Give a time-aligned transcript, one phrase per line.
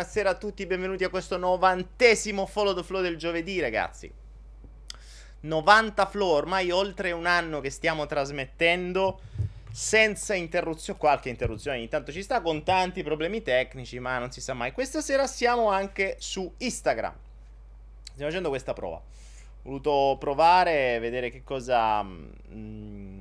[0.00, 4.10] buonasera a tutti, benvenuti a questo novantesimo Follow the Flow del giovedì, ragazzi.
[5.40, 9.20] 90 flow, ormai oltre un anno che stiamo trasmettendo
[9.70, 14.40] senza interruzione, qualche interruzione ogni tanto ci sta, con tanti problemi tecnici, ma non si
[14.40, 14.72] sa mai.
[14.72, 17.14] Questa sera siamo anche su Instagram.
[18.04, 18.96] Stiamo facendo questa prova.
[18.96, 19.02] Ho
[19.64, 23.18] voluto provare, vedere che cosa, mm,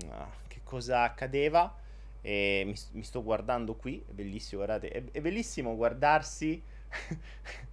[0.48, 1.76] che cosa accadeva
[2.21, 6.62] e mi, mi, sto guardando qui, è bellissimo, guardate, è, è bellissimo guardarsi.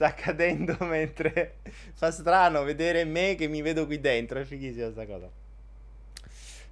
[0.00, 1.56] sta accadendo mentre
[1.92, 5.30] fa strano vedere me che mi vedo qui dentro, è fighissima questa cosa.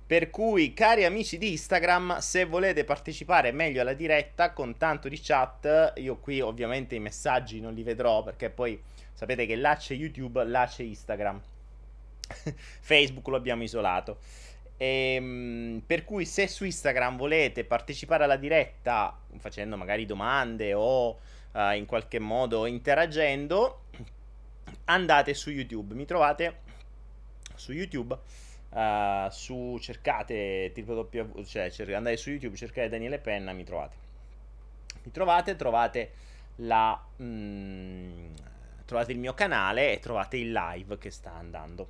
[0.06, 5.20] Per cui, cari amici di Instagram, se volete partecipare meglio alla diretta con tanto di
[5.22, 8.80] chat, io qui ovviamente i messaggi non li vedrò perché poi
[9.12, 11.38] sapete che là c'è YouTube, là c'è Instagram.
[12.80, 14.20] Facebook lo abbiamo isolato.
[14.78, 21.18] E, ehm, per cui se su Instagram volete partecipare alla diretta facendo magari domande o
[21.52, 23.82] uh, in qualche modo interagendo,
[24.86, 25.94] andate su YouTube.
[25.94, 26.60] Mi trovate
[27.54, 28.16] su YouTube.
[28.70, 33.96] Uh, su cercate www, cioè cer- andate su YouTube, cercate Daniele Penna, mi trovate.
[35.04, 36.12] Mi trovate, trovate
[36.56, 38.34] la mm,
[38.84, 41.88] trovate il mio canale e trovate il live che sta andando.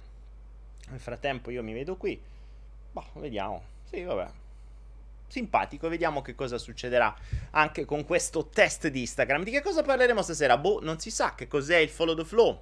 [0.90, 2.20] Nel frattempo io mi vedo qui
[2.98, 3.62] Boh, vediamo.
[3.84, 4.28] Sì, vabbè.
[5.28, 7.14] Simpatico, vediamo che cosa succederà
[7.50, 9.44] anche con questo test di Instagram.
[9.44, 10.56] Di che cosa parleremo stasera?
[10.56, 12.60] Boh, non si sa che cos'è il follow the flow.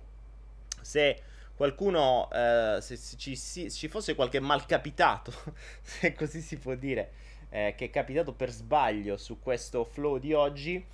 [0.80, 1.22] Se
[1.54, 5.32] qualcuno, eh, se, se ci, si, ci, fosse qualche malcapitato,
[5.80, 7.12] se così si può dire,
[7.48, 10.84] eh, che è capitato per sbaglio su questo flow di oggi,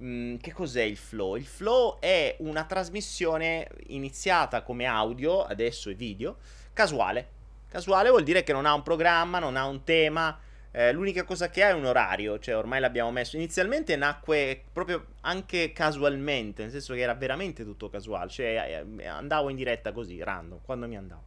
[0.00, 1.36] mm, che cos'è il flow?
[1.36, 6.36] Il flow è una trasmissione iniziata come audio, adesso è video,
[6.72, 7.34] casuale
[7.74, 10.38] Casuale vuol dire che non ha un programma, non ha un tema.
[10.70, 13.34] Eh, l'unica cosa che ha è un orario, cioè ormai l'abbiamo messo.
[13.34, 19.48] Inizialmente nacque proprio anche casualmente, nel senso che era veramente tutto casuale, cioè eh, andavo
[19.48, 21.22] in diretta così, random, quando mi andavo.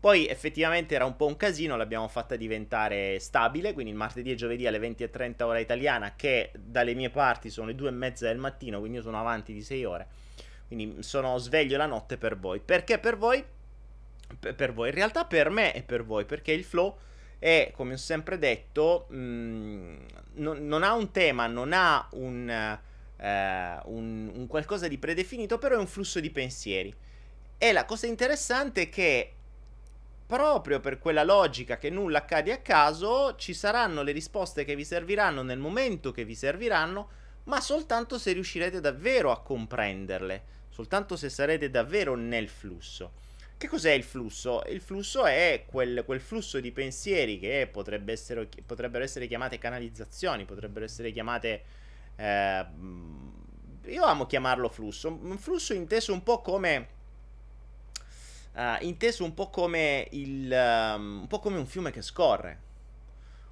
[0.00, 4.34] Poi effettivamente era un po' un casino, l'abbiamo fatta diventare stabile, quindi il martedì e
[4.34, 8.38] giovedì alle 20.30 ora italiana, che dalle mie parti sono le 2 e mezza del
[8.38, 10.08] mattino, quindi io sono avanti di 6 ore.
[10.66, 12.58] Quindi sono sveglio la notte per voi.
[12.58, 13.44] Perché per voi?
[14.38, 14.88] Per voi.
[14.88, 16.96] In realtà per me e per voi, perché il flow
[17.38, 19.96] è, come ho sempre detto, mh, mm,
[20.34, 22.48] non, non, ha un tema, non ha un,
[23.16, 26.94] eh, un, un, qualcosa di predefinito, però è un flusso di pensieri.
[27.58, 29.34] E la cosa interessante è che
[30.30, 34.84] proprio per quella logica che nulla accade a caso, ci saranno le risposte che vi
[34.84, 37.08] serviranno nel momento che vi serviranno,
[37.44, 43.12] ma soltanto se riuscirete davvero a comprenderle, soltanto se sarete davvero nel flusso.
[43.60, 44.62] Che cos'è il flusso?
[44.70, 50.46] Il flusso è quel, quel flusso di pensieri che potrebbe essere, potrebbero essere chiamate canalizzazioni,
[50.46, 51.62] potrebbero essere chiamate...
[52.16, 52.66] Eh,
[53.84, 55.12] io amo chiamarlo flusso.
[55.12, 56.88] Un flusso inteso un po' come...
[58.54, 60.50] Uh, inteso un po' come il...
[60.50, 62.60] Um, un po' come un fiume che scorre.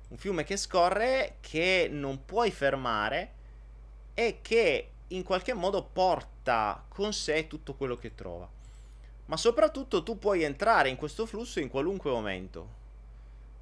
[0.08, 3.32] Un fiume che scorre che non puoi fermare
[4.14, 8.56] e che in qualche modo porta con sé tutto quello che trova
[9.28, 12.76] ma soprattutto tu puoi entrare in questo flusso in qualunque momento.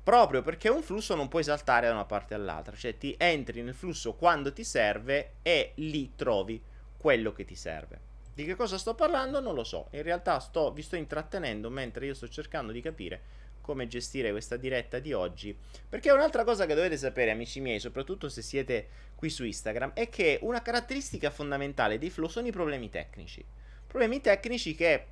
[0.03, 3.75] Proprio perché un flusso non puoi saltare da una parte all'altra, cioè ti entri nel
[3.75, 6.63] flusso quando ti serve e lì trovi
[6.97, 8.15] quello che ti serve.
[8.33, 12.07] Di che cosa sto parlando non lo so, in realtà sto, vi sto intrattenendo mentre
[12.07, 13.21] io sto cercando di capire
[13.61, 15.57] come gestire questa diretta di oggi.
[15.89, 20.09] Perché un'altra cosa che dovete sapere, amici miei, soprattutto se siete qui su Instagram, è
[20.09, 23.45] che una caratteristica fondamentale dei flow sono i problemi tecnici.
[23.85, 25.07] Problemi tecnici che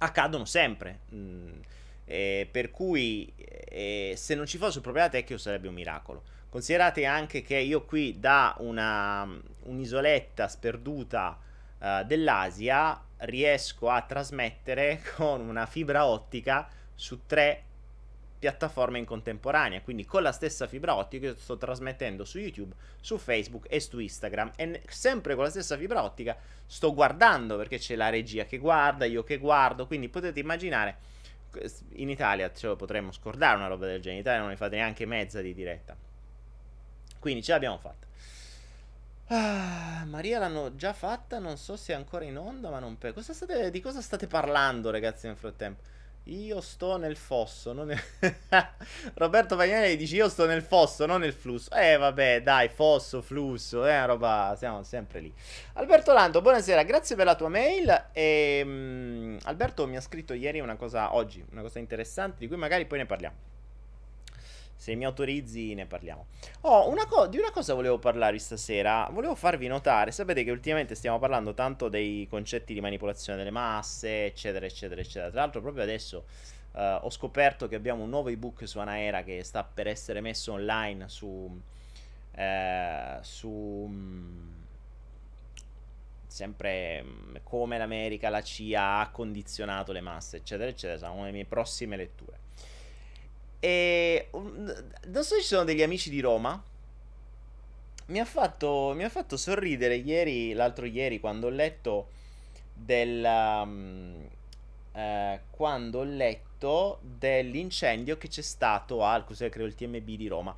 [0.00, 1.00] accadono sempre.
[1.14, 1.60] Mm,
[2.04, 6.22] eh, per cui eh, se non ci fosse un problema tecnico sarebbe un miracolo.
[6.48, 9.26] Considerate anche che io qui da una,
[9.62, 11.38] un'isoletta sperduta
[11.78, 17.62] uh, dell'Asia riesco a trasmettere con una fibra ottica su tre
[18.40, 19.82] piattaforme in contemporanea.
[19.82, 24.00] Quindi con la stessa fibra ottica io sto trasmettendo su YouTube, su Facebook e su
[24.00, 24.52] Instagram.
[24.56, 29.04] E sempre con la stessa fibra ottica sto guardando perché c'è la regia che guarda,
[29.04, 29.86] io che guardo.
[29.86, 31.08] Quindi potete immaginare.
[31.94, 34.14] In Italia ce lo potremmo scordare una roba del genere.
[34.14, 35.94] In Italia non ne fate neanche mezza di diretta.
[37.18, 38.08] Quindi ce l'abbiamo fatta.
[39.32, 43.12] Ah, Maria l'hanno già fatta, non so se è ancora in onda, ma non per...
[43.12, 43.70] Cosa state...
[43.70, 45.82] Di cosa state parlando, ragazzi, nel frattempo?
[46.30, 48.00] Io sto nel fosso, non nel...
[49.14, 51.72] Roberto Pagnani dice io sto nel fosso, non nel flusso.
[51.72, 55.34] Eh vabbè, dai, fosso, flusso, è eh, roba, siamo sempre lì.
[55.72, 58.10] Alberto Lando, buonasera, grazie per la tua mail.
[58.12, 62.56] E, um, Alberto mi ha scritto ieri una cosa, oggi, una cosa interessante di cui
[62.56, 63.49] magari poi ne parliamo.
[64.80, 66.24] Se mi autorizzi ne parliamo.
[66.62, 69.10] Oh, una co- di una cosa volevo parlarvi stasera.
[69.12, 74.24] Volevo farvi notare, sapete che ultimamente stiamo parlando tanto dei concetti di manipolazione delle masse,
[74.24, 75.30] eccetera, eccetera, eccetera.
[75.30, 76.24] Tra l'altro proprio adesso
[76.72, 80.52] uh, ho scoperto che abbiamo un nuovo ebook su Anaera che sta per essere messo
[80.52, 81.60] online su...
[82.32, 83.48] Eh, su...
[83.50, 84.54] Um,
[86.26, 90.98] sempre mm, come l'America, la CIA ha condizionato le masse, eccetera, eccetera.
[90.98, 92.39] Sono una delle mie prossime letture.
[93.60, 96.60] E non so se ci sono degli amici di Roma.
[98.06, 102.08] Mi ha fatto, mi ha fatto sorridere ieri, l'altro ieri, quando ho letto
[102.72, 103.22] del.
[103.22, 104.28] Um,
[104.92, 110.54] eh, quando ho letto dell'incendio che c'è stato al cos'è credo il TMB di Roma.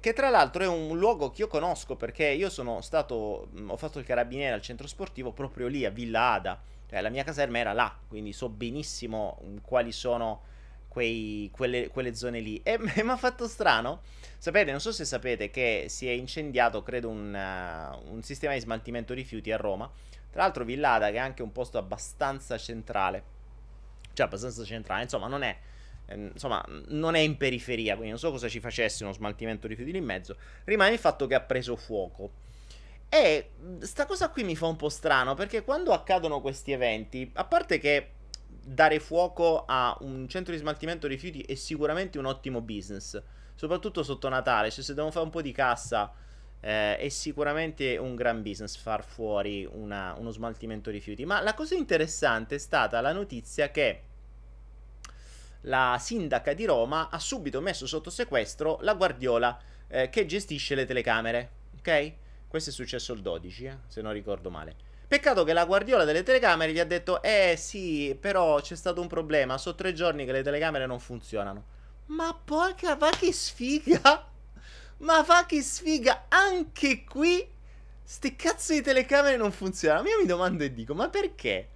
[0.00, 3.48] Che tra l'altro è un luogo che io conosco perché io sono stato.
[3.66, 6.60] Ho fatto il carabiniere al centro sportivo proprio lì a Villa Ada.
[6.88, 10.42] Cioè, la mia caserma era là, quindi so benissimo quali sono
[10.92, 12.60] quei, quelle, quelle, zone lì.
[12.62, 14.02] E mi ha fatto strano.
[14.36, 18.60] Sapete, non so se sapete che si è incendiato, credo, un, uh, un sistema di
[18.60, 19.90] smaltimento rifiuti a Roma.
[20.30, 23.22] Tra l'altro, Villada, che è anche un posto abbastanza centrale.
[24.12, 25.56] Cioè, abbastanza centrale, insomma, non è.
[26.08, 29.92] Ehm, insomma, non è in periferia, quindi non so cosa ci facesse uno smaltimento rifiuti
[29.92, 30.36] lì in mezzo.
[30.64, 32.32] Rimane il fatto che ha preso fuoco.
[33.08, 37.44] E sta cosa qui mi fa un po' strano perché quando accadono questi eventi, a
[37.44, 38.08] parte che
[38.64, 43.20] dare fuoco a un centro di smaltimento rifiuti è sicuramente un ottimo business,
[43.54, 46.12] soprattutto sotto Natale, cioè se devono fare un po' di cassa
[46.60, 51.24] eh, è sicuramente un gran business far fuori una, uno smaltimento rifiuti.
[51.24, 54.02] Ma la cosa interessante è stata la notizia che
[55.62, 60.86] la sindaca di Roma ha subito messo sotto sequestro la guardiola eh, che gestisce le
[60.86, 62.12] telecamere, ok?
[62.48, 64.90] Questo è successo il 12, eh, se non ricordo male.
[65.12, 69.08] Peccato che la guardiola delle telecamere gli ha detto: Eh sì, però c'è stato un
[69.08, 69.58] problema.
[69.58, 71.64] Sono tre giorni che le telecamere non funzionano.
[72.06, 74.00] Ma porca, va che sfiga!
[75.04, 76.24] Ma va che sfiga!
[76.28, 77.46] Anche qui,
[78.02, 80.08] ste cazzo di telecamere non funzionano.
[80.08, 81.68] Io mi domando e dico: Ma perché?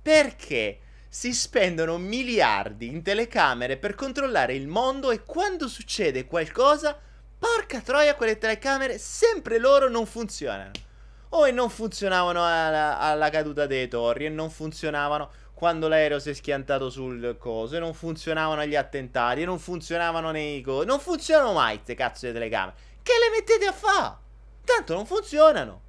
[0.00, 0.78] Perché
[1.08, 6.96] si spendono miliardi in telecamere per controllare il mondo e quando succede qualcosa,
[7.36, 10.85] porca troia, quelle telecamere sempre loro non funzionano
[11.30, 16.30] o e non funzionavano alla, alla, caduta dei torri e non funzionavano quando l'aereo si
[16.30, 21.00] è schiantato sul coso e non funzionavano agli attentati e non funzionavano nei cosi non
[21.00, 24.18] funzionano mai queste cazzo di telecamere che le mettete a fa?
[24.64, 25.80] tanto non funzionano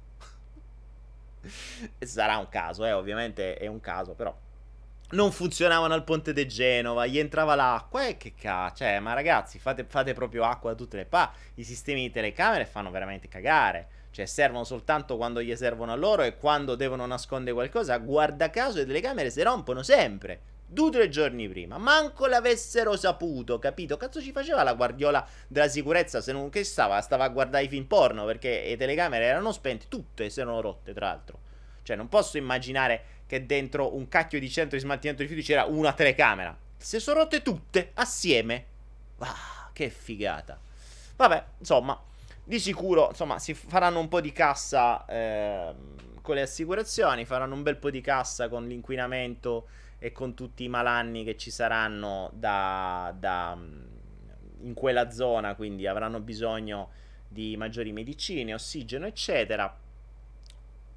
[1.98, 4.36] sarà un caso eh ovviamente è un caso però
[5.10, 9.58] non funzionavano al ponte di Genova, gli entrava l'acqua e che cazzo, cioè, ma ragazzi,
[9.58, 13.88] fate, fate proprio acqua da tutte le pa, i sistemi di telecamere fanno veramente cagare.
[14.10, 17.98] Cioè, servono soltanto quando gli servono a loro e quando devono nascondere qualcosa.
[17.98, 20.40] Guarda caso, le telecamere si rompono sempre.
[20.70, 21.78] Due o tre giorni prima.
[21.78, 23.96] Manco l'avessero saputo, capito?
[23.96, 27.00] Cazzo ci faceva la guardiola della sicurezza se non che stava?
[27.00, 30.92] Stava a guardare i film porno perché le telecamere erano spente, tutte si erano rotte,
[30.92, 31.38] tra l'altro.
[31.82, 35.92] Cioè, non posso immaginare che dentro un cacchio di centro di smaltimento rifiuti c'era una
[35.94, 36.54] telecamera.
[36.76, 38.64] Si sono rotte tutte assieme.
[39.20, 40.60] Ah, che figata.
[41.16, 41.98] Vabbè, insomma,
[42.48, 45.74] di sicuro, insomma, si faranno un po' di cassa eh,
[46.22, 50.68] con le assicurazioni, faranno un bel po' di cassa con l'inquinamento e con tutti i
[50.68, 53.54] malanni che ci saranno da, da,
[54.60, 56.88] in quella zona, quindi avranno bisogno
[57.28, 59.78] di maggiori medicine, ossigeno, eccetera.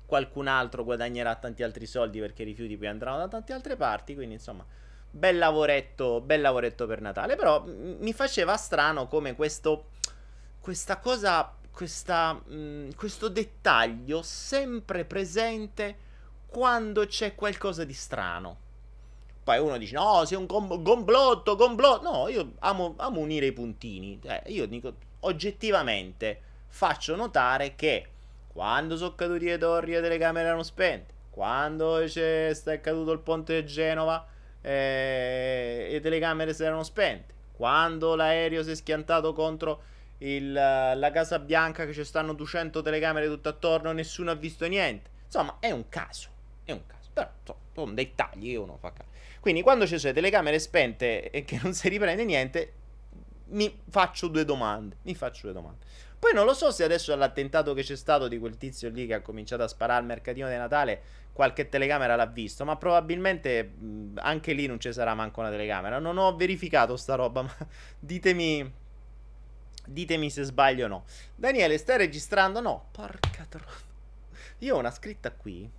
[0.06, 4.16] Qualcun altro guadagnerà tanti altri soldi perché i rifiuti poi andranno da tante altre parti,
[4.16, 4.66] quindi insomma,
[5.10, 9.88] bel lavoretto, bel lavoretto per Natale, però mi faceva strano come questo
[10.62, 16.10] questa cosa, questa, mh, mm, questo dettaglio sempre presente
[16.48, 18.70] quando c'è qualcosa di strano.
[19.44, 22.10] Poi uno dice, no, sei un com- complotto, complotto.
[22.10, 24.20] No, io amo, amo unire i puntini.
[24.24, 28.08] Eh, io dico, oggettivamente, faccio notare che
[28.48, 33.62] quando sono caduti le torri le telecamere erano spente, quando c'è, sta caduto il ponte
[33.62, 34.26] di Genova
[34.62, 39.82] eh, le telecamere si erano spente, quando l'aereo si è schiantato contro
[40.22, 45.10] il, la Casa Bianca che ci stanno 200 telecamere tutto attorno, nessuno ha visto niente.
[45.26, 46.30] Insomma, è un caso.
[46.64, 47.10] È un caso.
[47.14, 47.30] Però
[47.74, 49.10] sono dettagli che uno fa caso.
[49.40, 52.74] Quindi quando ci sono le telecamere spente e che non si riprende niente,
[53.50, 54.98] mi faccio due domande.
[55.04, 55.86] Mi faccio due domande.
[56.20, 59.16] Poi non lo so se adesso all'attentato che c'è stato di quel tizio lì che
[59.16, 61.02] ha cominciato a sparare al mercatino di Natale,
[61.34, 63.74] qualche telecamera l'ha visto, ma probabilmente
[64.16, 65.98] anche lì non ci sarà manco una telecamera.
[65.98, 67.56] Non ho verificato sta roba, ma
[67.98, 68.81] ditemi
[69.86, 71.06] Ditemi se sbaglio o no.
[71.36, 72.60] Daniele, stai registrando?
[72.62, 72.88] No.
[72.92, 73.66] Porca tro...
[74.60, 75.70] Io ho una scritta qui.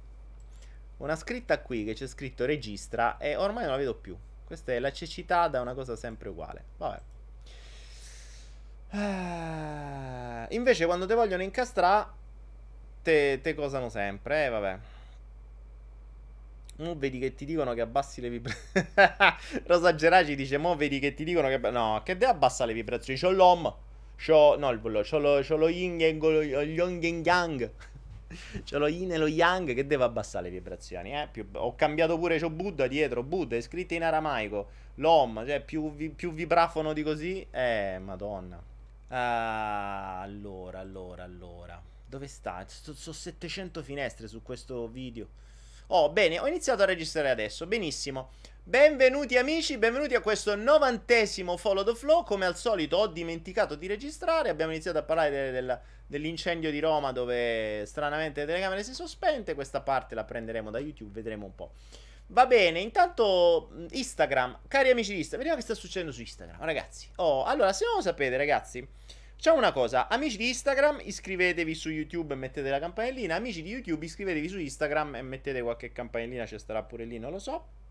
[0.99, 4.17] Una scritta qui che c'è scritto registra e ormai non la vedo più.
[4.45, 6.65] Questa è la cecità da una cosa sempre uguale.
[6.77, 7.01] Vabbè.
[8.91, 12.07] Ah, invece quando te vogliono incastrare,
[13.03, 14.79] te, te cosano sempre, eh, vabbè.
[16.77, 18.89] Mo vedi che ti dicono che abbassi le vibrazioni.
[19.67, 21.59] Rosa Geraci dice: Mo vedi che ti dicono che.
[21.71, 23.19] No, che deve abbassare le vibrazioni.
[23.19, 23.75] C'ho l'om.
[24.25, 24.57] C'ho.
[24.57, 25.03] No, il bollo.
[25.03, 27.71] C'ho lo, c'ho lo yin e lo yang yang.
[28.65, 29.75] C'ho lo yin e lo yang.
[29.75, 31.13] Che deve abbassare le vibrazioni.
[31.13, 31.29] Eh?
[31.31, 32.39] Più, ho cambiato pure.
[32.39, 33.25] C'ho Buddha dietro.
[33.25, 34.69] Buddha è scritto in aramaico.
[34.97, 35.45] L'om.
[35.45, 37.45] Cioè, più, vi, più vibrafono di così.
[37.51, 38.63] Eh, madonna.
[39.09, 41.83] Ah, allora, allora, allora.
[42.07, 42.65] Dove sta?
[42.69, 45.29] Sono 700 finestre su questo video.
[45.89, 47.67] Oh, bene, ho iniziato a registrare adesso.
[47.67, 48.31] Benissimo.
[48.65, 52.23] Benvenuti amici, benvenuti a questo novantesimo Follow the Flow.
[52.23, 54.51] Come al solito ho dimenticato di registrare.
[54.51, 59.09] Abbiamo iniziato a parlare de- de- dell'incendio di Roma dove stranamente le telecamere si sono
[59.09, 59.55] spente.
[59.55, 61.73] Questa parte la prenderemo da YouTube, vedremo un po'.
[62.29, 67.09] Va bene, intanto Instagram, cari amici di Instagram, vediamo che sta succedendo su Instagram, ragazzi.
[67.17, 68.89] Oh, allora, se non lo sapete, ragazzi,
[69.35, 73.35] Facciamo una cosa, amici di Instagram, iscrivetevi su YouTube e mettete la campanellina.
[73.35, 77.33] Amici di YouTube, iscrivetevi su Instagram e mettete qualche campanellina, ci starà pure lì, non
[77.33, 77.82] lo so.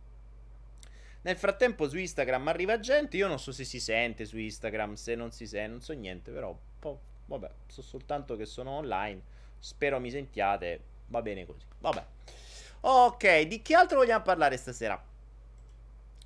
[1.24, 5.16] Nel frattempo su Instagram arriva gente, io non so se si sente su Instagram, se
[5.16, 9.22] non si sente, non so niente, però po', vabbè, so soltanto che sono online.
[9.60, 11.66] Spero mi sentiate, va bene così.
[11.80, 12.06] Vabbè.
[12.82, 15.00] Ok, di che altro vogliamo parlare stasera?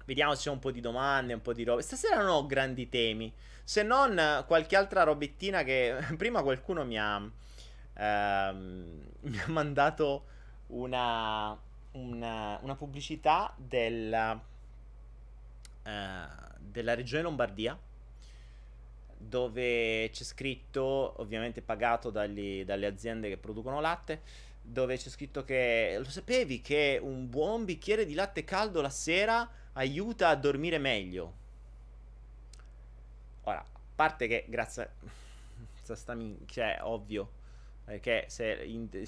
[0.05, 1.81] Vediamo se c'è un po' di domande, un po' di robe.
[1.81, 3.33] Stasera non ho grandi temi.
[3.63, 7.21] Se non qualche altra robettina che prima qualcuno mi ha,
[7.93, 10.25] ehm, mi ha mandato
[10.67, 11.59] una,
[11.91, 14.39] una, una pubblicità della,
[15.85, 16.25] eh,
[16.59, 17.77] della regione Lombardia
[19.17, 24.21] dove c'è scritto, ovviamente pagato dagli, dalle aziende che producono latte,
[24.61, 29.49] dove c'è scritto che lo sapevi che un buon bicchiere di latte caldo la sera
[29.73, 31.43] aiuta a dormire meglio.
[33.43, 34.89] Ora, a parte che grazie
[35.87, 37.29] a sta min- cioè, ovvio,
[37.85, 38.89] perché se, in-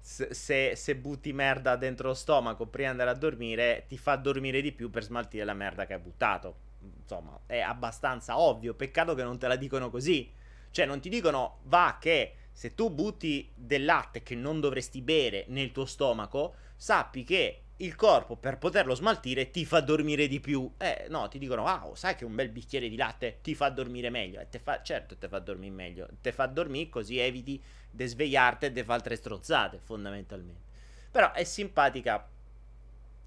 [0.00, 4.60] se, se, butti merda dentro lo stomaco prima di andare a dormire, ti fa dormire
[4.60, 6.56] di più per smaltire la merda che hai buttato.
[7.00, 8.74] Insomma, è abbastanza ovvio.
[8.74, 10.30] Peccato che non te la dicono così.
[10.70, 15.44] Cioè, non ti dicono, va che se tu butti del latte che non dovresti bere
[15.48, 20.72] nel tuo stomaco, sappi che il corpo per poterlo smaltire ti fa dormire di più.
[20.78, 24.10] Eh, no, ti dicono, oh, sai che un bel bicchiere di latte ti fa dormire
[24.10, 24.40] meglio.
[24.40, 26.08] E te fa, certo, ti fa dormire meglio.
[26.20, 30.72] Ti fa dormire così eviti di svegliarti e di fare altre strozzate, fondamentalmente.
[31.10, 32.28] Però è simpatica.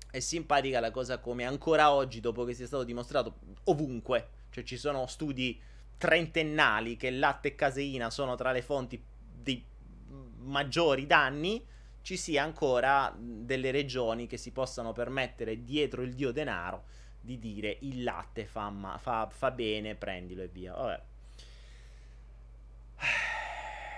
[0.10, 4.78] È simpatica la cosa come ancora oggi, dopo che sia stato dimostrato ovunque, cioè ci
[4.78, 5.62] sono studi
[5.98, 9.04] trentennali che latte e caseina sono tra le fonti
[9.34, 9.64] di
[10.40, 11.66] maggiori danni
[12.08, 16.86] ci sia ancora delle regioni che si possano permettere dietro il dio denaro
[17.20, 20.74] di dire il latte fa, ma- fa, fa bene, prendilo e via.
[20.74, 21.02] Vabbè.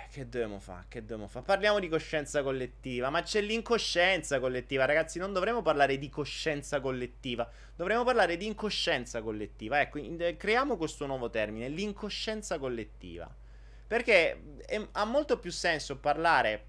[0.10, 0.86] Che dobbiamo fare?
[0.88, 1.46] Che dobbiamo fare?
[1.46, 5.20] Parliamo di coscienza collettiva, ma c'è l'incoscienza collettiva, ragazzi.
[5.20, 9.82] Non dovremmo parlare di coscienza collettiva, dovremmo parlare di incoscienza collettiva.
[9.82, 13.32] Ecco, in- creiamo questo nuovo termine, l'incoscienza collettiva.
[13.86, 16.69] Perché è- ha molto più senso parlare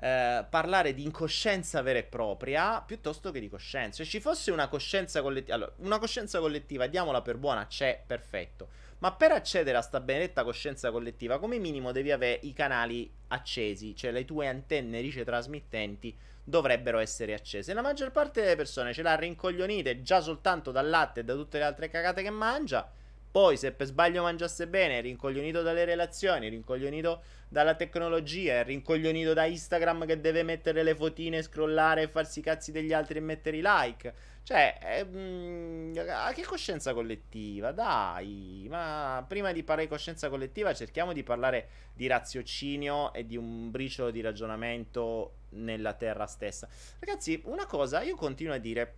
[0.00, 4.02] eh, parlare di incoscienza vera e propria piuttosto che di coscienza.
[4.02, 8.68] Se ci fosse una coscienza collettiva, allora, una coscienza collettiva, diamola per buona, c'è, perfetto.
[8.98, 13.94] Ma per accedere a sta benedetta coscienza collettiva, come minimo devi avere i canali accesi,
[13.94, 17.72] cioè le tue antenne ricetrasmittenti dovrebbero essere accese.
[17.74, 21.58] La maggior parte delle persone ce l'ha rincoglionite già soltanto dal latte e da tutte
[21.58, 22.90] le altre cagate che mangia
[23.30, 30.04] poi, se per sbaglio mangiasse bene, rincoglionito dalle relazioni, rincoglionito dalla tecnologia, rincoglionito da Instagram
[30.06, 33.62] che deve mettere le fotine, scrollare e farsi i cazzi degli altri e mettere i
[33.62, 34.14] like.
[34.42, 37.70] Cioè, eh, a che coscienza collettiva?
[37.70, 43.36] Dai, ma prima di parlare di coscienza collettiva cerchiamo di parlare di raziocinio e di
[43.36, 46.68] un briciolo di ragionamento nella terra stessa.
[46.98, 48.94] Ragazzi, una cosa, io continuo a dire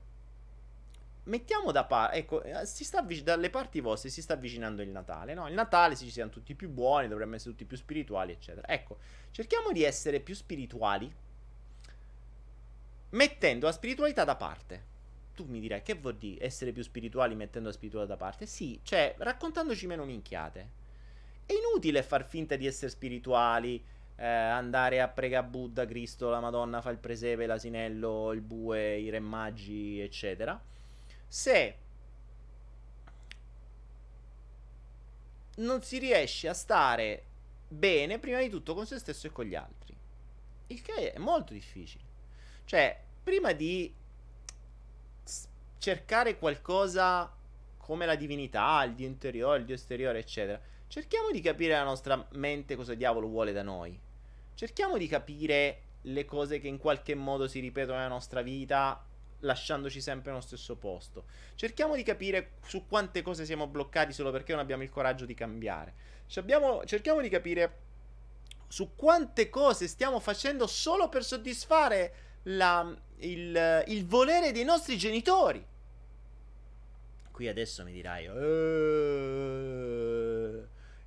[1.25, 5.35] mettiamo da parte, ecco, eh, si avvic- dalle parti vostre si sta avvicinando il Natale,
[5.35, 5.47] no?
[5.49, 8.67] Il Natale ci siamo tutti più buoni, dovremmo essere tutti più spirituali, eccetera.
[8.69, 8.99] Ecco,
[9.31, 11.13] cerchiamo di essere più spirituali
[13.11, 14.91] mettendo la spiritualità da parte.
[15.35, 18.47] Tu mi dirai, che vuol dire essere più spirituali mettendo la spiritualità da parte?
[18.47, 20.81] Sì, cioè, raccontandoci meno minchiate.
[21.47, 23.83] È inutile far finta di essere spirituali,
[24.17, 29.09] eh, andare a pregare Buddha, Cristo, la Madonna, fa il presepe, l'asinello, il bue, i
[29.09, 30.61] re magi, eccetera
[31.33, 31.79] se
[35.57, 37.25] non si riesce a stare
[37.69, 39.97] bene prima di tutto con se stesso e con gli altri.
[40.67, 42.05] Il che è molto difficile.
[42.67, 43.95] Cioè, prima di
[45.79, 47.35] cercare qualcosa
[47.79, 50.61] come la divinità, il dio interiore, il dio esteriore, eccetera.
[50.87, 53.99] Cerchiamo di capire la nostra mente cosa diavolo vuole da noi.
[54.53, 59.03] Cerchiamo di capire le cose che in qualche modo si ripetono nella nostra vita
[59.43, 61.25] lasciandoci sempre nello stesso posto.
[61.55, 65.35] Cerchiamo di capire su quante cose siamo bloccati solo perché non abbiamo il coraggio di
[65.35, 65.95] cambiare.
[66.35, 67.79] Abbiamo, cerchiamo di capire
[68.69, 75.63] su quante cose stiamo facendo solo per soddisfare la, il, il volere dei nostri genitori.
[77.31, 78.31] Qui adesso mi dirai, eh,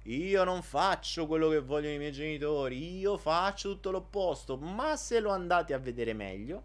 [0.03, 5.19] io non faccio quello che vogliono i miei genitori, io faccio tutto l'opposto, ma se
[5.19, 6.63] lo andate a vedere meglio,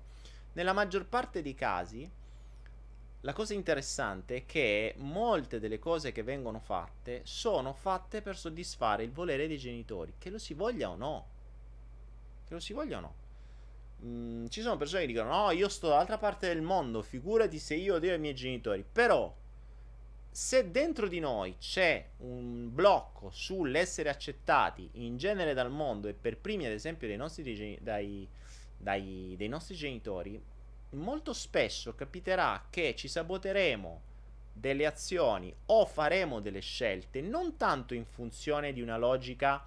[0.60, 2.08] nella maggior parte dei casi,
[3.22, 9.02] la cosa interessante è che molte delle cose che vengono fatte sono fatte per soddisfare
[9.02, 11.26] il volere dei genitori, che lo si voglia o no.
[12.46, 13.14] Che lo si voglia o no.
[14.04, 17.74] Mm, ci sono persone che dicono: No, io sto dall'altra parte del mondo, figurati se
[17.74, 18.84] io odio i miei genitori.
[18.90, 19.34] Però,
[20.30, 26.36] se dentro di noi c'è un blocco sull'essere accettati in genere dal mondo e per
[26.36, 28.28] primi, ad esempio, dai nostri, dai,
[28.80, 30.42] dai, dai nostri genitori,
[30.90, 34.08] molto spesso capiterà che ci saboteremo
[34.52, 39.64] delle azioni o faremo delle scelte non tanto in funzione di una logica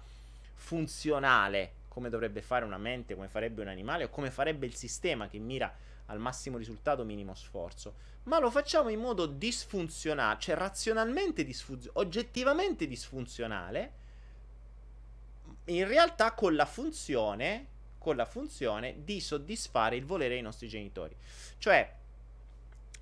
[0.54, 5.28] funzionale, come dovrebbe fare una mente, come farebbe un animale o come farebbe il sistema
[5.28, 5.72] che mira
[6.06, 12.86] al massimo risultato, minimo sforzo, ma lo facciamo in modo disfunzionale, cioè razionalmente disfunzionale, oggettivamente
[12.86, 13.92] disfunzionale,
[15.66, 17.68] in realtà con la funzione
[18.04, 21.16] con la funzione di soddisfare il volere dei nostri genitori.
[21.56, 21.90] Cioè,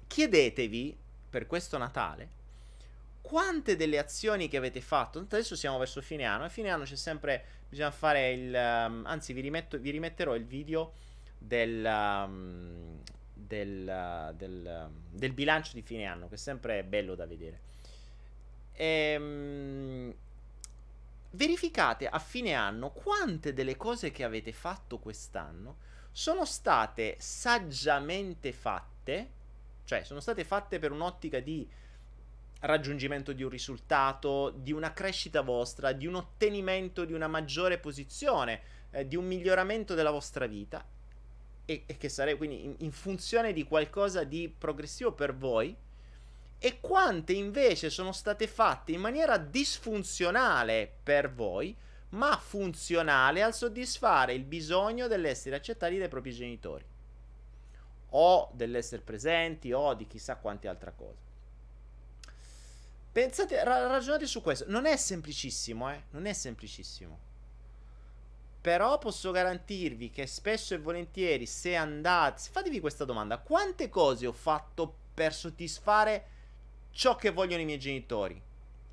[0.06, 0.96] chiedetevi
[1.28, 2.40] per questo Natale
[3.20, 6.96] quante delle azioni che avete fatto, adesso siamo verso fine anno, e fine anno c'è
[6.96, 10.92] sempre, bisogna fare il, um, anzi vi, rimetto, vi, rimetterò il video
[11.38, 13.00] del, um,
[13.32, 17.60] del, del, del, bilancio di fine anno, che è sempre bello da vedere.
[18.74, 20.14] Ehm
[21.32, 29.30] verificate a fine anno quante delle cose che avete fatto quest'anno sono state saggiamente fatte,
[29.84, 31.68] cioè sono state fatte per un'ottica di
[32.60, 38.60] raggiungimento di un risultato, di una crescita vostra, di un ottenimento di una maggiore posizione,
[38.90, 40.86] eh, di un miglioramento della vostra vita
[41.64, 45.74] e, e che sarei quindi in, in funzione di qualcosa di progressivo per voi
[46.64, 51.76] e quante invece sono state fatte in maniera disfunzionale per voi,
[52.10, 56.84] ma funzionale al soddisfare il bisogno dell'essere accettati dai propri genitori,
[58.10, 61.18] o dell'essere presenti, o di chissà quante altre cose.
[63.10, 64.66] Pensate, ra- ragionate su questo.
[64.68, 66.04] Non è semplicissimo, eh?
[66.10, 67.18] Non è semplicissimo.
[68.60, 72.42] Però posso garantirvi che spesso e volentieri, se andate.
[72.52, 76.26] Fatevi questa domanda: quante cose ho fatto per soddisfare
[76.92, 78.40] ciò che vogliono i miei genitori.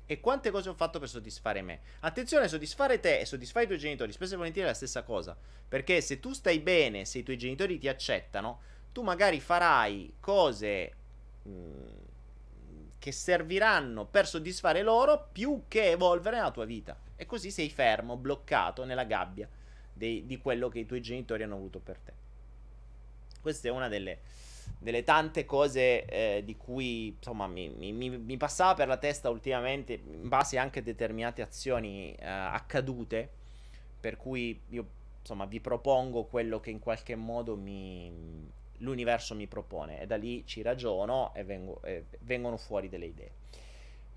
[0.06, 1.80] E quante cose ho fatto per soddisfare me.
[2.00, 5.36] Attenzione, soddisfare te e soddisfare i tuoi genitori spesso e volentieri è la stessa cosa.
[5.68, 8.60] Perché se tu stai bene, se i tuoi genitori ti accettano,
[8.92, 10.92] tu magari farai cose
[11.42, 11.86] mh, mm,
[12.98, 16.98] che serviranno per soddisfare loro più che evolvere nella tua vita.
[17.14, 19.48] E così sei fermo, bloccato nella gabbia
[19.92, 22.12] dei, di quello che i tuoi genitori hanno avuto per te.
[23.40, 24.18] Questa è una delle
[24.82, 29.92] delle tante cose eh, di cui insomma mi, mi, mi, passava per la testa ultimamente
[29.92, 33.28] in base anche a determinate azioni eh, accadute
[34.00, 34.86] per cui io
[35.20, 38.10] insomma vi propongo quello che in qualche modo mi,
[38.78, 43.30] l'universo mi propone e da lì ci ragiono e, vengo, e vengono fuori delle idee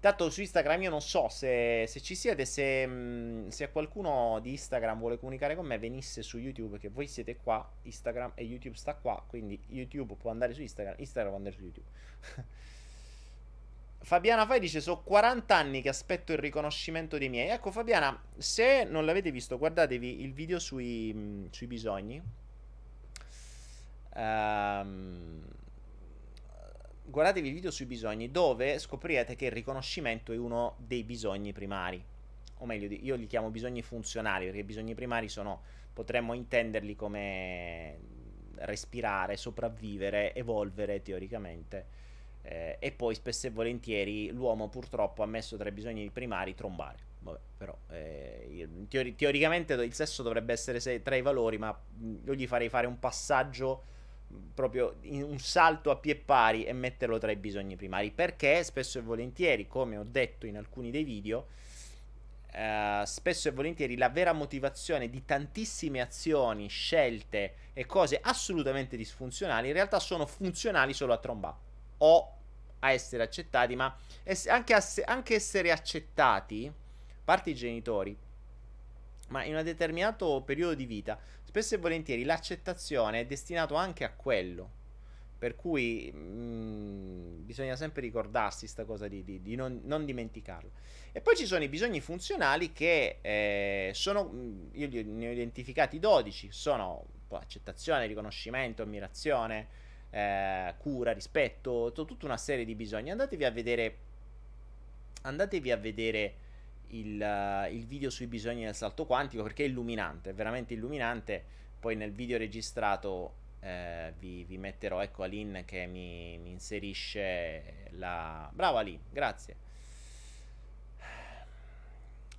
[0.03, 4.49] Tanto su Instagram io non so se, se ci siete, se, mm, se, qualcuno di
[4.49, 8.75] Instagram vuole comunicare con me, venisse su YouTube, che voi siete qua, Instagram e YouTube
[8.75, 11.87] sta qua, quindi YouTube può andare su Instagram, Instagram può andare su YouTube.
[14.03, 17.47] Fabiana Fai dice, sono 40 anni che aspetto il riconoscimento dei miei.
[17.47, 22.21] Ecco Fabiana, se non l'avete visto, guardatevi il video sui, mm, sui bisogni.
[24.15, 24.81] Ehm...
[24.81, 25.61] Um,
[27.05, 32.03] guardatevi il video sui bisogni dove scoprirete che il riconoscimento è uno dei bisogni primari.
[32.59, 35.61] O meglio, io li chiamo bisogni funzionali perché i bisogni primari sono,
[35.91, 37.97] potremmo intenderli come
[38.55, 42.01] respirare, sopravvivere, evolvere teoricamente.
[42.41, 47.11] Eh, e poi spesso e volentieri l'uomo purtroppo ha messo tra i bisogni primari trombare.
[47.19, 51.77] Vabbè, però eh, teori- teoricamente il sesso dovrebbe essere tra i valori, ma
[52.25, 53.83] io gli farei fare un passaggio
[54.53, 58.11] proprio un salto a pie pari e metterlo tra i bisogni primari.
[58.11, 61.47] Perché spesso e volentieri come ho detto in alcuni dei video
[62.55, 69.69] eh, spesso e volentieri la vera motivazione di tantissime azioni scelte e cose assolutamente disfunzionali
[69.69, 71.57] in realtà sono funzionali solo a tromba.
[71.97, 72.37] O
[72.79, 76.71] a essere accettati, ma ess- anche, ass- anche essere accettati,
[77.23, 78.15] parte i genitori,
[79.29, 81.17] ma in un determinato periodo di vita,
[81.53, 84.81] spesso e volentieri l'accettazione è destinato anche a quello.
[85.37, 90.71] Per cui mh, mm, bisogna sempre ricordarsi questa cosa di, di, di non, non, dimenticarlo.
[91.11, 95.99] E poi ci sono i bisogni funzionali che eh, sono, mm, io ne ho identificati
[95.99, 99.67] 12, sono accettazione, riconoscimento, ammirazione,
[100.09, 103.11] eh, cura, rispetto, to- tutta una serie di bisogni.
[103.11, 103.97] Andatevi a vedere,
[105.21, 106.33] andatevi a vedere
[106.87, 111.43] il, uh, il video sui bisogni del salto quantico perché è illuminante, è veramente illuminante.
[111.79, 118.49] Poi nel video registrato eh, vi, vi, metterò, ecco Alin che mi, mi inserisce la...
[118.53, 119.55] Bravo Alin, grazie.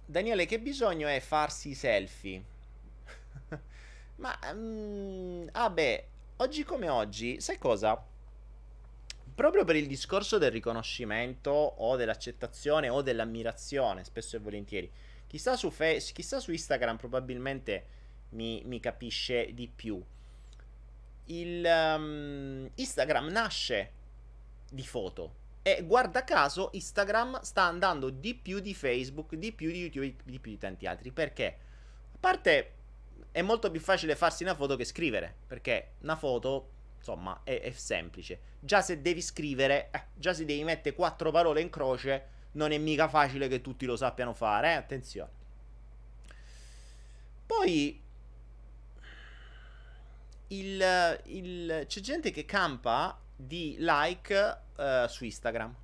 [0.07, 2.43] Daniele, che bisogno è farsi i selfie?
[4.17, 4.39] Ma...
[4.53, 8.13] Um, ah beh, oggi come oggi, sai cosa?
[9.35, 14.91] Proprio per il discorso del riconoscimento o dell'accettazione o dell'ammirazione, spesso e volentieri.
[15.27, 17.87] Chissà su, fe- chissà su Instagram probabilmente
[18.31, 20.03] mi, mi capisce di più
[21.27, 23.93] il um, Instagram nasce
[24.69, 29.81] di foto e guarda caso Instagram sta andando di più di Facebook, di più di
[29.81, 31.11] YouTube, di più di tanti altri.
[31.11, 31.59] Perché?
[32.13, 32.73] A parte
[33.31, 36.73] è molto più facile farsi una foto che scrivere, perché una foto,
[37.05, 38.41] insomma, è, è semplice.
[38.59, 42.79] Già se devi scrivere, eh, già se devi mettere quattro parole in croce, non è
[42.79, 44.75] mica facile che tutti lo sappiano fare, eh?
[44.75, 45.31] attenzione.
[47.47, 48.01] Poi
[50.49, 55.75] il, il, c'è gente che campa di like uh, su Instagram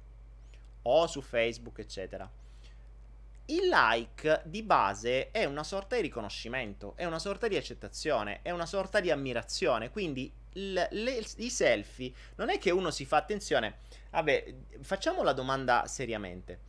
[0.82, 2.30] o su Facebook, eccetera.
[3.46, 8.52] Il like di base è una sorta di riconoscimento, è una sorta di accettazione, è
[8.52, 9.90] una sorta di ammirazione.
[9.90, 13.78] Quindi il, le, i selfie non è che uno si fa attenzione.
[14.10, 16.68] Vabbè, facciamo la domanda seriamente.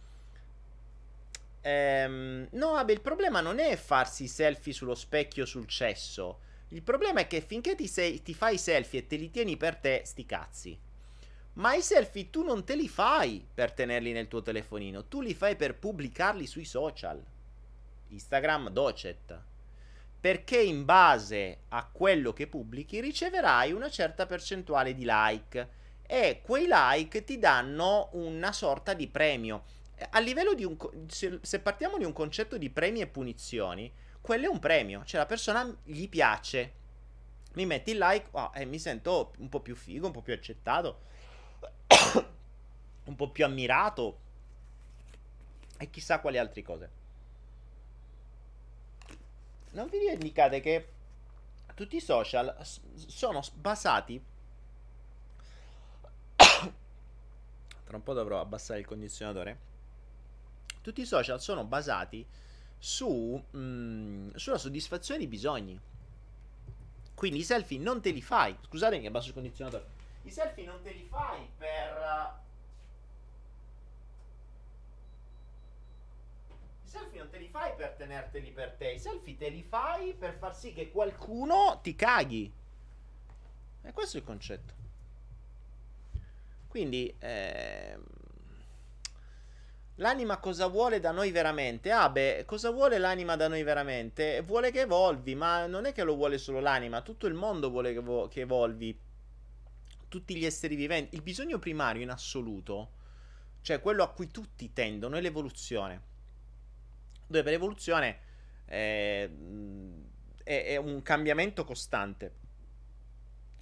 [1.61, 6.83] Ehm, no, vabbè, il problema non è farsi i selfie sullo specchio sul cesso il
[6.83, 9.75] problema è che finché ti, sei, ti fai i selfie e te li tieni per
[9.75, 10.79] te, sti cazzi.
[11.53, 15.33] Ma i selfie tu non te li fai per tenerli nel tuo telefonino, tu li
[15.33, 17.21] fai per pubblicarli sui social.
[18.07, 19.41] Instagram Docet.
[20.21, 26.67] Perché in base a quello che pubblichi riceverai una certa percentuale di like e quei
[26.69, 29.63] like ti danno una sorta di premio.
[30.11, 34.49] A livello di un se partiamo di un concetto di premi e punizioni, quello è
[34.49, 35.03] un premio.
[35.05, 36.73] Cioè la persona gli piace.
[37.53, 40.33] Mi metti il like oh, e mi sento un po' più figo, un po' più
[40.33, 40.99] accettato,
[43.05, 44.19] un po' più ammirato
[45.77, 46.89] e chissà quali altre cose.
[49.71, 50.87] Non vi dimenticate che
[51.75, 52.55] tutti i social
[52.95, 54.21] sono basati
[57.85, 59.69] tra un po' dovrò abbassare il condizionatore.
[60.81, 62.25] Tutti i social sono basati
[62.77, 65.79] su, mh, mm, sulla soddisfazione di bisogni.
[67.13, 68.57] Quindi i selfie non te li fai.
[68.67, 69.85] Scusatemi, abbasso il condizionatore.
[70.23, 72.39] I selfie non te li fai per.
[76.91, 78.91] Selfie non te li fai per tenerteli per te.
[78.91, 82.51] I selfie te li fai per far sì che qualcuno ti caghi.
[83.83, 84.73] E questo è il concetto.
[86.67, 87.15] Quindi.
[87.19, 88.19] Ehm
[89.95, 91.91] L'anima cosa vuole da noi veramente?
[91.91, 94.41] Ah beh, cosa vuole l'anima da noi veramente?
[94.41, 97.93] Vuole che evolvi, ma non è che lo vuole solo l'anima, tutto il mondo vuole
[97.93, 98.99] che, vo- che evolvi.
[100.07, 101.15] Tutti gli esseri viventi.
[101.15, 102.93] Il bisogno primario in assoluto,
[103.61, 106.09] cioè quello a cui tutti tendono, è l'evoluzione.
[107.31, 108.19] Dove per evoluzione
[108.65, 109.29] è,
[110.43, 112.39] è, è un cambiamento costante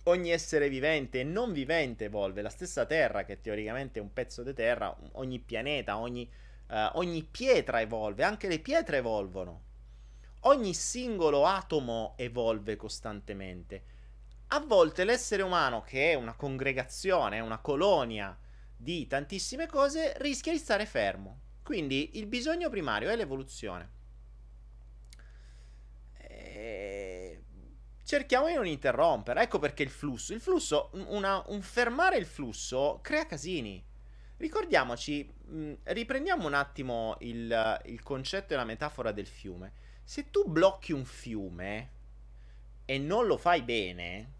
[0.04, 4.44] ogni essere vivente e non vivente evolve, la stessa Terra che teoricamente è un pezzo
[4.44, 6.30] di Terra, ogni pianeta, ogni,
[6.68, 9.68] uh, ogni pietra evolve, anche le pietre evolvono.
[10.44, 13.84] Ogni singolo atomo evolve costantemente.
[14.48, 18.36] A volte l'essere umano, che è una congregazione, una colonia
[18.76, 21.42] di tantissime cose, rischia di stare fermo.
[21.70, 23.92] Quindi il bisogno primario è l'evoluzione.
[28.04, 29.44] cerchiamo di non interrompere.
[29.44, 30.34] Ecco perché il flusso.
[30.34, 33.86] Il flusso, una, un fermare il flusso crea casini.
[34.38, 39.74] Ricordiamoci, mh, riprendiamo un attimo il, il concetto e la metafora del fiume.
[40.04, 41.92] Se tu blocchi un fiume
[42.84, 44.32] e non lo fai bene,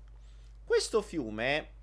[0.64, 1.74] questo fiume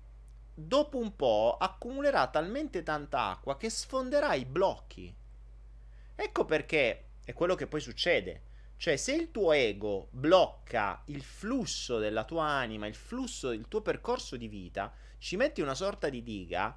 [0.53, 5.15] dopo un po' accumulerà talmente tanta acqua che sfonderà i blocchi.
[6.19, 8.41] Ecco perché è quello che poi succede.
[8.75, 13.81] Cioè, se il tuo ego blocca il flusso della tua anima, il flusso del tuo
[13.81, 16.75] percorso di vita, ci metti una sorta di diga,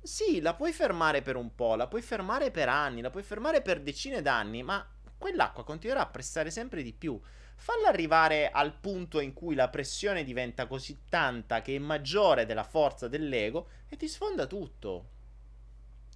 [0.00, 3.62] Sì, la puoi fermare per un po', la puoi fermare per anni, la puoi fermare
[3.62, 4.88] per decine d'anni, ma
[5.18, 7.20] quell'acqua continuerà a pressare sempre di più.
[7.56, 12.62] Falla arrivare al punto in cui la pressione diventa così tanta che è maggiore della
[12.62, 15.08] forza dell'ego e ti sfonda tutto.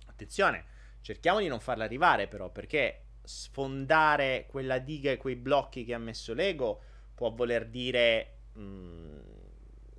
[0.06, 0.66] Attenzione,
[1.02, 5.98] cerchiamo di non farla arrivare però, perché sfondare quella diga e quei blocchi che ha
[5.98, 6.82] messo l'ego
[7.14, 9.18] può voler dire mh, mm,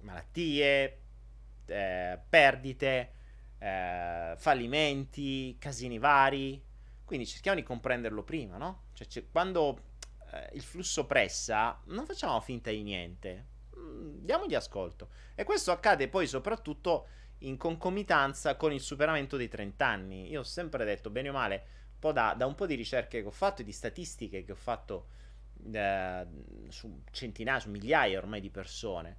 [0.02, 1.00] malattie,
[1.66, 3.14] eh, perdite,
[3.60, 6.62] eh, fallimenti, casini vari.
[7.06, 8.86] Quindi cerchiamo di comprenderlo prima, no?
[8.94, 9.92] Cioè, quando
[10.32, 13.48] eh, il flusso pressa, non facciamo finta di niente.
[13.78, 15.10] Mm, diamogli ascolto.
[15.36, 17.08] E questo accade poi soprattutto
[17.40, 20.30] in concomitanza con il superamento dei 30 anni.
[20.30, 21.66] Io ho sempre detto, bene o male,
[22.00, 24.56] un da, da un po' di ricerche che ho fatto e di statistiche che ho
[24.56, 25.08] fatto
[25.72, 26.26] eh,
[26.70, 29.18] su centinaia, su migliaia ormai di persone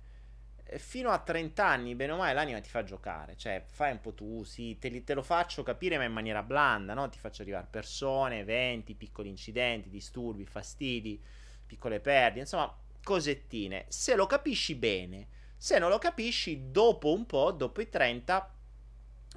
[0.78, 3.36] fino a 30 anni, bene o male, l'anima ti fa giocare.
[3.36, 6.42] Cioè, fai un po' tu, sì, te, li, te lo faccio capire, ma in maniera
[6.42, 7.08] blanda, no?
[7.08, 11.22] Ti faccio arrivare persone, eventi, piccoli incidenti, disturbi, fastidi,
[11.66, 13.84] piccole perdite, insomma, cosettine.
[13.88, 15.28] Se lo capisci bene,
[15.64, 18.54] se non lo capisci, dopo un po', dopo i 30,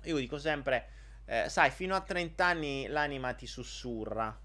[0.04, 0.90] io dico sempre,
[1.24, 4.38] eh, sai, fino a 30 anni l'anima ti sussurra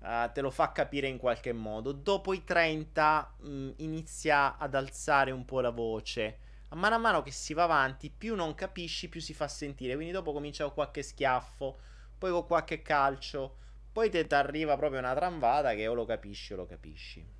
[0.00, 1.92] uh, te lo fa capire in qualche modo.
[1.92, 6.38] Dopo i 30 mh, mm, inizia ad alzare un po' la voce.
[6.68, 9.96] A mano a mano che si va avanti, più non capisci, più si fa sentire.
[9.96, 11.80] Quindi dopo comincia con qualche schiaffo,
[12.16, 13.58] poi con qualche calcio,
[13.92, 17.39] poi ti arriva proprio una tramvata che o lo capisci o lo capisci.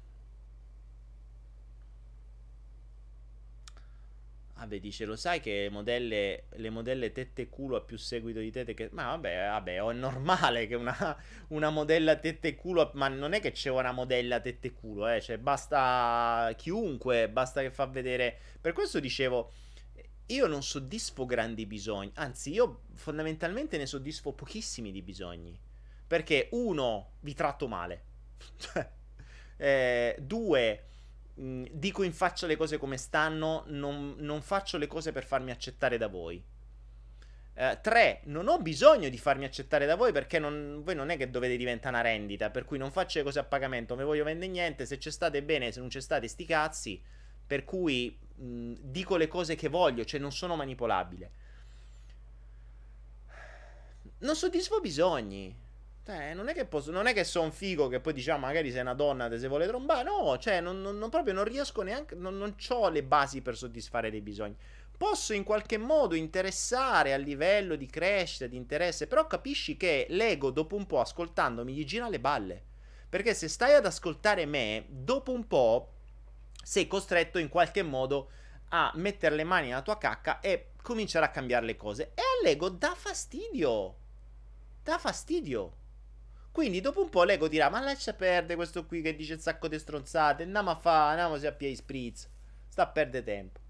[4.61, 8.75] Vabbè, dice, lo sai che modelle, le modelle tette culo ha più seguito di tette
[8.75, 8.91] che...
[8.93, 11.17] Ma vabbè, vabbè, è normale che una,
[11.49, 12.91] una modella tette culo...
[12.93, 15.23] Ma non è che c'è una modella tette culo, eh.
[15.23, 18.37] Cioè, basta chiunque, basta che fa vedere...
[18.61, 19.51] Per questo dicevo,
[20.27, 22.13] io non soddisfo grandi bisogni.
[22.17, 25.59] Anzi, io fondamentalmente ne soddisfo pochissimi di bisogni.
[26.07, 28.05] Perché, uno, vi tratto male.
[29.57, 30.85] eh, due
[31.41, 35.51] mh, dico in faccia le cose come stanno, non, non, faccio le cose per farmi
[35.51, 36.43] accettare da voi.
[37.53, 41.17] Uh, tre, non ho bisogno di farmi accettare da voi perché non, voi non è
[41.17, 44.09] che dovete diventare una rendita, per cui non faccio le cose a pagamento, non vi
[44.09, 47.03] voglio vendere niente, se c'è state bene, se non c'è state sti cazzi,
[47.47, 51.33] per cui mh, dico le cose che voglio, cioè non sono manipolabile.
[54.19, 55.69] Non soddisfo bisogni.
[56.07, 58.81] Eh, non è che posso, non è che sono figo che poi diciamo magari sei
[58.81, 62.17] una donna te se vuole trombare, no, cioè non, non, non proprio non riesco neanche,
[62.17, 64.57] non, non ho le basi per soddisfare dei bisogni.
[64.97, 70.51] Posso in qualche modo interessare a livello di crescita, di interesse, però capisci che l'ego
[70.51, 72.65] dopo un po' ascoltandomi gli gira le balle.
[73.09, 75.93] Perché se stai ad ascoltare me, dopo un po'
[76.63, 78.31] sei costretto in qualche modo
[78.71, 82.13] a mettere le mani nella tua cacca e cominciare a cambiare le cose.
[82.15, 83.97] E all'ego dà fastidio.
[84.83, 85.79] Dà fastidio.
[86.53, 89.69] Quindi dopo un po' l'ego dirà: Ma lascia perdere questo qui che dice un sacco
[89.69, 90.43] di stronzate.
[90.43, 92.29] Andiamo a fare, andiamo a piedi spritz.
[92.69, 93.61] Sta a perdere tempo.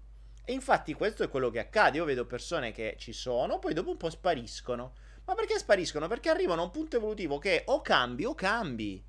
[0.43, 1.97] E infatti questo è quello che accade.
[1.97, 4.93] Io vedo persone che ci sono, poi dopo un po' spariscono.
[5.25, 6.07] Ma perché spariscono?
[6.07, 9.03] Perché arrivano a un punto evolutivo che o cambi o cambi.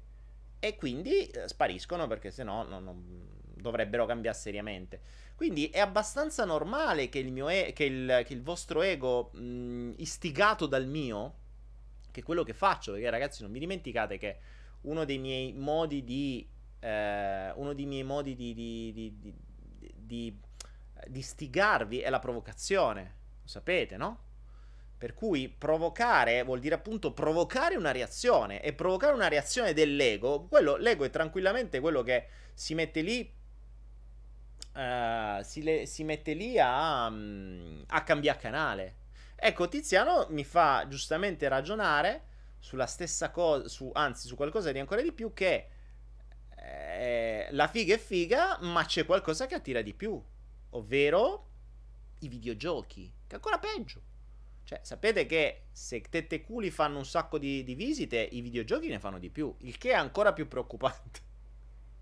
[0.59, 5.01] E quindi eh, spariscono perché sennò non, non dovrebbero cambiare seriamente.
[5.35, 9.95] Quindi è abbastanza normale che il, mio e- che il, che il vostro ego, mh,
[9.97, 11.39] istigato dal mio,
[12.13, 14.39] che quello che faccio, perché ragazzi non vi dimenticate che
[14.83, 16.49] uno dei miei modi di...
[16.79, 19.35] Eh, uno dei miei modi di, di, di,
[19.95, 20.41] di,
[21.07, 24.31] di stigarvi è la provocazione, lo sapete, no?
[24.99, 30.77] Per cui provocare vuol dire appunto provocare una reazione e provocare una reazione dell'ego, quello,
[30.77, 33.41] l'ego è tranquillamente quello che si mette lì
[34.75, 38.95] Uh, si, le, si, mette lì a, um, a cambiare canale.
[39.45, 42.27] Ecco, Tiziano mi fa giustamente ragionare
[42.61, 45.69] sulla stessa cosa, su, anzi su qualcosa di ancora di più che
[46.57, 50.23] eh, la figa è figa, ma c'è qualcosa che attira di più,
[50.71, 51.49] ovvero
[52.21, 54.01] i videogiochi, che è ancora peggio.
[54.63, 59.01] Cioè, sapete che se tette culi fanno un sacco di, di visite, i videogiochi ne
[59.01, 61.21] fanno di più, il che è ancora più preoccupante.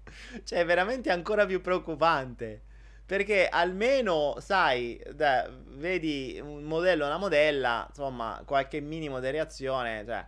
[0.44, 2.64] cioè, è veramente ancora più preoccupante.
[3.10, 10.24] Perché almeno, sai, da, vedi un modello, una modella, insomma, qualche minimo di reazione, cioè,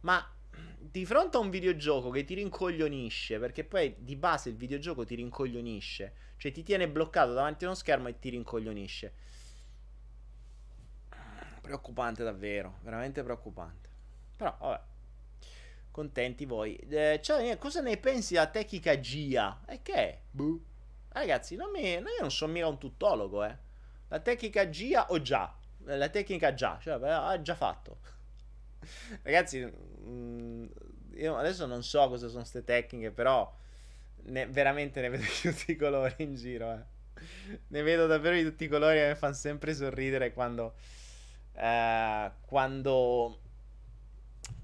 [0.00, 0.34] ma
[0.78, 5.14] di fronte a un videogioco che ti rincoglionisce, perché poi di base il videogioco ti
[5.14, 9.14] rincoglionisce, cioè ti tiene bloccato davanti a uno schermo e ti rincoglionisce.
[11.62, 13.88] Preoccupante davvero, veramente preoccupante.
[14.36, 14.82] Però, vabbè.
[15.90, 16.76] Contenti voi.
[16.76, 19.62] Eh, cioè, cosa ne pensi della tecnica GIA?
[19.66, 20.20] E che è?
[21.18, 23.56] Ragazzi, non mi, io non sono mica un tuttologo, eh.
[24.08, 25.56] La tecnica GIA o già.
[25.84, 27.98] la tecnica già, cioè, ha già fatto.
[29.22, 30.66] Ragazzi, mh, mm,
[31.14, 33.50] io adesso non so cosa sono queste tecniche, però
[34.24, 36.72] ne, veramente ne vedo di tutti i colori in giro.
[36.72, 36.84] Eh.
[37.68, 40.74] Ne vedo davvero di tutti i colori e mi fanno sempre sorridere quando...
[41.54, 43.40] Eh, quando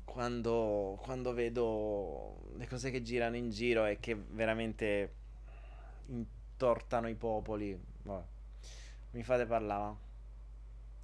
[0.05, 5.15] quando, quando vedo le cose che girano in giro e che veramente
[6.63, 7.79] intortano i popoli.
[8.03, 8.25] Vabbè.
[9.11, 10.11] Mi fate parlare.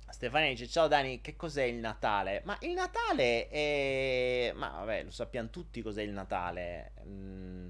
[0.09, 2.43] Stefania dice: Ciao Dani, che cos'è il Natale?
[2.45, 4.53] Ma il Natale è.
[4.55, 6.93] Ma vabbè, lo sappiamo tutti cos'è il Natale.
[7.05, 7.69] Mm,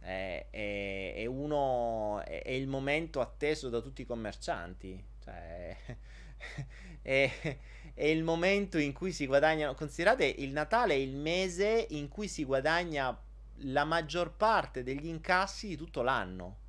[0.00, 2.22] è, è, è, uno.
[2.22, 5.02] È, è, il momento atteso da tutti i commercianti.
[5.24, 5.76] Cioè.
[7.02, 9.74] è il momento in cui si guadagnano.
[9.74, 13.18] Considerate il Natale è il mese in cui si guadagna
[13.58, 16.62] la maggior parte degli incassi di tutto l'anno.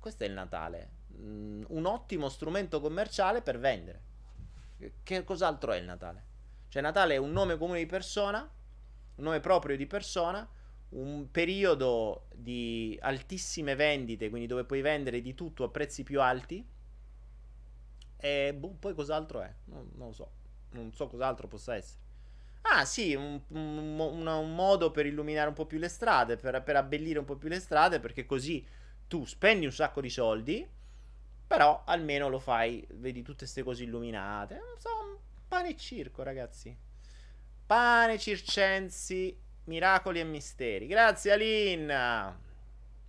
[0.00, 0.90] Questo è il Natale.
[1.16, 4.08] Mm, un ottimo strumento commerciale per vendere.
[5.02, 6.24] Che cos'altro è il Natale?
[6.68, 10.48] Cioè, Natale è un nome comune di persona, un nome proprio di persona,
[10.90, 16.66] un periodo di altissime vendite, quindi dove puoi vendere di tutto a prezzi più alti.
[18.16, 19.54] E boh, poi cos'altro è?
[19.66, 20.38] Non, non lo so
[20.72, 22.08] non so cos'altro possa essere.
[22.62, 26.62] Ah, sì, un, un, un, un, modo per illuminare un po' più le strade, per,
[26.62, 28.64] per, abbellire un po' più le strade, perché così
[29.10, 30.64] tu spendi un sacco di soldi,
[31.44, 34.60] però almeno lo fai, vedi tutte queste cose illuminate.
[34.78, 36.78] So, pane e circo, ragazzi.
[37.66, 40.86] Pane circensi, miracoli e misteri.
[40.86, 42.36] Grazie, Alin.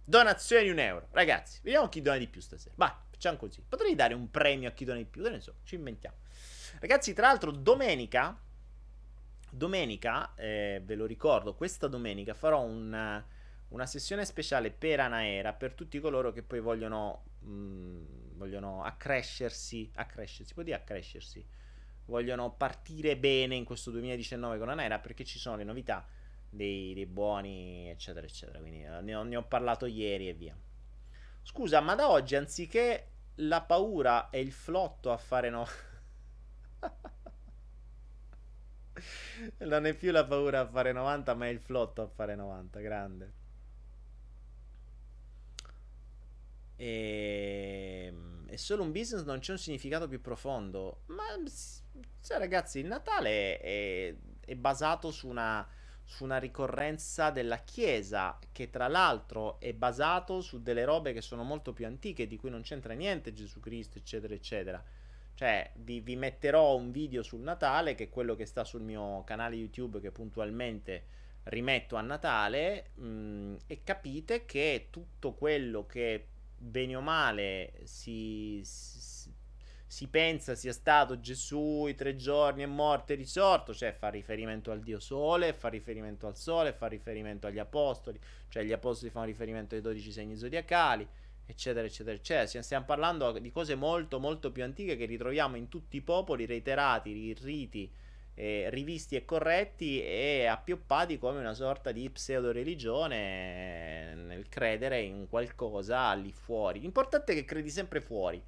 [0.04, 1.08] Donazioni di un euro.
[1.12, 2.74] Ragazzi, vediamo chi dona di più stasera.
[2.78, 3.64] Vai, facciamo così.
[3.70, 6.16] Potrei dare un premio a chi dona di più, ne so, ci inventiamo.
[6.80, 8.42] Ragazzi, tra l'altro, domenica,
[9.52, 13.24] domenica, eh, ve lo ricordo, questa domenica farò una,
[13.72, 18.04] una sessione speciale per Anaera per tutti coloro che poi vogliono, mh, mm,
[18.34, 21.46] vogliono accrescersi, accrescersi, può dire accrescersi,
[22.06, 26.06] vogliono partire bene in questo 2019 con Anaera perché ci sono le novità
[26.50, 28.60] dei, dei buoni, eccetera, eccetera.
[28.60, 30.56] Quindi eh, ne ho, ne ho parlato ieri e via.
[31.42, 35.66] Scusa, ma da oggi anziché la paura e il flotto a fare no.
[39.60, 42.80] non è più la paura a fare 90, ma è il flotto a fare 90.
[42.82, 43.40] Grande.
[46.82, 48.06] E...
[48.08, 51.04] Ehm, è solo un business, non c'è un significato più profondo.
[51.08, 51.24] Ma
[52.22, 55.66] cioè, ragazzi, il Natale è, è basato su una,
[56.04, 61.44] su una ricorrenza della Chiesa, che tra l'altro è basato su delle robe che sono
[61.44, 64.84] molto più antiche, di cui non c'entra niente Gesù Cristo, eccetera, eccetera.
[65.34, 69.24] Cioè, vi, vi, metterò un video sul Natale, che è quello che sta sul mio
[69.24, 76.31] canale YouTube, che puntualmente rimetto a Natale, mh, mm, e capite che tutto quello che
[76.62, 79.34] bene o male si, si,
[79.88, 84.72] si, pensa sia stato Gesù, i tre giorni è morto e risorto, cioè fa riferimento
[84.72, 89.26] al Dio Sole, fa riferimento al Sole, fa riferimento agli Apostoli, cioè gli Apostoli fanno
[89.26, 91.08] riferimento ai dodici segni zodiacali
[91.52, 92.62] eccetera, eccetera, eccetera.
[92.62, 97.36] Stiamo parlando di cose molto, molto più antiche che ritroviamo in tutti i popoli, reiterati,
[97.42, 97.92] riti,
[98.34, 106.14] eh, rivisti e corretti e appioppati come una sorta di pseudo-religione nel credere in qualcosa
[106.14, 106.80] lì fuori.
[106.80, 108.42] L'importante è che credi sempre fuori.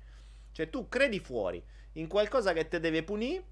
[0.51, 1.63] Cioè tu credi fuori
[1.93, 3.43] in qualcosa che ti deve punire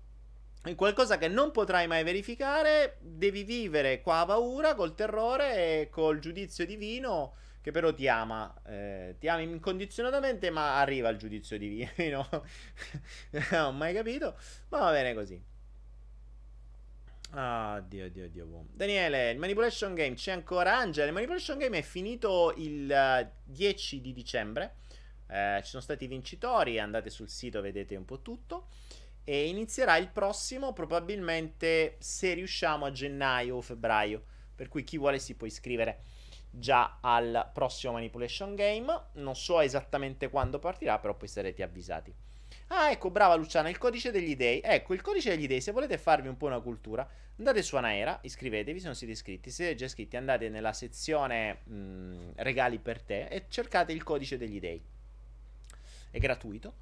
[0.66, 5.90] in qualcosa che non potrai mai verificare, devi vivere qua a paura, col terrore e
[5.90, 11.58] col giudizio divino che però ti ama, eh, ti ama incondizionatamente, ma arriva il giudizio
[11.58, 12.28] divino.
[13.52, 14.36] non ho mai capito,
[14.70, 15.42] ma va bene così.
[17.34, 18.66] Ah, Dio, Dio, Dio.
[18.74, 20.78] Daniele, il Manipulation Game c'è ancora.
[20.78, 24.76] Angela, il Manipulation Game è finito il uh, eh, 10 di dicembre.
[25.28, 26.78] Eh, ci sono stati i vincitori.
[26.78, 28.68] Andate sul sito, vedete un po' tutto.
[29.24, 34.24] E inizierà il prossimo, probabilmente se riusciamo a gennaio o febbraio.
[34.54, 36.04] Per cui chi vuole si può iscrivere
[36.50, 39.04] già al prossimo Manipulation Game.
[39.14, 42.14] Non so esattamente quando partirà, però poi sarete avvisati.
[42.74, 44.62] Ah, ecco, brava Luciana, il codice degli dei.
[44.64, 47.06] Ecco, il codice degli dei, se volete farvi un po' una cultura,
[47.38, 49.50] andate su Anaera, iscrivetevi se non siete iscritti.
[49.50, 54.38] Se siete già iscritti, andate nella sezione mh, regali per te e cercate il codice
[54.38, 54.82] degli dei.
[56.12, 56.76] È gratuito.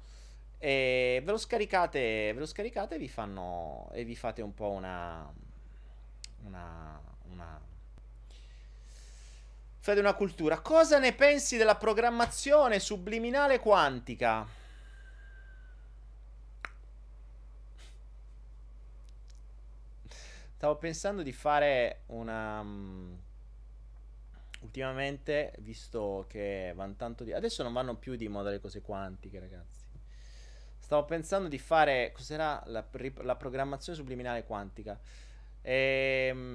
[0.58, 4.70] E ve lo scaricate, ve lo scaricate e vi fanno e vi fate un po'
[4.70, 5.28] una
[6.44, 7.60] una una
[9.82, 10.60] Fate una cultura.
[10.60, 14.46] Cosa ne pensi della programmazione subliminale quantica?
[20.60, 22.60] Stavo pensando di fare una...
[22.60, 23.18] Um,
[24.60, 27.32] ultimamente, visto che vanno tanto di...
[27.32, 29.86] Adesso non vanno più di moda le cose quantiche, ragazzi.
[30.78, 32.12] stavo pensando di fare.
[32.12, 32.86] Cos'era la,
[33.22, 35.00] la programmazione subliminale quantica?
[35.62, 36.52] Ehm,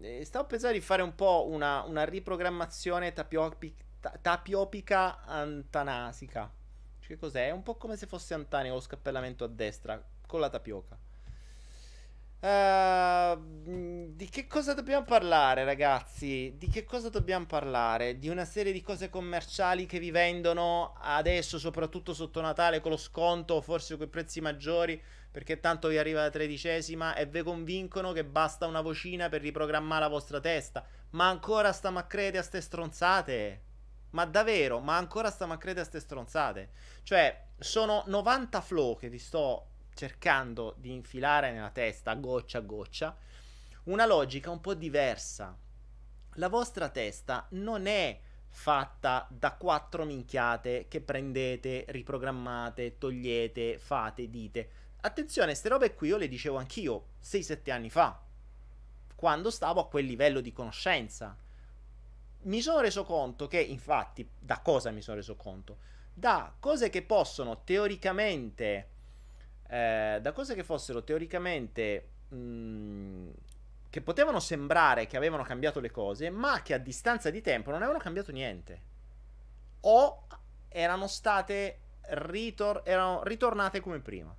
[0.00, 3.82] e, stavo pensando di fare un po' una, una riprogrammazione tapiopica,
[4.22, 6.48] tapiopica antanasica.
[7.00, 7.48] Che cos'è?
[7.48, 10.96] È un po' come se fosse Antani con lo scappellamento a destra con la tapioca.
[12.46, 16.54] Uh, di che cosa dobbiamo parlare, ragazzi?
[16.56, 18.20] Di che cosa dobbiamo parlare?
[18.20, 22.96] Di una serie di cose commerciali che vi vendono adesso, soprattutto sotto Natale, con lo
[22.98, 28.12] sconto, forse con i prezzi maggiori, perché tanto vi arriva la tredicesima e vi convincono
[28.12, 30.86] che basta una vocina per riprogrammare la vostra testa.
[31.10, 33.62] Ma ancora stiamo a credere a ste stronzate?
[34.10, 34.78] Ma davvero?
[34.78, 36.70] Ma ancora stiamo a credere a ste stronzate?
[37.02, 43.16] Cioè, sono 90 flow che vi sto cercando di infilare nella testa, goccia a goccia,
[43.84, 45.56] una logica un po' diversa.
[46.34, 54.70] La vostra testa non è fatta da quattro minchiate che prendete, riprogrammate, togliete, fate, dite.
[55.00, 58.20] Attenzione, queste robe qui io le dicevo anch'io 6-7 anni fa,
[59.14, 61.36] quando stavo a quel livello di conoscenza.
[62.42, 65.78] Mi sono reso conto che, infatti, da cosa mi sono reso conto?
[66.12, 68.90] Da cose che possono teoricamente
[69.68, 73.28] eh, da cose che fossero teoricamente mh, mm,
[73.90, 77.80] che potevano sembrare che avevano cambiato le cose, ma che a distanza di tempo non
[77.80, 78.82] avevano cambiato niente.
[79.80, 80.26] O
[80.68, 84.34] erano state ritor- erano ritornate come prima.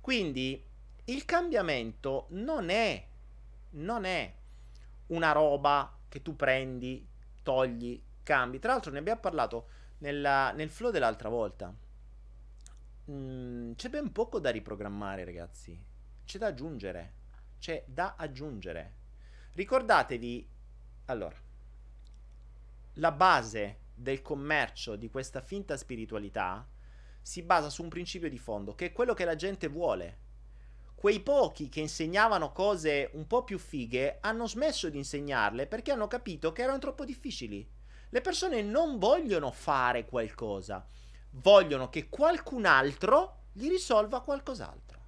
[0.00, 0.64] Quindi
[1.04, 3.04] il cambiamento non è
[3.70, 4.32] non è
[5.08, 7.06] una roba che tu prendi,
[7.42, 8.58] togli, cambi.
[8.58, 11.72] Tra l'altro ne abbiamo parlato nella, nel flow dell'altra volta.
[13.08, 15.80] Mm, c'è ben poco da riprogrammare, ragazzi.
[16.24, 17.14] C'è da aggiungere.
[17.58, 18.94] C'è da aggiungere.
[19.52, 20.48] Ricordatevi,
[21.06, 21.36] allora,
[22.94, 26.68] la base del commercio di questa finta spiritualità
[27.22, 30.24] si basa su un principio di fondo, che è quello che la gente vuole.
[30.94, 36.08] Quei pochi che insegnavano cose un po' più fighe hanno smesso di insegnarle perché hanno
[36.08, 37.68] capito che erano troppo difficili.
[38.08, 40.84] Le persone non vogliono fare qualcosa
[41.30, 45.00] vogliono che qualcun altro gli risolva qualcos'altro.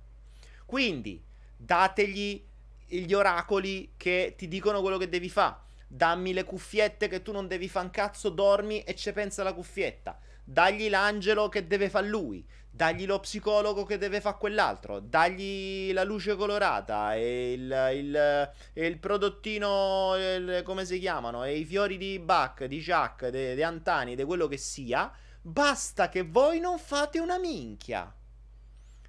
[0.64, 1.22] Quindi
[1.56, 2.46] dategli
[2.88, 5.66] gli oracoli che ti dicono quello che devi fare.
[5.86, 9.52] Dammi le cuffiette che tu non devi fare un cazzo, dormi e ci pensa la
[9.52, 10.18] cuffietta.
[10.44, 12.46] Dagli l'angelo che deve fare lui.
[12.70, 15.00] Dagli lo psicologo che deve fare quell'altro.
[15.00, 21.44] Dagli la luce colorata e il, il, il prodottino, il, come si chiamano?
[21.44, 25.10] E i fiori di Bach, di Jacques, di Antani, di quello che sia
[25.48, 28.14] Basta che voi non fate una minchia.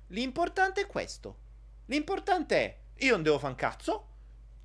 [0.08, 1.38] L'importante è questo.
[1.88, 4.08] L'importante è, io non devo fare un cazzo.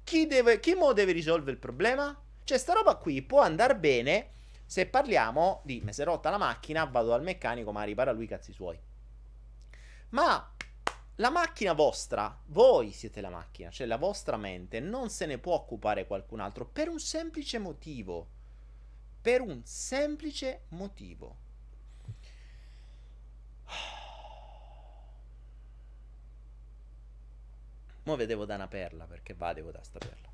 [0.04, 2.16] Chi, deve, chi mo deve risolvere il problema?
[2.44, 4.28] Cioè, sta roba qui può andare bene
[4.64, 8.24] se parliamo di mi si è rotta la macchina, vado dal meccanico, ma ripara lui
[8.24, 8.78] i cazzi suoi.
[10.10, 10.54] Ma
[11.16, 15.54] la macchina vostra, voi siete la macchina, cioè la vostra mente non se ne può
[15.54, 18.28] occupare qualcun altro per un semplice motivo.
[19.20, 21.42] Per un semplice motivo.
[28.04, 30.32] Mo vedevo da una perla perché va, devo da sta perla.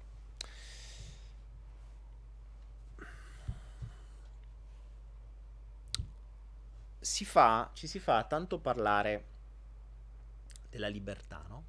[6.99, 9.25] Si fa, ci si fa tanto parlare
[10.69, 11.65] della libertà, no?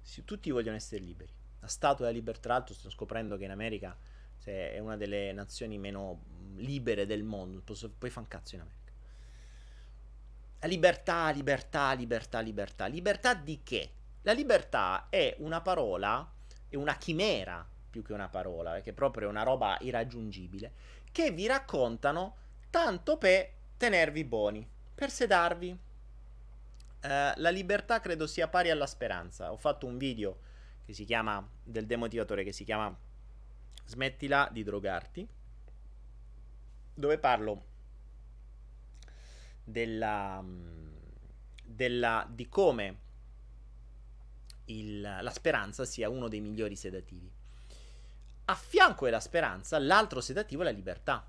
[0.00, 1.32] Si, tutti vogliono essere liberi.
[1.60, 3.96] La statua della libertà, tra l'altro, sto scoprendo che in America
[4.44, 6.22] è una delle nazioni meno
[6.56, 7.60] libere del mondo.
[7.62, 8.83] Posso, poi fa un cazzo in America.
[10.66, 12.86] Libertà, libertà, libertà, libertà.
[12.86, 13.90] Libertà di che?
[14.22, 16.26] La libertà è una parola,
[16.68, 20.72] è una chimera più che una parola, perché è proprio una roba irraggiungibile,
[21.12, 22.36] che vi raccontano
[22.70, 25.70] tanto per tenervi buoni, per sedarvi.
[25.70, 25.78] Uh,
[27.36, 29.52] la libertà credo sia pari alla speranza.
[29.52, 30.38] Ho fatto un video
[30.84, 32.92] che si chiama del demotivatore che si chiama
[33.84, 35.28] Smettila di drogarti,
[36.94, 37.64] dove parlo
[39.64, 40.96] della, mm,
[41.62, 43.00] della, di come
[44.66, 47.30] il, la speranza sia uno dei migliori sedativi.
[48.46, 51.26] A fianco della speranza, l'altro sedativo è la libertà.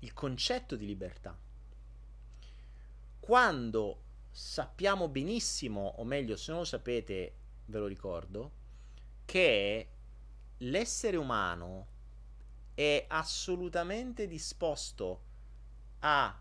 [0.00, 1.36] Il concetto di libertà.
[3.20, 7.34] Quando sappiamo benissimo, o meglio, se non lo sapete,
[7.66, 8.52] ve lo ricordo,
[9.24, 9.88] che
[10.58, 11.86] l'essere umano
[12.74, 15.22] è assolutamente disposto
[16.00, 16.40] a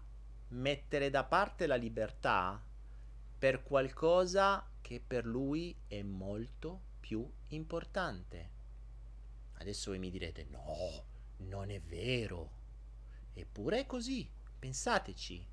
[0.49, 2.61] mettere da parte la libertà
[3.37, 8.55] per qualcosa che per lui è molto più importante.
[9.59, 11.03] Adesso voi mi direte no,
[11.47, 12.55] non è vero.
[13.33, 15.45] Eppure è così, pensateci.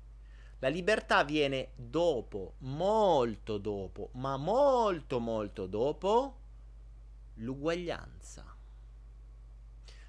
[0.59, 6.39] La libertà viene dopo, molto dopo, ma molto molto dopo
[7.35, 8.55] l'uguaglianza.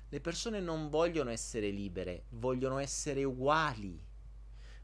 [0.08, 4.05] Le persone non vogliono essere libere, vogliono essere uguali,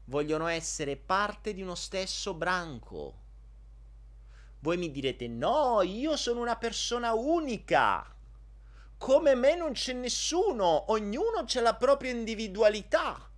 [0.05, 3.21] vogliono essere parte di uno stesso branco.
[4.59, 8.05] Voi mi direte no, io sono una persona unica.
[8.97, 13.29] Come me non c'è nessuno, ognuno ha la propria individualità.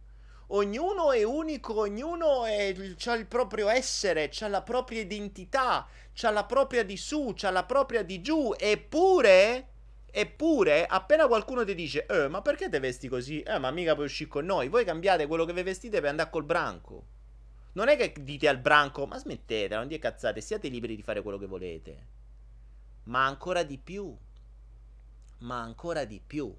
[0.49, 5.87] Ognuno è unico, ognuno ha il proprio essere, ha la propria identità,
[6.21, 9.69] ha la propria di su, ha la propria di giù, eppure
[10.17, 13.41] Eppure, appena qualcuno ti dice, eh, ma perché te vesti così?
[13.41, 14.69] Eh, ma mica puoi uscire con noi.
[14.69, 17.07] Voi cambiate quello che vi vestite per andare col branco.
[17.73, 21.21] Non è che dite al branco, ma smettete, non dite cazzate, siate liberi di fare
[21.21, 22.07] quello che volete.
[23.03, 24.15] Ma ancora di più.
[25.39, 26.55] Ma ancora di più.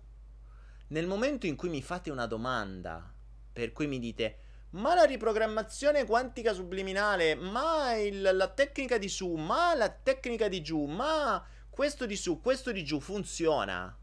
[0.89, 3.11] Nel momento in cui mi fate una domanda,
[3.51, 4.39] per cui mi dite,
[4.73, 10.61] ma la riprogrammazione quantica subliminale, ma il, la tecnica di su, ma la tecnica di
[10.61, 11.43] giù, ma
[11.77, 13.95] questo di su, questo di giù funziona.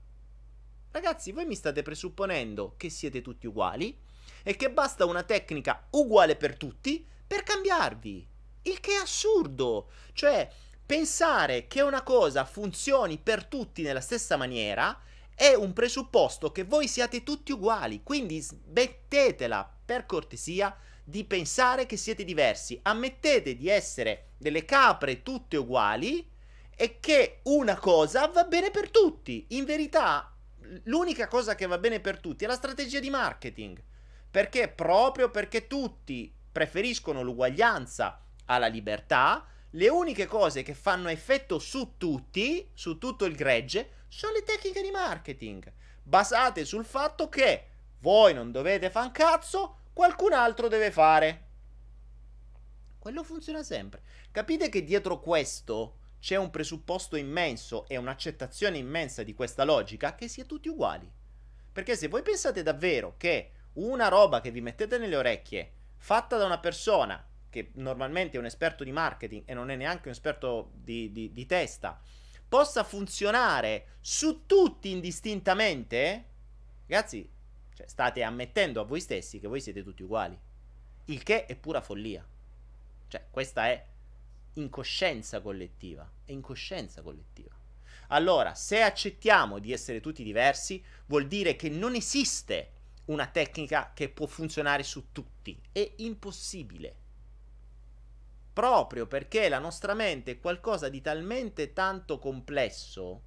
[0.91, 3.99] Ragazzi, voi mi state presupponendo che siete tutti uguali
[4.43, 8.27] e che basta una tecnica uguale per tutti per cambiarvi.
[8.61, 9.89] Il che è assurdo.
[10.13, 10.47] Cioè,
[10.85, 15.01] pensare che una cosa funzioni per tutti nella stessa maniera
[15.33, 18.03] è un presupposto che voi siate tutti uguali.
[18.03, 22.79] Quindi smettetela, per cortesia, di pensare che siete diversi.
[22.83, 26.29] Ammettete di essere delle capre tutte uguali
[26.75, 29.45] è che una cosa va bene per tutti.
[29.49, 30.35] In verità,
[30.83, 33.81] l'unica cosa che va bene per tutti è la strategia di marketing.
[34.29, 41.95] Perché proprio perché tutti preferiscono l'uguaglianza alla libertà, le uniche cose che fanno effetto su
[41.97, 45.71] tutti, su tutto il gregge, sono le tecniche di marketing,
[46.03, 47.69] basate sul fatto che
[47.99, 51.47] voi non dovete fare un cazzo, qualcun altro deve fare.
[52.99, 54.01] Quello funziona sempre.
[54.31, 60.29] Capite che dietro questo c'è un presupposto immenso e un'accettazione immensa di questa logica che
[60.29, 61.11] sia tutti uguali.
[61.69, 66.45] Perché se voi pensate davvero che una roba che vi mettete nelle orecchie, fatta da
[66.45, 70.71] una persona che normalmente è un esperto di marketing e non è neanche un esperto
[70.75, 71.99] di, di, di testa,
[72.47, 76.25] possa funzionare su tutti indistintamente,
[76.87, 77.29] ragazzi,
[77.73, 80.39] cioè, state ammettendo a voi stessi che voi siete tutti uguali.
[81.07, 82.25] Il che è pura follia.
[83.09, 83.91] Cioè, questa è
[84.53, 86.09] incoscienza collettiva.
[86.25, 87.51] È incoscienza collettiva.
[88.07, 92.71] Allora, se accettiamo di essere tutti diversi, vuol dire che non esiste
[93.05, 95.59] una tecnica che può funzionare su tutti.
[95.71, 96.97] È impossibile.
[98.53, 103.23] Proprio perché la nostra mente è qualcosa di talmente tanto complesso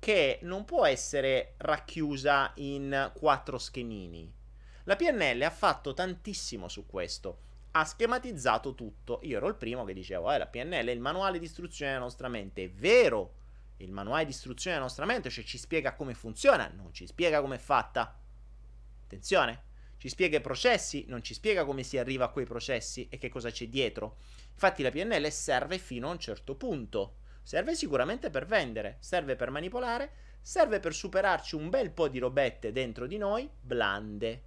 [0.00, 4.30] che non può essere racchiusa in quattro schemini.
[4.84, 7.38] La PNL ha fatto tantissimo su questo
[7.76, 9.20] ha schematizzato tutto.
[9.24, 12.04] Io ero il primo che dicevo, eh, la PNL è il manuale di istruzione della
[12.04, 12.64] nostra mente.
[12.64, 13.34] È vero,
[13.78, 17.40] il manuale di istruzione della nostra mente, cioè ci spiega come funziona, non ci spiega
[17.40, 18.16] come è fatta.
[19.02, 19.62] Attenzione,
[19.98, 23.28] ci spiega i processi, non ci spiega come si arriva a quei processi e che
[23.28, 24.18] cosa c'è dietro.
[24.52, 27.16] Infatti la PNL serve fino a un certo punto.
[27.42, 32.70] Serve sicuramente per vendere, serve per manipolare, serve per superarci un bel po' di robette
[32.70, 34.42] dentro di noi, blande,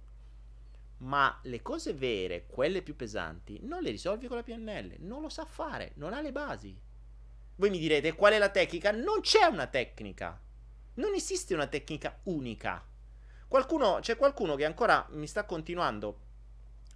[0.98, 5.28] ma le cose vere, quelle più pesanti, non le risolvi con la PNL, non lo
[5.28, 6.76] sa fare, non ha le basi.
[7.56, 8.90] Voi mi direte qual è la tecnica?
[8.92, 10.40] Non c'è una tecnica.
[10.94, 12.84] Non esiste una tecnica unica.
[13.46, 16.20] Qualcuno, c'è qualcuno che ancora mi sta continuando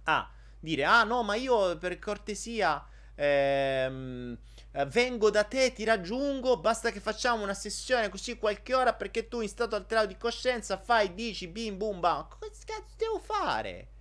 [0.03, 0.29] a
[0.59, 2.85] dire: Ah, no, ma io per cortesia
[3.15, 4.37] ehm,
[4.87, 6.59] vengo da te, ti raggiungo.
[6.59, 10.77] Basta che facciamo una sessione così qualche ora perché tu in stato alterato di coscienza
[10.77, 12.27] fai, dici, bim, bum, bam.
[12.27, 13.92] Cosa cazzo devo fare?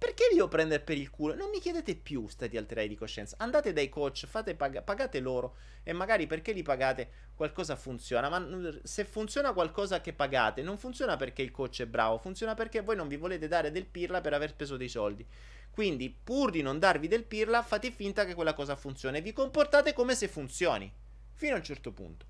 [0.00, 1.34] Perché vi devo prendere per il culo?
[1.34, 3.36] Non mi chiedete più stati alterati di coscienza.
[3.38, 4.26] Andate dai coach,
[4.56, 8.30] pag- pagate loro e magari perché li pagate qualcosa funziona.
[8.30, 8.42] Ma
[8.82, 12.96] se funziona qualcosa che pagate, non funziona perché il coach è bravo, funziona perché voi
[12.96, 15.26] non vi volete dare del pirla per aver speso dei soldi.
[15.70, 19.34] Quindi, pur di non darvi del pirla, fate finta che quella cosa funzioni e vi
[19.34, 20.90] comportate come se funzioni.
[21.34, 22.24] Fino a un certo punto.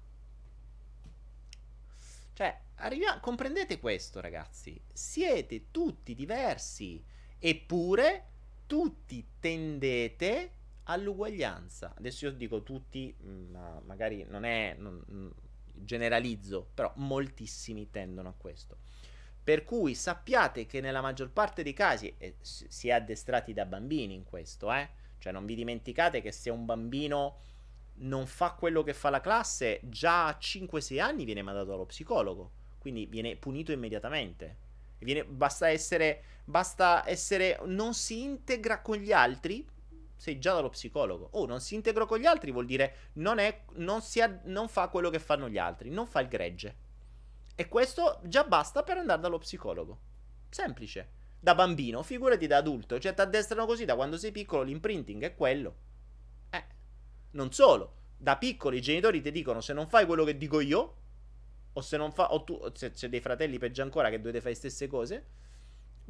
[2.32, 4.82] Cioè, arrivia- comprendete questo, ragazzi?
[4.92, 7.18] Siete tutti diversi.
[7.42, 8.24] Eppure
[8.66, 10.52] tutti tendete
[10.84, 11.94] all'uguaglianza.
[11.96, 15.30] Adesso io dico tutti, mm, ma magari non è non, mm,
[15.72, 18.78] generalizzo, però moltissimi tendono a questo.
[19.42, 24.12] Per cui sappiate che nella maggior parte dei casi eh, si è addestrati da bambini
[24.12, 24.88] in questo, eh?
[25.18, 27.38] Cioè non vi dimenticate che se un bambino
[28.02, 32.50] non fa quello che fa la classe, già a 5-6 anni viene mandato allo psicologo,
[32.78, 34.68] quindi viene punito immediatamente
[35.04, 36.22] Viene, basta essere.
[36.50, 37.60] Basta essere.
[37.64, 39.64] Non si integra con gli altri.
[40.16, 41.28] Sei già dallo psicologo.
[41.32, 44.88] Oh, non si integra con gli altri vuol dire non, è, non, ha, non fa
[44.88, 45.88] quello che fanno gli altri.
[45.90, 46.76] Non fa il gregge.
[47.54, 49.98] E questo già basta per andare dallo psicologo.
[50.50, 51.18] Semplice.
[51.38, 52.98] Da bambino, figurati da adulto.
[52.98, 54.62] Cioè, ti addestrano così da quando sei piccolo.
[54.62, 55.76] L'imprinting è quello.
[56.50, 56.64] Eh.
[57.30, 57.94] Non solo.
[58.16, 60.96] Da piccoli i genitori ti dicono se non fai quello che dico io,
[61.72, 64.50] o se non fa, o tu, se c'è dei fratelli peggio ancora che dovete fare
[64.50, 65.26] le stesse cose,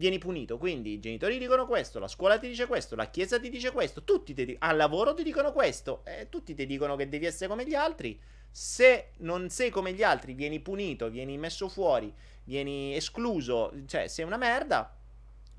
[0.00, 0.56] vieni punito.
[0.56, 4.02] Quindi i genitori dicono questo, la scuola ti dice questo, la chiesa ti dice questo,
[4.02, 7.66] tutti ti, al lavoro ti dicono questo, e tutti ti dicono che devi essere come
[7.66, 8.18] gli altri.
[8.50, 12.12] Se non sei come gli altri, vieni punito, vieni messo fuori,
[12.44, 14.96] vieni escluso, cioè sei una merda,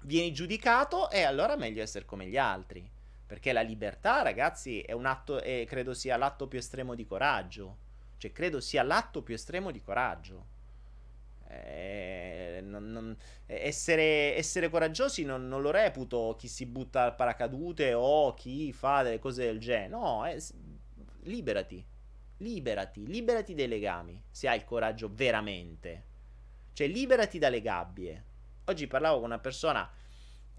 [0.03, 2.89] vieni giudicato e allora è meglio essere come gli altri.
[3.27, 7.77] Perché la libertà, ragazzi, è un atto, è, credo sia l'atto più estremo di coraggio.
[8.17, 10.47] Cioè, credo sia l'atto più estremo di coraggio.
[11.51, 17.93] Eh, non, non, essere, essere, coraggiosi non, non, lo reputo chi si butta al paracadute
[17.93, 19.89] o chi fa delle cose del genere.
[19.89, 20.41] No, eh,
[21.23, 21.85] liberati.
[22.37, 24.21] Liberati, liberati dai legami.
[24.31, 26.05] Se hai il coraggio veramente.
[26.73, 28.25] Cioè, liberati dalle gabbie.
[28.65, 29.89] Oggi parlavo con una persona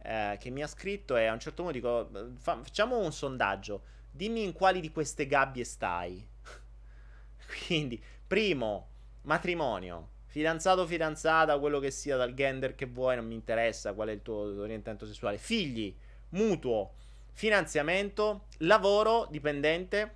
[0.03, 3.85] eh, che mi ha scritto e a un certo punto dico: fa, facciamo un sondaggio.
[4.11, 6.29] Dimmi in quali di queste gabbie stai.
[7.67, 8.89] Quindi, primo,
[9.23, 10.12] matrimonio.
[10.33, 14.23] Fidanzato, fidanzata, quello che sia, dal gender che vuoi, non mi interessa qual è il
[14.23, 15.37] tuo orientamento sessuale.
[15.37, 15.95] Figli,
[16.31, 16.95] mutuo,
[17.33, 20.15] finanziamento, lavoro dipendente,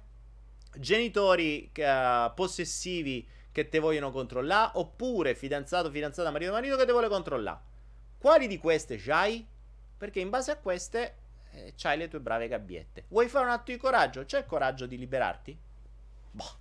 [0.75, 7.09] genitori uh, possessivi che te vogliono controllare, oppure fidanzato, fidanzata, marito, marito che te vuole
[7.09, 7.61] controllare.
[8.17, 9.47] Quali di queste c'hai?
[9.99, 11.17] Perché in base a queste
[11.51, 13.05] eh, c'hai le tue brave gabbiette.
[13.09, 14.25] Vuoi fare un atto di coraggio?
[14.25, 15.59] C'è il coraggio di liberarti?
[16.31, 16.59] Boh.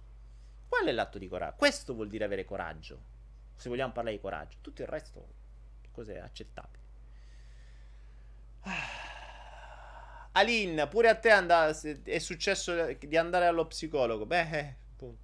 [0.68, 1.56] Qual è l'atto di coraggio?
[1.56, 3.14] Questo vuol dire avere coraggio.
[3.56, 4.58] Se vogliamo parlare di coraggio.
[4.62, 5.28] Tutto il resto
[5.91, 6.84] cos'è accettabile.
[10.34, 14.26] Alin, pure a te and- è successo di andare allo psicologo.
[14.26, 15.24] Beh, eh, appunto.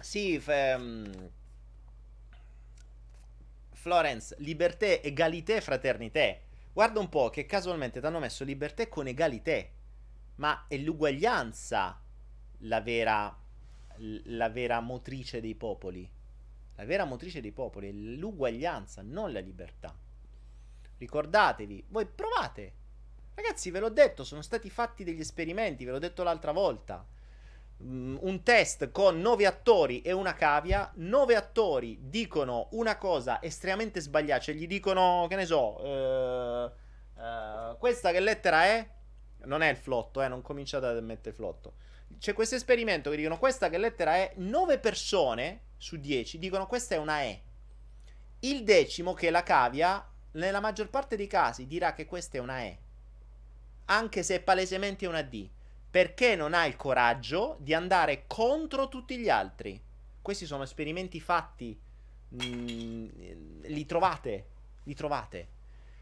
[0.00, 1.30] Sì, f- um,
[3.72, 6.42] Florence, liberté, egalité, fraternité.
[6.72, 9.72] Guarda un po' che casualmente ti hanno messo liberté con egalité.
[10.36, 12.00] Ma è l'uguaglianza
[12.58, 13.36] la vera,
[13.98, 16.08] la vera motrice dei popoli.
[16.76, 19.94] La vera motrice dei popoli è l'uguaglianza, non la libertà.
[20.98, 22.74] Ricordatevi, voi provate.
[23.34, 27.06] Ragazzi, ve l'ho detto, sono stati fatti degli esperimenti, ve l'ho detto l'altra volta.
[27.82, 30.90] Mm, un test con nove attori e una cavia.
[30.96, 36.72] Nove attori dicono una cosa estremamente sbagliata, cioè gli dicono, che ne so, uh,
[37.20, 38.88] uh, questa che lettera è?
[39.44, 41.74] Non è il flotto, eh, non cominciate a mettere flotto
[42.18, 46.94] c'è questo esperimento che dicono questa che lettera è 9 persone su 10 dicono questa
[46.94, 47.42] è una E.
[48.40, 52.40] Il decimo che è la cavia nella maggior parte dei casi dirà che questa è
[52.40, 52.78] una E.
[53.86, 55.48] Anche se è palesemente una D.
[55.90, 59.80] Perché non ha il coraggio di andare contro tutti gli altri.
[60.22, 61.78] Questi sono esperimenti fatti.
[62.34, 63.08] Mm,
[63.62, 64.46] li trovate.
[64.84, 65.48] Li trovate.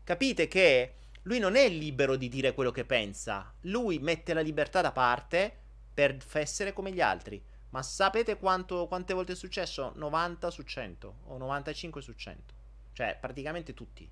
[0.05, 3.53] Capite che lui non è libero di dire quello che pensa.
[3.63, 5.60] Lui mette la libertà da parte
[6.01, 7.43] per essere come gli altri.
[7.71, 9.93] Ma sapete quanto, quante volte è successo?
[9.95, 12.55] 90 su 100 o 95 su 100.
[12.95, 14.11] Cioè, praticamente tutti.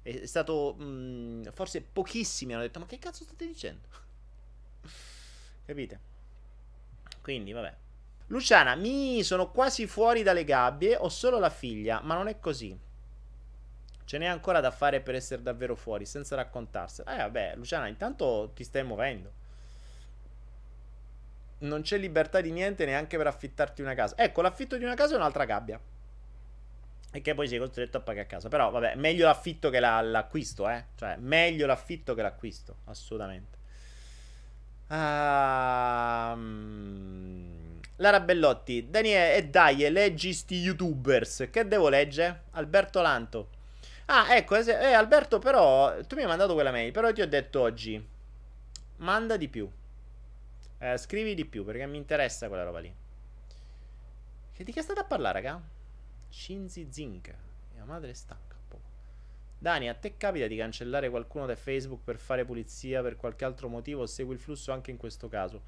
[0.00, 0.74] È stato.
[0.78, 3.86] Mh, mm, forse pochissimi hanno detto: Ma che cazzo state dicendo?
[5.66, 6.00] Capite?
[7.20, 7.76] Quindi, vabbè.
[8.28, 10.96] Luciana, mi sono quasi fuori dalle gabbie.
[10.96, 12.76] Ho solo la figlia, ma non è così.
[14.04, 17.14] Ce n'è ancora da fare per essere davvero fuori, senza raccontarsela.
[17.14, 19.44] Eh, vabbè, Luciana, intanto ti stai muovendo
[21.58, 24.16] non c'è libertà di niente neanche per affittarti una casa.
[24.18, 25.80] Ecco, l'affitto di una casa è un'altra gabbia.
[27.12, 28.48] E che poi sei costretto a pagare a casa.
[28.48, 30.84] Però, vabbè, meglio l'affitto che la, l'acquisto, eh.
[30.96, 33.56] Cioè, meglio l'affitto che l'acquisto, assolutamente.
[34.88, 36.46] Um,
[37.96, 41.48] Lara Bellotti, Daniele, e dai, leggi sti youtubers.
[41.50, 42.42] Che devo leggere?
[42.52, 43.48] Alberto Lanto.
[44.06, 47.60] Ah, ecco, eh, Alberto, però, tu mi hai mandato quella mail, però ti ho detto
[47.60, 48.00] oggi,
[48.98, 49.68] manda di più.
[50.78, 52.94] Eh, scrivi di più perché mi interessa quella roba lì.
[54.52, 55.62] Che di che state a parlare, raga?
[56.28, 57.34] Shinzi Zink.
[57.74, 58.56] Mia madre stanca.
[59.58, 63.68] Dani, a te capita di cancellare qualcuno da Facebook per fare pulizia per qualche altro
[63.68, 65.62] motivo o segui il flusso anche in questo caso?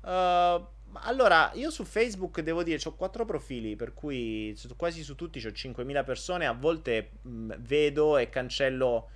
[0.00, 5.44] Uh, allora, io su Facebook devo dire, ho quattro profili, per cui quasi su tutti
[5.44, 9.10] ho 5.000 persone, a volte mh, vedo e cancello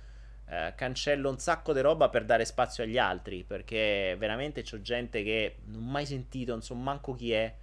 [0.51, 5.23] eh, cancello un sacco di roba per dare spazio agli altri, perché veramente c'ho gente
[5.23, 7.55] che non ho mai sentito, non so manco chi è,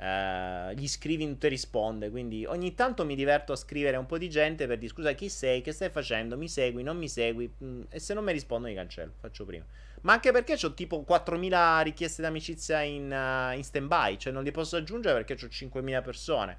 [0.00, 2.08] Uh, gli scrivi non ti risponde.
[2.08, 5.28] Quindi ogni tanto mi diverto a scrivere un po' di gente per dire scusa chi
[5.28, 7.52] sei, che stai facendo, mi segui, non mi segui.
[7.62, 9.66] Mm, e se non mi rispondo mi cancello, faccio prima.
[10.00, 14.42] Ma anche perché ho tipo 4.000 richieste d'amicizia in, uh, in stand by, cioè non
[14.42, 16.56] li posso aggiungere perché ho 5.000 persone.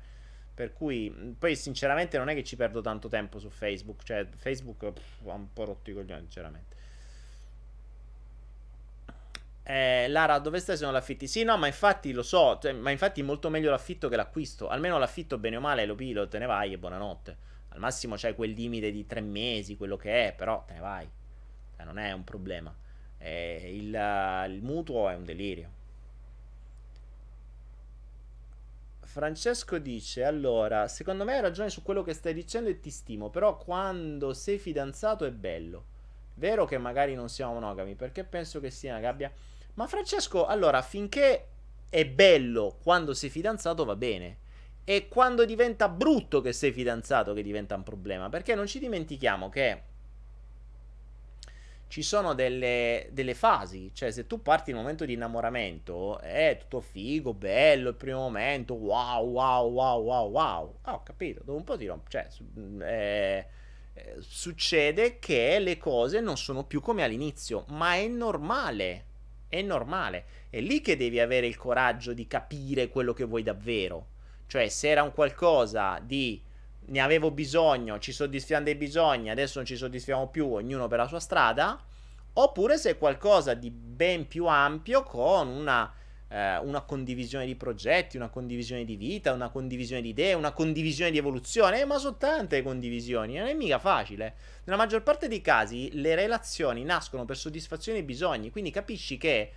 [0.62, 1.10] Per cui,
[1.40, 5.34] poi sinceramente non è che ci perdo tanto tempo su Facebook, cioè Facebook pff, ha
[5.34, 6.76] un po' rotto i coglioni, sinceramente.
[9.64, 11.26] Eh, Lara, dove stai se non l'affitti?
[11.26, 14.68] Sì, no, ma infatti lo so, cioè, ma infatti è molto meglio l'affitto che l'acquisto.
[14.70, 17.38] Almeno l'affitto bene o male lo pilo, te ne vai e buonanotte.
[17.70, 21.10] Al massimo c'hai quel limite di tre mesi, quello che è, però te ne vai.
[21.76, 22.72] Cioè, non è un problema.
[23.18, 25.72] Eh, il, il mutuo è un delirio.
[29.12, 33.30] Francesco dice: Allora, secondo me hai ragione su quello che stai dicendo e ti stimo.
[33.30, 35.84] Però quando sei fidanzato è bello.
[36.36, 39.30] Vero che magari non siamo monogami, perché penso che sia una gabbia.
[39.74, 41.48] Ma Francesco, allora, finché
[41.90, 44.38] è bello quando sei fidanzato va bene.
[44.86, 48.30] E quando diventa brutto che sei fidanzato che diventa un problema.
[48.30, 49.82] Perché non ci dimentichiamo che
[51.92, 56.56] ci sono delle, delle, fasi, cioè se tu parti in un momento di innamoramento, è
[56.58, 60.78] tutto figo, bello, il primo momento, wow, wow, wow, wow, wow.
[60.84, 62.30] Ah, ho capito, dopo un po' ti rompo, cioè,
[62.80, 63.46] eh,
[63.92, 69.06] eh, succede che le cose non sono più come all'inizio, ma è normale,
[69.50, 70.26] è normale.
[70.50, 74.08] È lì che devi avere il coraggio di capire quello che vuoi davvero.
[74.48, 76.42] Cioè, se era un qualcosa di
[76.86, 81.08] ne avevo bisogno, ci soddisfiamo dei bisogni, adesso non ci soddisfiamo più, ognuno per la
[81.08, 81.80] sua strada,
[82.34, 85.94] oppure se è qualcosa di ben più ampio con una,
[86.28, 91.12] eh, una condivisione di progetti, una condivisione di vita, una condivisione di idee, una condivisione
[91.12, 94.36] di evoluzione, ma sono tante condivisioni, non è mica facile.
[94.64, 99.52] Nella maggior parte dei casi le relazioni nascono per soddisfazione dei bisogni, quindi capisci che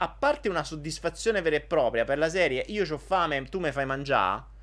[0.00, 3.72] a parte una soddisfazione vera e propria per la serie, io ho fame, tu mi
[3.72, 4.56] fai mangiare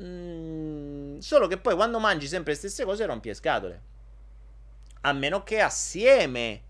[0.00, 3.82] Mm, solo che poi quando mangi sempre le stesse cose rompi le scatole.
[5.02, 6.62] A meno che assieme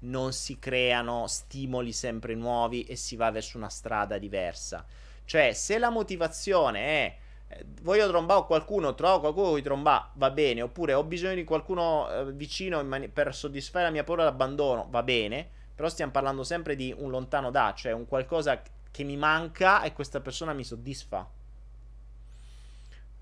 [0.00, 4.86] non si creano stimoli sempre nuovi e si va verso una strada diversa.
[5.24, 7.16] Cioè, se la motivazione è
[7.48, 12.08] eh, voglio trombare qualcuno, trovo qualcuno che tromba, va bene, oppure ho bisogno di qualcuno
[12.10, 16.76] eh, vicino mani- per soddisfare la mia paura d'abbandono, va bene, però stiamo parlando sempre
[16.76, 21.28] di un lontano da, cioè un qualcosa che mi manca e questa persona mi soddisfa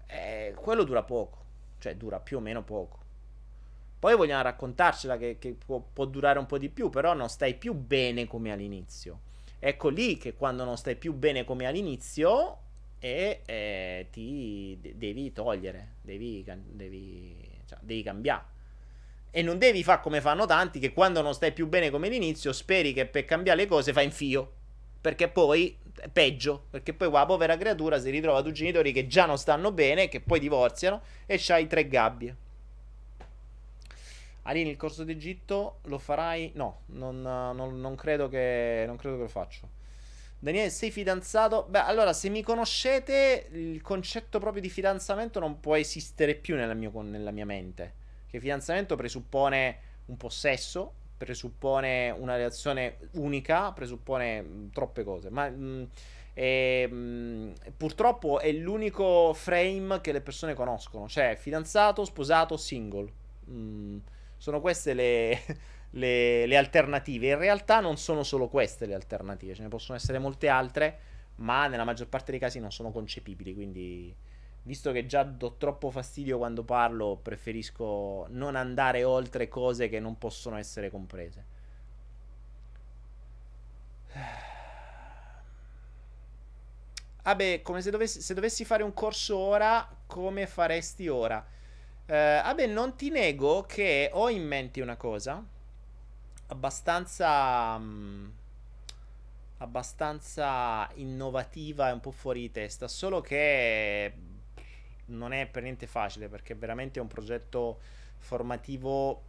[0.08, 1.44] eh, quello dura poco,
[1.78, 3.06] cioè dura più o meno poco.
[3.98, 7.54] Poi vogliamo raccontarcela che, che può, può, durare un po' di più, però non stai
[7.54, 9.20] più bene come all'inizio.
[9.58, 12.58] Ecco lì che quando non stai più bene come all'inizio
[13.00, 18.56] e eh, ti devi togliere, devi, devi, cioè, devi cambiare.
[19.30, 22.52] E non devi fare come fanno tanti che quando non stai più bene come all'inizio
[22.52, 24.52] speri che per cambiare le cose fai in fio.
[25.00, 29.26] Perché poi è peggio, perché poi qua povera creatura si ritrova due genitori che già
[29.26, 32.36] non stanno bene, che poi divorziano e c'hai tre gabbie.
[34.42, 36.52] Aline, il corso d'Egitto lo farai?
[36.54, 39.68] No, non, non, non, credo che, non credo che lo faccio.
[40.38, 41.66] Daniele, sei fidanzato?
[41.68, 46.74] Beh, allora, se mi conoscete, il concetto proprio di fidanzamento non può esistere più nella,
[46.74, 47.94] mio, nella mia mente.
[48.30, 55.28] Che fidanzamento presuppone un possesso, presuppone una reazione unica, presuppone mm, troppe cose.
[55.28, 55.82] Ma mh, mm,
[56.32, 63.12] e, mh, mm, purtroppo è l'unico frame che le persone conoscono, cioè fidanzato, sposato, single.
[64.36, 65.42] sono queste le,
[65.90, 67.28] le, le, alternative.
[67.28, 70.98] In realtà non sono solo queste le alternative, ce ne possono essere molte altre,
[71.36, 74.14] ma nella maggior parte dei casi non sono concepibili, quindi
[74.68, 80.18] visto che già do troppo fastidio quando parlo, preferisco non andare oltre cose che non
[80.18, 81.44] possono essere comprese.
[87.22, 91.44] Vabbè, come se dovessi, se dovessi fare un corso ora, come faresti ora?
[92.06, 95.42] Eh, vabbè, non ti nego che ho in mente una cosa
[96.48, 97.78] abbastanza...
[97.78, 98.32] Mh,
[99.58, 104.12] abbastanza innovativa e un po' fuori di testa, solo che
[105.08, 107.80] non è per niente facile perché è veramente un progetto
[108.18, 109.22] formativo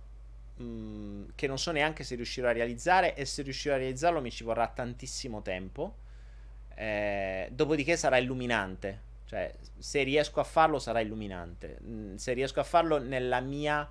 [0.56, 4.22] mh, mm, che non so neanche se riuscirò a realizzare e se riuscirò a realizzarlo
[4.22, 5.96] mi ci vorrà tantissimo tempo.
[6.76, 9.08] Eh, dopodiché sarà illuminante.
[9.26, 11.78] Cioè, se riesco a farlo sarà illuminante.
[11.84, 13.88] Mm, se riesco a farlo nella mia,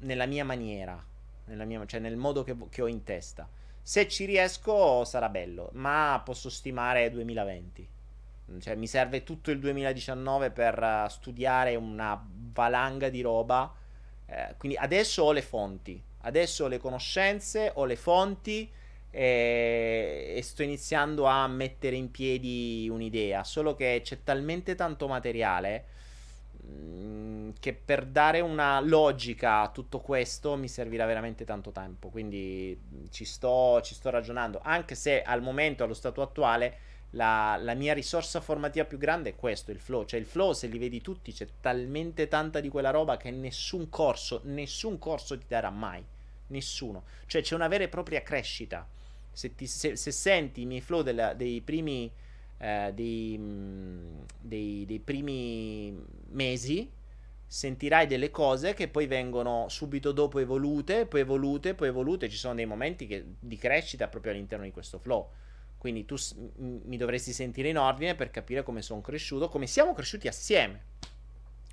[0.00, 1.02] nella mia maniera,
[1.46, 3.48] nella mia, cioè nel modo che, che ho in testa.
[3.80, 7.88] Se ci riesco sarà bello, ma posso stimare 2020.
[8.58, 12.22] Cioè, mi serve tutto il 2019 per uh, studiare una
[12.52, 13.72] valanga di roba.
[14.26, 18.70] Eh, quindi adesso ho le fonti, adesso ho le conoscenze, ho le fonti
[19.10, 25.84] e, e sto iniziando a mettere in piedi un'idea, solo che c'è talmente tanto materiale
[26.66, 32.08] mm, che per dare una logica a tutto questo mi servirà veramente tanto tempo.
[32.08, 32.78] Quindi
[33.10, 34.60] ci sto, ci sto ragionando.
[34.62, 36.78] Anche se al momento, allo stato attuale,
[37.14, 40.04] la, la, mia risorsa formativa più grande è questo, il flow.
[40.04, 43.88] Cioè il flow, se li vedi tutti, c'è talmente tanta di quella roba che nessun
[43.88, 46.04] corso, nessun corso ti darà mai.
[46.48, 47.04] Nessuno.
[47.26, 48.86] Cioè c'è una vera e propria crescita.
[49.32, 52.10] Se, ti, se, se senti i miei flow della, dei primi...
[52.56, 55.92] Eh, dei, mm, dei, dei primi
[56.30, 56.88] mesi
[57.46, 62.28] sentirai delle cose che poi vengono subito dopo evolute, poi evolute, poi evolute.
[62.28, 65.30] Ci sono dei momenti che, di crescita proprio all'interno di questo flow.
[65.84, 69.92] Quindi tu s- mi dovresti sentire in ordine per capire come sono cresciuto, come siamo
[69.92, 70.82] cresciuti assieme.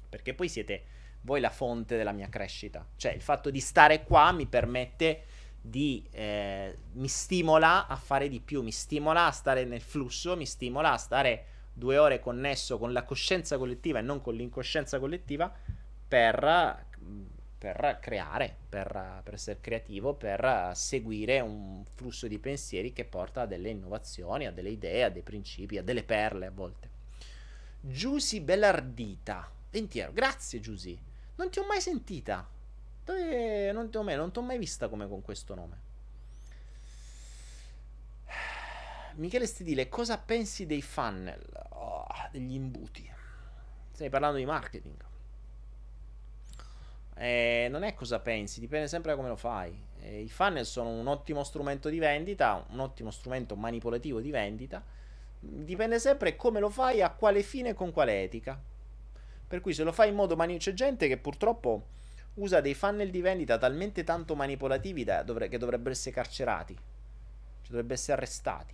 [0.10, 0.84] Perché poi siete
[1.22, 2.86] voi la fonte della mia crescita.
[2.98, 5.24] Cioè il fatto di stare qua mi permette
[5.62, 6.06] di...
[6.12, 10.92] Eh, mi stimola a fare di più, mi stimola a stare nel flusso, mi stimola
[10.92, 15.50] a stare due ore connesso con la coscienza collettiva e non con l'incoscienza collettiva
[16.06, 16.86] per
[17.62, 23.46] per creare, per, per, essere creativo, per seguire un flusso di pensieri che porta a
[23.46, 26.90] delle innovazioni, a delle idee, a dei principi, a delle perle a volte.
[27.80, 30.12] Giusy Bellardita, 20 euro.
[30.12, 31.00] Grazie Giusy.
[31.36, 32.50] Non ti ho mai sentita.
[33.06, 33.72] Dove...
[33.72, 35.90] Non ti ho mai, non mai vista come con questo nome.
[39.18, 41.48] Michele Stedile, cosa pensi dei funnel?
[41.74, 43.08] Oh, degli imbuti.
[43.92, 45.10] Stai parlando di marketing.
[47.22, 49.80] Eh, non è cosa pensi, dipende sempre da come lo fai.
[50.00, 54.84] Eh, I funnel sono un ottimo strumento di vendita, un ottimo strumento manipolativo di vendita.
[55.40, 58.60] Dipende sempre come lo fai, a quale fine e con quale etica.
[59.48, 61.90] Per cui se lo fai in modo manipolativo, c'è gente che purtroppo
[62.36, 67.68] usa dei funnel di vendita talmente tanto manipolativi da, dovre- che dovrebbero essere carcerati, cioè
[67.68, 68.74] dovrebbero essere arrestati.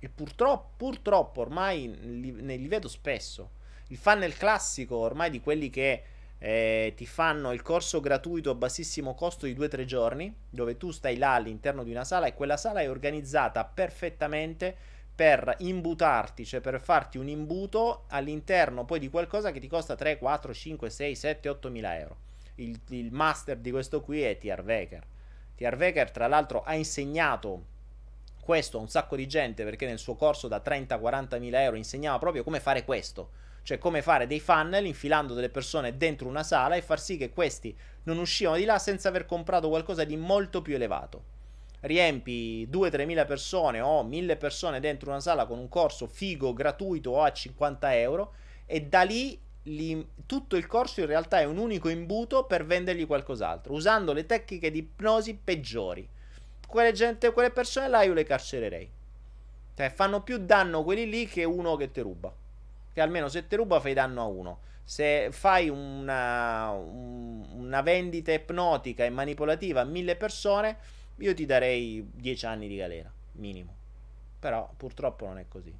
[0.00, 3.52] E purtroppo, purtroppo ormai li, ne li vedo spesso.
[3.86, 6.02] Il funnel classico, ormai di quelli che
[6.38, 11.16] eh, ti fanno il corso gratuito a bassissimo costo di 2-3 giorni, dove tu stai
[11.16, 14.76] là all'interno di una sala e quella sala è organizzata perfettamente
[15.14, 20.18] per imbutarti, cioè per farti un imbuto all'interno poi di qualcosa che ti costa 3,
[20.18, 22.16] 4, 5, 6, 7, 8 mila euro.
[22.56, 25.06] Il, il master di questo qui è TR Wecker.
[25.56, 27.74] TR Wecker, tra l'altro, ha insegnato
[28.40, 32.18] questo a un sacco di gente perché nel suo corso da 30-40 mila euro insegnava
[32.18, 33.30] proprio come fare questo
[33.66, 37.30] cioè come fare dei funnel infilando delle persone dentro una sala e far sì che
[37.30, 41.24] questi non uscivano di là senza aver comprato qualcosa di molto più elevato.
[41.80, 47.10] Riempi 2-3 mila persone o 1000 persone dentro una sala con un corso figo, gratuito
[47.10, 48.34] o a 50 euro
[48.66, 53.04] e da lì li, tutto il corso in realtà è un unico imbuto per vendergli
[53.04, 56.08] qualcos'altro, usando le tecniche di ipnosi peggiori.
[56.68, 58.88] Quelle, gente, quelle persone là io le carcererei.
[59.74, 62.32] Cioè, fanno più danno quelli lì che uno che ti ruba
[62.96, 64.60] che almeno se te ruba fai danno a uno.
[64.82, 70.78] Se fai una, una vendita ipnotica e manipolativa a mille persone,
[71.16, 73.76] io ti darei 10 anni di galera, minimo.
[74.38, 75.78] Però purtroppo non è così.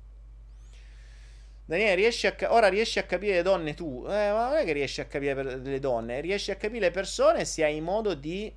[1.65, 4.05] Daniele, riesci a ora riesci a capire le donne tu?
[4.07, 7.47] Eh, ma non è che riesci a capire le donne, riesci a capire le persone
[7.47, 8.55] se hai modo di...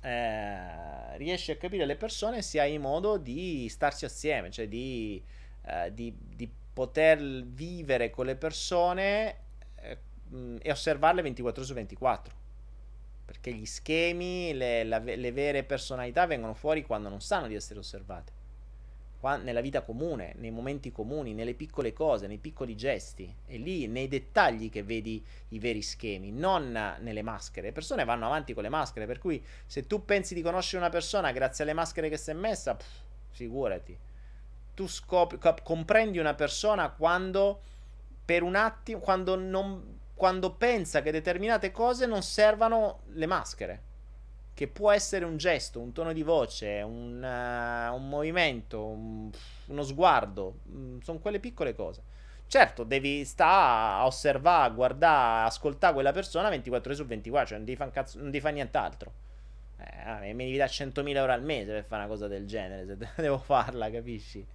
[0.00, 5.20] Eh, riesci a capire le persone se hai modo di starsi assieme, cioè di,
[5.66, 9.36] eh, di, di poter vivere con le persone
[9.76, 9.98] eh,
[10.60, 12.38] e osservarle 24 su 24.
[13.24, 17.78] Perché gli schemi, le, la, le, vere personalità vengono fuori quando non sanno di essere
[17.78, 18.38] osservate.
[19.20, 23.32] Qua, nella vita comune, nei momenti comuni, nelle piccole cose, nei piccoli gesti.
[23.44, 27.68] È lì, nei dettagli che vedi i veri schemi, non nelle maschere.
[27.68, 30.90] Le persone vanno avanti con le maschere, per cui se tu pensi di conoscere una
[30.90, 32.86] persona grazie alle maschere che si è messa, pff,
[33.30, 34.08] figurati
[34.80, 37.60] tu scopri, comprendi una persona quando
[38.24, 43.82] per un attimo, quando, non, quando pensa che determinate cose non servano le maschere.
[44.54, 49.30] Che può essere un gesto, un tono di voce, un, uh, un movimento, un,
[49.66, 50.60] uno sguardo.
[50.70, 52.02] Mm, sono quelle piccole cose.
[52.46, 57.66] Certo, devi stare a osservare, guardare, ascoltare quella persona 24 ore su 24, cioè non
[57.66, 59.12] devi fare fare nient'altro.
[59.76, 62.96] Eh, mi devi dare 100.000 euro al mese per fare una cosa del genere, se
[63.20, 64.46] devo farla, capisci?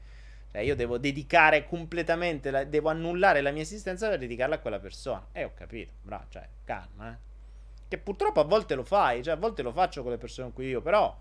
[0.56, 4.80] Cioè, io devo dedicare completamente, la, devo annullare la mia esistenza per dedicarla a quella
[4.80, 5.28] persona.
[5.34, 7.18] E eh, ho capito, bravo, cioè, calma, eh.
[7.90, 10.56] Che purtroppo a volte lo fai, cioè a volte lo faccio con le persone con
[10.56, 11.14] cui io, però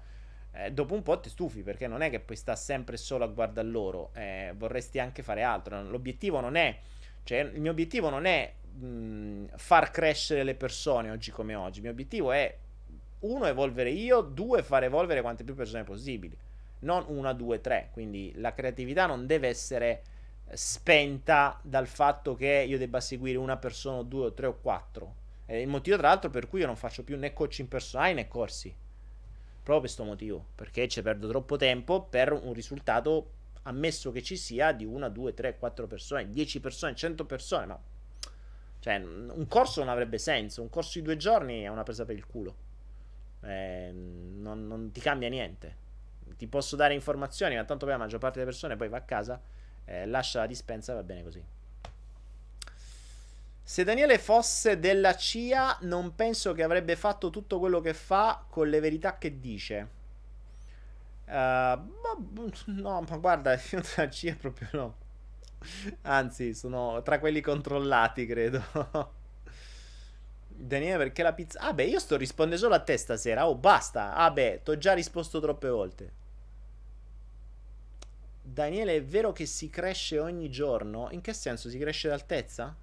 [0.52, 3.26] eh, dopo un po' ti stufi perché non è che puoi stare sempre solo a
[3.26, 5.82] guardare loro, eh, vorresti anche fare altro.
[5.82, 6.78] L'obiettivo non è,
[7.24, 11.82] cioè il mio obiettivo non è mh, far crescere le persone oggi come oggi, il
[11.82, 12.56] mio obiettivo è
[13.20, 16.38] uno, evolvere io, due, fare evolvere quante più persone possibili.
[16.84, 17.90] Non una, due, tre.
[17.92, 20.02] Quindi la creatività non deve essere
[20.52, 25.16] spenta dal fatto che io debba seguire una persona, o due, o tre, o quattro.
[25.44, 28.28] È il motivo, tra l'altro, per cui io non faccio più né coaching personali né
[28.28, 28.68] corsi.
[28.68, 30.46] Proprio per questo motivo.
[30.54, 33.30] Perché ci perdo troppo tempo per un risultato,
[33.62, 37.66] ammesso che ci sia, di una, due, tre, quattro persone, dieci persone, cento persone.
[37.66, 37.80] Ma
[38.84, 40.60] cioè, un corso non avrebbe senso.
[40.60, 42.54] Un corso di due giorni è una presa per il culo.
[43.40, 45.76] Eh, non, non, ti cambia niente.
[46.36, 49.02] Ti posso dare informazioni, ma tanto poi la maggior parte delle persone poi va a
[49.02, 49.40] casa,
[49.84, 51.42] eh, lascia la dispensa va bene così.
[53.66, 58.68] Se Daniele fosse della CIA, non penso che avrebbe fatto tutto quello che fa con
[58.68, 59.88] le verità che dice.
[61.26, 64.96] Uh, no, ma guarda, io della CIA proprio no.
[66.02, 69.12] Anzi, sono tra quelli controllati, credo.
[70.56, 71.60] Daniele, perché la pizza...
[71.60, 73.48] Ah beh, io sto rispondendo solo a te stasera.
[73.48, 74.14] Oh, basta.
[74.14, 76.12] Ah beh, ti ho già risposto troppe volte.
[78.42, 81.08] Daniele, è vero che si cresce ogni giorno?
[81.10, 81.68] In che senso?
[81.68, 82.74] Si cresce d'altezza?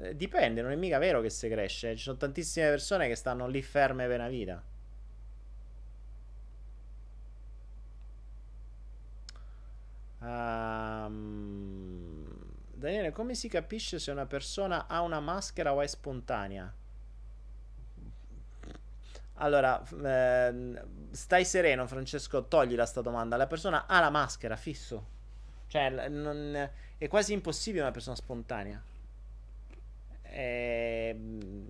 [0.00, 1.96] Eh, dipende, non è mica vero che si cresce.
[1.96, 4.62] Ci sono tantissime persone che stanno lì ferme per una vita.
[10.20, 11.75] Um,
[12.76, 16.70] Daniele, come si capisce se una persona ha una maschera o è spontanea?
[19.38, 23.36] Allora, eh, stai sereno, Francesco, togli sta domanda.
[23.36, 25.14] La persona ha la maschera, fisso.
[25.68, 28.82] Cioè, non, è quasi impossibile una persona spontanea.
[30.22, 31.66] E, ehm,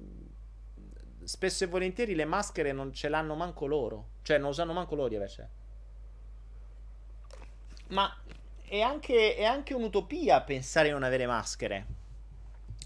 [1.22, 4.08] spesso e volentieri le maschere non ce l'hanno manco loro.
[4.22, 5.50] Cioè, non usano manco loro invece.
[7.88, 8.12] Ma
[8.68, 11.86] è anche, è anche un'utopia pensare di non avere maschere.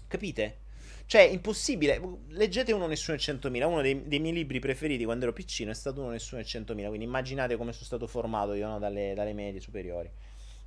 [0.07, 0.57] Capite?
[1.05, 2.01] Cioè, impossibile.
[2.29, 3.63] Leggete Uno Nessuno e 100.000.
[3.65, 6.87] Uno dei, dei, miei libri preferiti quando ero piccino è stato Uno Nessuno e 100.000.
[6.87, 8.79] Quindi immaginate come sono stato formato io no?
[8.79, 10.09] dalle, dalle, medie superiori.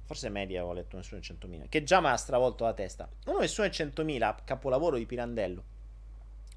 [0.05, 1.69] Forse media ho letto Nessuno e 100.000.
[1.69, 3.09] Che già mi ha stravolto la testa.
[3.27, 5.65] Uno Nessuno e 100.000, capolavoro di Pirandello.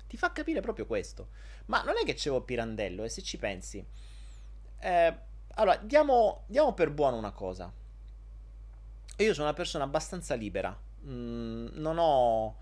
[0.08, 1.30] Ti fa capire proprio questo.
[1.68, 3.86] Ma non è che c'è Pirandello, e eh, se ci pensi.
[4.80, 5.14] Eh,
[5.55, 7.72] allora, diamo, diamo per buono una cosa.
[9.18, 10.78] Io sono una persona abbastanza libera.
[11.05, 12.55] Mm, non ho.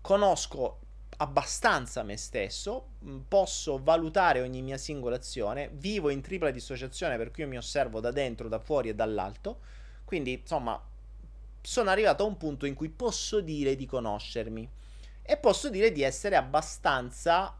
[0.00, 0.78] Conosco
[1.18, 2.92] abbastanza me stesso.
[3.04, 5.70] Mm, posso valutare ogni mia singola azione.
[5.74, 9.60] Vivo in tripla dissociazione per cui io mi osservo da dentro, da fuori e dall'alto.
[10.04, 10.82] Quindi, insomma,
[11.60, 14.70] sono arrivato a un punto in cui posso dire di conoscermi.
[15.20, 17.54] E posso dire di essere abbastanza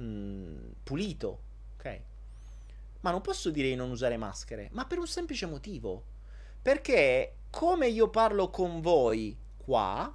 [0.00, 1.42] mm, pulito.
[1.74, 2.00] Ok?
[3.00, 4.68] Ma non posso dire di non usare maschere.
[4.70, 6.10] Ma per un semplice motivo.
[6.62, 10.14] Perché come io parlo con voi qua,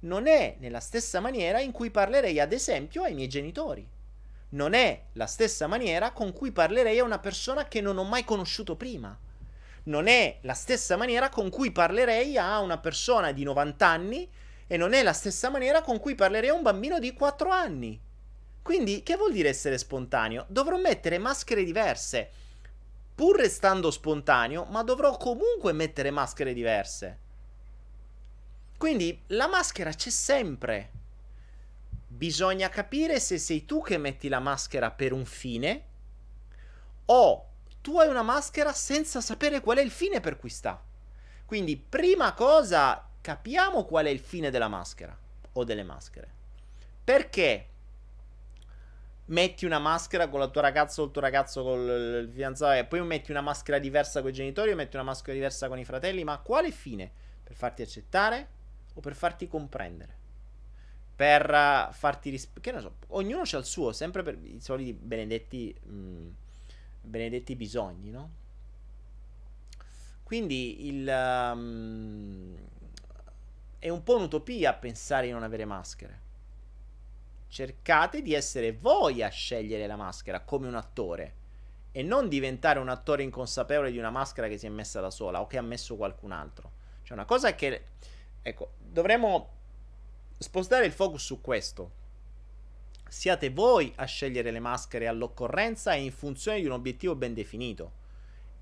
[0.00, 3.86] non è nella stessa maniera in cui parlerei ad esempio ai miei genitori.
[4.50, 8.24] Non è la stessa maniera con cui parlerei a una persona che non ho mai
[8.24, 9.16] conosciuto prima.
[9.84, 14.28] Non è la stessa maniera con cui parlerei a una persona di 90 anni
[14.66, 18.00] e non è la stessa maniera con cui parlerei a un bambino di 4 anni.
[18.62, 20.46] Quindi, che vuol dire essere spontaneo?
[20.48, 22.30] Dovrò mettere maschere diverse
[23.16, 27.18] pur restando spontaneo, ma dovrò comunque mettere maschere diverse.
[28.76, 30.90] Quindi la maschera c'è sempre.
[32.06, 35.84] Bisogna capire se sei tu che metti la maschera per un fine
[37.06, 37.46] o
[37.80, 40.78] tu hai una maschera senza sapere qual è il fine per cui sta.
[41.46, 45.16] Quindi, prima cosa, capiamo qual è il fine della maschera
[45.52, 46.28] o delle maschere.
[47.02, 47.68] Perché
[49.26, 52.84] metti una maschera con la tua ragazza o il tuo ragazzo con il fidanzato e
[52.84, 55.84] poi metti una maschera diversa con i genitori o metti una maschera diversa con i
[55.84, 57.10] fratelli, ma a quale fine?
[57.42, 58.48] Per farti accettare
[58.94, 60.14] o per farti comprendere?
[61.16, 62.60] Per uh, farti rispettare?
[62.60, 66.28] Che ne so, ognuno ha il suo, sempre per i soliti benedetti, mh, mm,
[67.00, 68.30] benedetti bisogni, no?
[70.22, 71.06] Quindi il...
[71.08, 72.54] Um,
[73.78, 76.24] è un po' un'utopia pensare di non avere maschere
[77.48, 81.34] cercate di essere voi a scegliere la maschera come un attore
[81.92, 85.40] e non diventare un attore inconsapevole di una maschera che si è messa da sola
[85.40, 86.70] o che ha messo qualcun altro.
[87.02, 87.84] Cioè una cosa che
[88.42, 89.50] ecco, dovremmo
[90.38, 92.04] spostare il focus su questo.
[93.08, 98.04] Siate voi a scegliere le maschere all'occorrenza e in funzione di un obiettivo ben definito.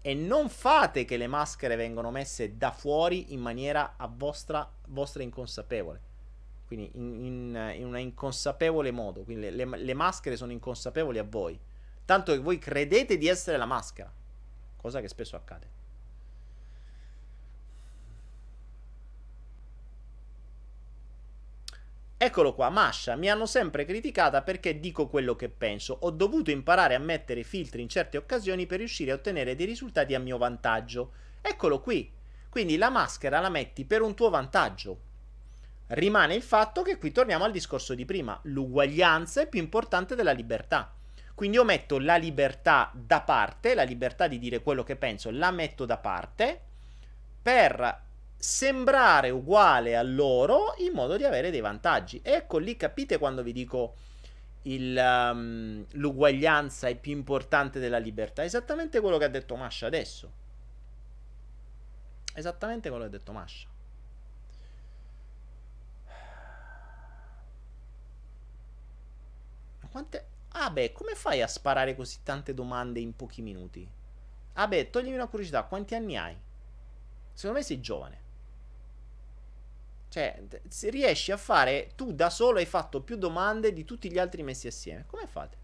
[0.01, 5.23] E non fate che le maschere vengano messe da fuori in maniera a vostra, vostra
[5.23, 6.13] inconsapevole
[6.75, 11.25] quindi in, in, in un inconsapevole modo, quindi le, le, le, maschere sono inconsapevoli a
[11.25, 11.59] voi,
[12.05, 14.13] tanto che voi credete di essere la maschera,
[14.77, 15.73] cosa che spesso accade.
[22.17, 25.99] Eccolo qua, Masha, mi hanno sempre criticata perché dico quello che penso.
[26.03, 30.15] Ho dovuto imparare a mettere filtri in certe occasioni per riuscire a ottenere dei risultati
[30.15, 31.13] a mio vantaggio.
[31.43, 32.11] Eccolo qui.
[32.49, 35.13] Quindi la maschera la metti per un tuo vantaggio.
[35.89, 38.39] Rimane il fatto che qui torniamo al discorso di prima.
[38.45, 40.93] L'uguaglianza è più importante della libertà.
[41.35, 45.51] Quindi io metto la libertà da parte, la libertà di dire quello che penso, la
[45.51, 46.61] metto da parte
[47.43, 48.03] per
[48.37, 52.21] sembrare uguale a loro in modo di avere dei vantaggi.
[52.23, 53.97] Ecco lì capite quando vi dico
[54.63, 58.45] il, um, l'uguaglianza è più importante della libertà.
[58.45, 60.33] Esattamente quello che ha detto Masha adesso.
[62.33, 63.69] Esattamente quello che ha detto Masha.
[69.95, 70.27] Quante...
[70.49, 73.89] Ah beh, come fai a sparare così tante domande in pochi minuti?
[74.55, 76.37] Ah beh, toglimi una curiosità, quanti anni hai?
[77.33, 78.23] Secondo me sei giovane.
[80.09, 84.19] Cioè, se riesci a fare, tu da solo hai fatto più domande di tutti gli
[84.19, 85.07] altri messi assieme.
[85.07, 85.57] Come fate?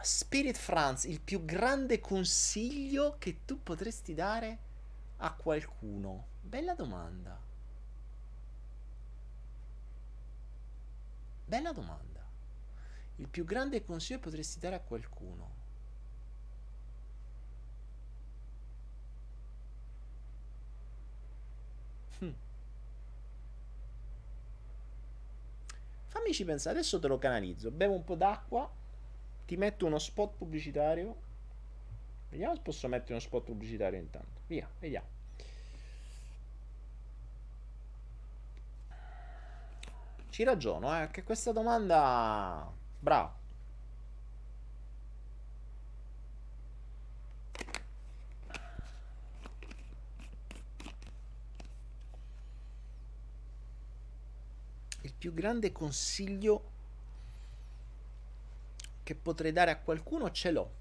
[0.00, 4.58] Spirit France, il più grande consiglio che tu potresti dare
[5.18, 6.24] a qualcuno?
[6.40, 7.38] Bella domanda.
[11.46, 12.22] Bella domanda.
[13.16, 15.62] Il più grande consiglio potresti dare a qualcuno?
[22.20, 22.34] Hm.
[26.08, 27.70] Fammici pensare, adesso te lo canalizzo.
[27.70, 28.70] Bevo un po' d'acqua,
[29.46, 31.16] ti metto uno spot pubblicitario.
[32.30, 34.40] Vediamo se posso mettere uno spot pubblicitario intanto.
[34.46, 35.13] Via, vediamo.
[40.34, 42.68] Ci ragiono, eh, che questa domanda...
[42.98, 43.42] Bravo.
[55.16, 56.70] più grande consiglio
[59.04, 60.74] che potrei dare a qualcuno ce l'ho.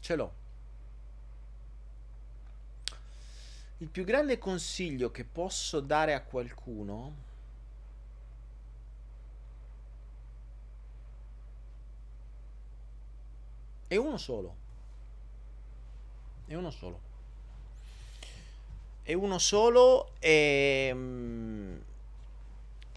[0.00, 0.41] Ce l'ho.
[3.82, 7.14] Il più grande consiglio che posso dare a qualcuno
[13.88, 14.56] è uno solo.
[16.44, 17.00] È uno solo.
[19.02, 21.76] È uno solo e mm,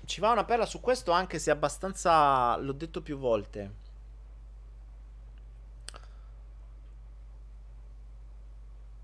[0.05, 2.57] ci va una perla su questo anche se abbastanza...
[2.57, 3.73] L'ho detto più volte.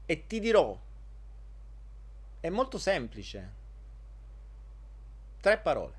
[0.06, 0.90] E ti dirò.
[2.42, 3.54] È molto semplice.
[5.42, 5.94] Tre parole.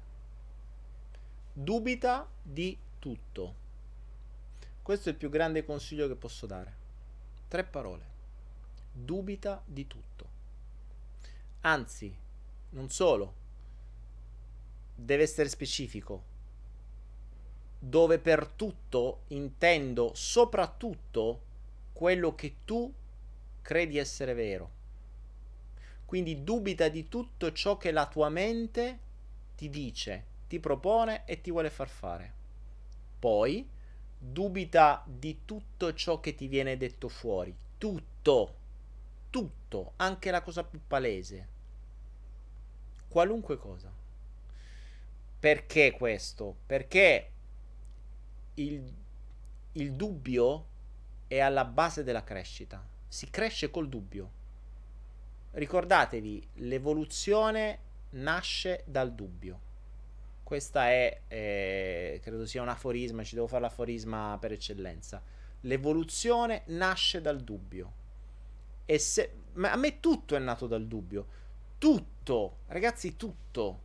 [1.53, 3.55] Dubita di tutto.
[4.83, 6.75] Questo è il più grande consiglio che posso dare.
[7.47, 8.05] Tre parole.
[8.91, 10.29] Dubita di tutto.
[11.61, 12.13] Anzi,
[12.71, 13.35] non solo
[14.97, 16.25] deve essere specifico.
[17.79, 21.43] Dove per tutto intendo soprattutto
[21.93, 22.93] quello che tu
[23.63, 24.81] credi essere vero.
[26.13, 28.99] Quindi dubita di tutto ciò che la tua mente
[29.57, 32.35] ti dice, ti propone e ti vuole far fare.
[33.19, 33.67] Poi
[34.19, 37.57] dubita di tutto ciò che ti viene detto fuori.
[37.79, 38.57] Tutto.
[39.31, 41.49] Tutto, anche la cosa più palese.
[43.09, 43.91] Qualunque cosa.
[45.41, 46.57] Perché questo?
[46.67, 47.31] Perché
[48.57, 48.95] il,
[49.73, 50.67] il dubbio
[51.27, 52.87] è alla base della crescita.
[53.09, 54.41] Si cresce col dubbio.
[55.53, 57.79] Ricordatevi, l'evoluzione
[58.11, 59.61] nasce dal dubbio.
[60.43, 65.23] Questa è, eh, credo sia un aforisma, ci devo fare l'aforisma per eccellenza.
[65.61, 67.93] L'evoluzione nasce dal dubbio.
[68.87, 71.27] E se, ma a me tutto è nato dal dubbio.
[71.79, 73.81] Tutto, ragazzi, tutto.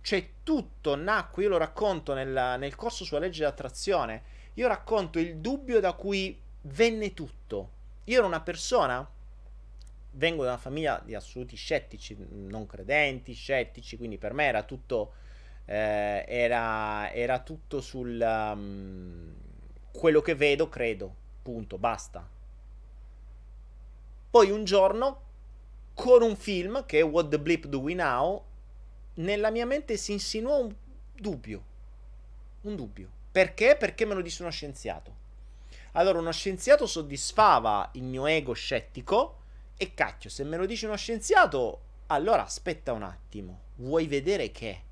[0.00, 4.22] Cioè tutto nacque, io lo racconto nel, nel corso sulla legge dell'attrazione,
[4.54, 7.72] io racconto il dubbio da cui venne tutto.
[8.04, 9.08] Io ero una persona,
[10.12, 15.12] vengo da una famiglia di assoluti scettici, non credenti, scettici, quindi per me era tutto,
[15.64, 18.20] eh, era, era, tutto sul...
[18.20, 19.34] Um,
[19.90, 22.28] quello che vedo, credo, punto, basta.
[24.30, 25.22] Poi un giorno,
[25.94, 28.44] con un film che è What the Bleep Do We Now,
[29.14, 30.74] nella mia mente si insinuò un
[31.14, 31.64] dubbio.
[32.62, 33.08] Un dubbio.
[33.32, 33.76] Perché?
[33.76, 35.26] Perché me lo disse uno scienziato.
[35.92, 39.36] Allora, uno scienziato soddisfava il mio ego scettico.
[39.78, 43.60] E cacchio, se me lo dice uno scienziato, allora aspetta un attimo.
[43.76, 44.82] Vuoi vedere che?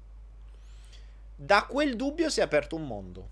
[1.34, 3.30] Da quel dubbio si è aperto un mondo.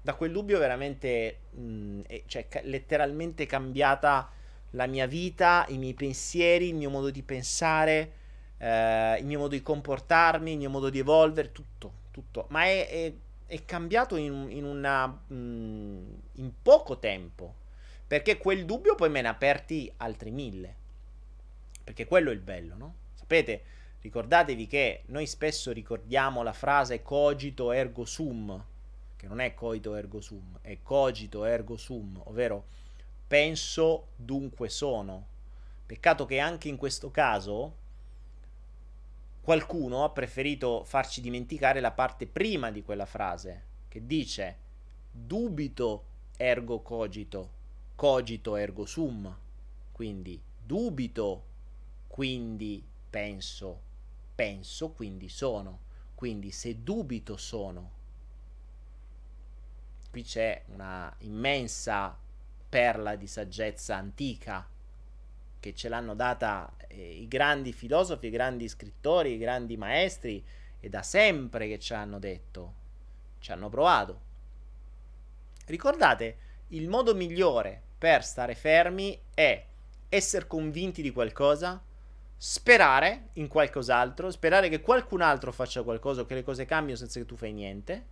[0.00, 4.30] Da quel dubbio veramente, mh, mm, cioè, ca- letteralmente cambiata
[4.70, 8.20] la mia vita, i miei pensieri, il mio modo di pensare
[8.62, 12.46] eh, il mio modo di comportarmi, il mio modo di evolvere, tutto, tutto.
[12.50, 13.12] Ma è, è,
[13.46, 17.56] è cambiato in, in, una, mm, in poco tempo.
[18.06, 20.76] Perché quel dubbio poi me ne ha aperti altri mille.
[21.82, 22.94] Perché quello è il bello, no?
[23.14, 23.62] Sapete,
[24.00, 28.64] ricordatevi che noi spesso ricordiamo la frase cogito ergo sum,
[29.16, 32.64] che non è coito ergo sum, è cogito ergo sum, ovvero
[33.26, 35.26] penso dunque sono.
[35.86, 37.76] Peccato che anche in questo caso
[39.40, 44.56] qualcuno ha preferito farci dimenticare la parte prima di quella frase, che dice
[45.10, 46.04] dubito
[46.36, 47.50] ergo cogito,
[47.94, 49.36] cogito ergo sum.
[49.92, 51.44] Quindi dubito,
[52.12, 53.80] quindi penso,
[54.34, 55.78] penso, quindi sono.
[56.14, 57.90] Quindi se dubito sono.
[60.10, 62.14] Qui c'è una immensa
[62.68, 64.68] perla di saggezza antica
[65.58, 70.44] che ce l'hanno data eh, i grandi filosofi, i grandi scrittori, i grandi maestri
[70.80, 72.74] e da sempre che ci hanno detto,
[73.38, 74.20] ci hanno provato.
[75.64, 76.36] Ricordate,
[76.68, 79.64] il modo migliore per stare fermi è
[80.10, 81.82] essere convinti di qualcosa,
[82.44, 87.26] sperare in qualcos'altro, sperare che qualcun altro faccia qualcosa che le cose cambino senza che
[87.26, 88.06] tu fai niente.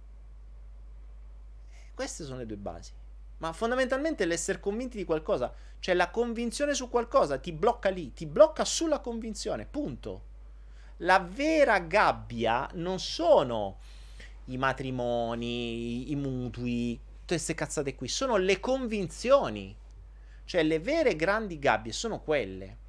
[1.94, 2.92] Queste sono le due basi
[3.38, 8.26] ma fondamentalmente l'essere convinti di qualcosa, cioè la convinzione su qualcosa ti blocca lì, ti
[8.26, 10.24] blocca sulla convinzione, punto.
[10.98, 13.78] La vera gabbia non sono
[14.46, 19.74] i matrimoni, i mutui, tutte queste cazzate qui, sono le convinzioni.
[20.44, 22.79] Cioè le vere grandi gabbie sono quelle.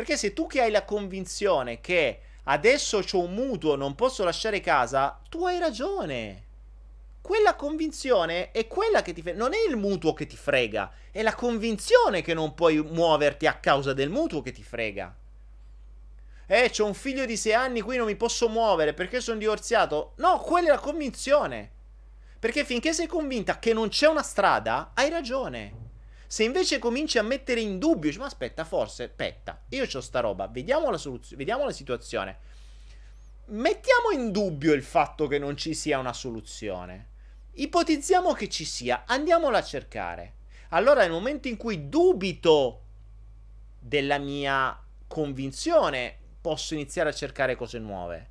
[0.00, 4.60] Perché se tu che hai la convinzione che adesso ho un mutuo, non posso lasciare
[4.60, 6.44] casa, tu hai ragione
[7.20, 9.36] quella convinzione è quella che ti frega.
[9.36, 13.58] Non è il mutuo che ti frega, è la convinzione che non puoi muoverti a
[13.58, 15.14] causa del mutuo che ti frega.
[16.46, 20.14] Eh, c'ho un figlio di sei anni, qui non mi posso muovere perché sono divorziato.
[20.16, 21.70] No, quella è la convinzione.
[22.38, 25.79] Perché finché sei convinta che non c'è una strada, hai ragione.
[26.30, 30.20] Se invece cominci a mettere in dubbio, dici, ma aspetta, forse, aspetta, io ho sta
[30.20, 32.38] roba, vediamo la soluzione, vediamo la situazione.
[33.46, 37.08] Mettiamo in dubbio il fatto che non ci sia una soluzione.
[37.54, 40.34] Ipotizziamo che ci sia, andiamola a cercare.
[40.68, 42.82] Allora nel momento in cui dubito
[43.80, 48.28] della mia convinzione, posso iniziare a cercare cose nuove.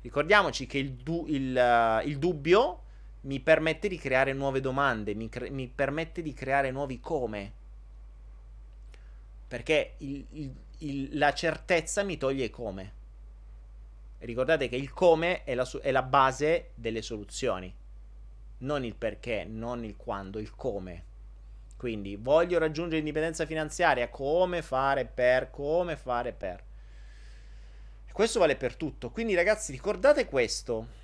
[0.00, 2.83] Ricordiamoci che il, du- il, uh, il dubbio
[3.24, 7.52] mi permette di creare nuove domande, mi, cre- mi permette di creare nuovi come.
[9.46, 13.02] Perché il, la certezza mi toglie come.
[14.18, 17.74] Ricordate che il come è la, è la base delle soluzioni
[18.58, 21.12] non il perché, non il quando, il come.
[21.76, 26.62] Quindi voglio raggiungere l'indipendenza finanziaria, come fare per, come fare per.
[28.10, 29.10] Questo vale per tutto.
[29.10, 31.02] Quindi ragazzi ricordate questo.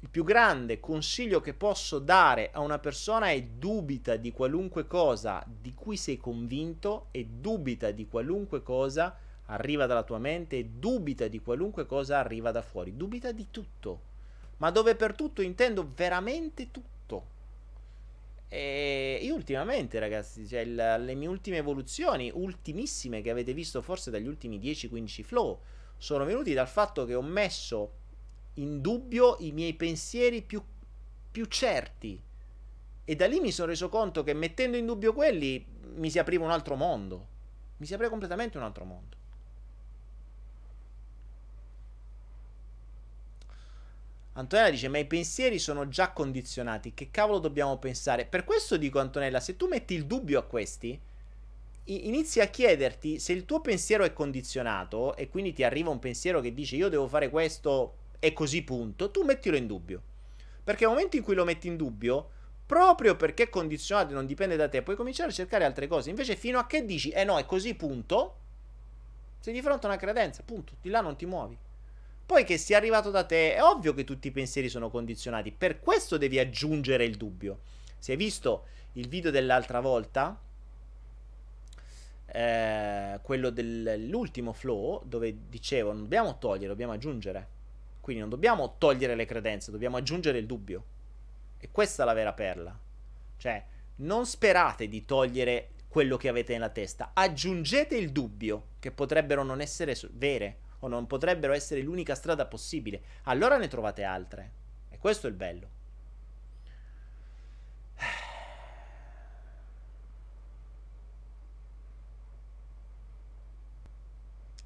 [0.00, 5.44] Il più grande consiglio che posso dare a una persona è dubita di qualunque cosa
[5.46, 9.16] di cui sei convinto e dubita di qualunque cosa
[9.46, 12.96] arriva dalla tua mente e dubita di qualunque cosa arriva da fuori.
[12.96, 14.06] Dubita di tutto
[14.58, 17.36] ma dove per tutto intendo veramente tutto.
[18.48, 24.10] E io ultimamente, ragazzi, cioè il, le mie ultime evoluzioni, ultimissime che avete visto forse
[24.10, 25.60] dagli ultimi 10-15 flow,
[25.96, 27.92] sono venuti dal fatto che ho messo
[28.58, 30.62] in dubbio i miei pensieri più,
[31.30, 32.20] più certi.
[33.04, 35.64] E da lì mi sono reso conto che mettendo in dubbio quelli
[35.94, 37.26] mi si apriva un altro mondo.
[37.78, 39.16] Mi si apriva completamente un altro mondo.
[44.32, 46.92] Antonella dice: Ma i pensieri sono già condizionati.
[46.92, 48.26] Che cavolo dobbiamo pensare?
[48.26, 51.00] Per questo dico, Antonella, se tu metti il dubbio a questi,
[51.84, 56.40] inizi a chiederti se il tuo pensiero è condizionato e quindi ti arriva un pensiero
[56.40, 60.02] che dice io devo fare questo e così punto, tu mettilo in dubbio.
[60.64, 62.30] Perché nel momento in cui lo metti in dubbio,
[62.66, 66.10] proprio perché è condizionato e non dipende da te, puoi cominciare a cercare altre cose.
[66.10, 68.36] Invece fino a che dici eh no, è così punto,
[69.40, 71.56] sei di fronte a una credenza, punto, di là non ti muovi.
[72.26, 75.80] Poi che sia arrivato da te, è ovvio che tutti i pensieri sono condizionati, per
[75.80, 77.60] questo devi aggiungere il dubbio.
[77.98, 80.38] Se hai visto il video dell'altra volta,
[82.26, 87.56] eh, quello dell'ultimo flow, dove dicevo non dobbiamo togliere, dobbiamo aggiungere.
[88.08, 90.82] Quindi non dobbiamo togliere le credenze, dobbiamo aggiungere il dubbio.
[91.58, 92.74] E questa è la vera perla.
[93.36, 93.62] Cioè,
[93.96, 99.60] non sperate di togliere quello che avete nella testa, aggiungete il dubbio, che potrebbero non
[99.60, 104.52] essere vere o non potrebbero essere l'unica strada possibile, allora ne trovate altre.
[104.88, 105.68] E questo è il bello.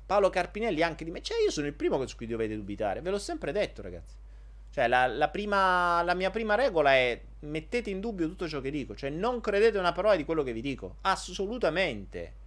[0.07, 1.23] Paolo Carpinelli anche di me.
[1.23, 3.01] Cioè, io sono il primo su cui dovete dubitare.
[3.01, 4.15] Ve l'ho sempre detto, ragazzi.
[4.71, 8.71] Cioè, la, la, prima, la mia prima regola è mettete in dubbio tutto ciò che
[8.71, 8.95] dico.
[8.95, 10.97] Cioè, non credete una parola di quello che vi dico.
[11.03, 12.41] Assolutamente.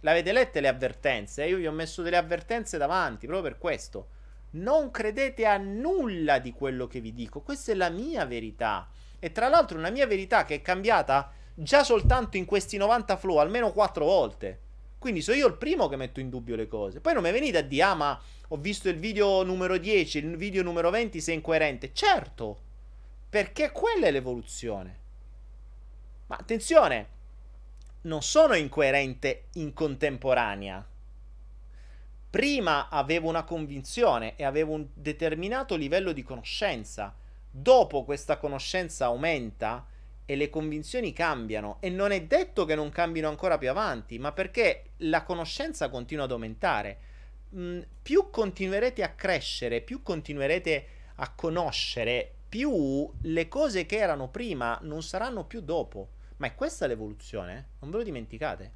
[0.00, 1.44] L'avete lette le avvertenze?
[1.44, 4.08] Io vi ho messo delle avvertenze davanti proprio per questo.
[4.50, 7.40] Non credete a nulla di quello che vi dico.
[7.40, 8.88] Questa è la mia verità.
[9.18, 13.36] E tra l'altro una mia verità che è cambiata già soltanto in questi 90 flow
[13.38, 14.60] almeno 4 volte.
[14.98, 17.00] Quindi sono io il primo che metto in dubbio le cose.
[17.00, 20.36] Poi non mi venite a dire, ah, ma ho visto il video numero 10, il
[20.36, 21.92] video numero 20, sei incoerente.
[21.92, 22.60] Certo,
[23.28, 24.98] perché quella è l'evoluzione.
[26.26, 27.08] Ma attenzione,
[28.02, 30.86] non sono incoerente in contemporanea.
[32.30, 37.14] Prima avevo una convinzione e avevo un determinato livello di conoscenza.
[37.50, 39.86] Dopo questa conoscenza aumenta
[40.30, 44.32] e le convinzioni cambiano e non è detto che non cambino ancora più avanti, ma
[44.32, 46.98] perché la conoscenza continua ad aumentare.
[47.56, 54.78] Mm, più continuerete a crescere, più continuerete a conoscere, più le cose che erano prima
[54.82, 56.10] non saranno più dopo.
[56.36, 57.68] Ma è questa l'evoluzione?
[57.78, 58.72] Non ve lo dimenticate.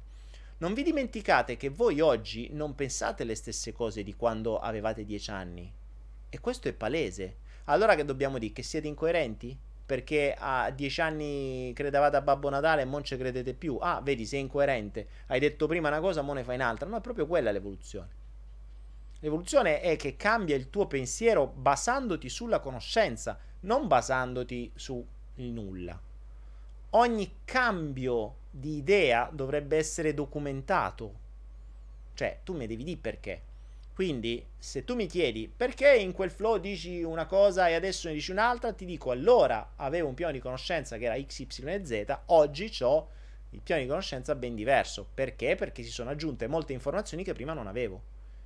[0.57, 5.29] Non vi dimenticate che voi oggi non pensate le stesse cose di quando avevate dieci
[5.29, 5.71] anni.
[6.29, 7.35] E questo è palese.
[7.65, 8.53] Allora che dobbiamo dire?
[8.53, 9.55] Che siete incoerenti?
[9.93, 13.77] Perché a dieci anni credevate a Babbo Natale e non ci credete più.
[13.79, 15.07] Ah, vedi, sei incoerente.
[15.27, 16.89] Hai detto prima una cosa, mo ne fai un'altra.
[16.89, 18.09] No, è proprio quella l'evoluzione.
[19.19, 25.05] L'evoluzione è che cambia il tuo pensiero basandoti sulla conoscenza, non basandoti sul
[25.35, 26.01] nulla.
[26.89, 31.13] Ogni cambio di idea dovrebbe essere documentato.
[32.15, 33.41] Cioè, tu mi devi dire perché.
[33.93, 38.15] Quindi, se tu mi chiedi perché in quel flow dici una cosa e adesso ne
[38.15, 41.85] dici un'altra, ti dico allora avevo un piano di conoscenza che era X, Y e
[41.85, 43.09] Z, oggi ho
[43.51, 45.07] il piano di conoscenza ben diverso.
[45.13, 45.55] Perché?
[45.55, 48.01] Perché si sono aggiunte molte informazioni che prima non avevo.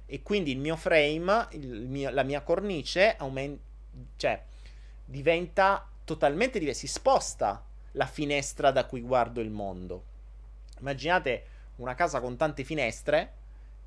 [0.06, 3.62] E quindi il mio frame, il mio, la mia cornice aumenta,
[4.18, 4.44] cioè
[5.06, 7.64] diventa totalmente diversa, si sposta
[7.94, 10.04] la finestra da cui guardo il mondo.
[10.80, 11.46] Immaginate
[11.78, 13.34] una casa con tante finestre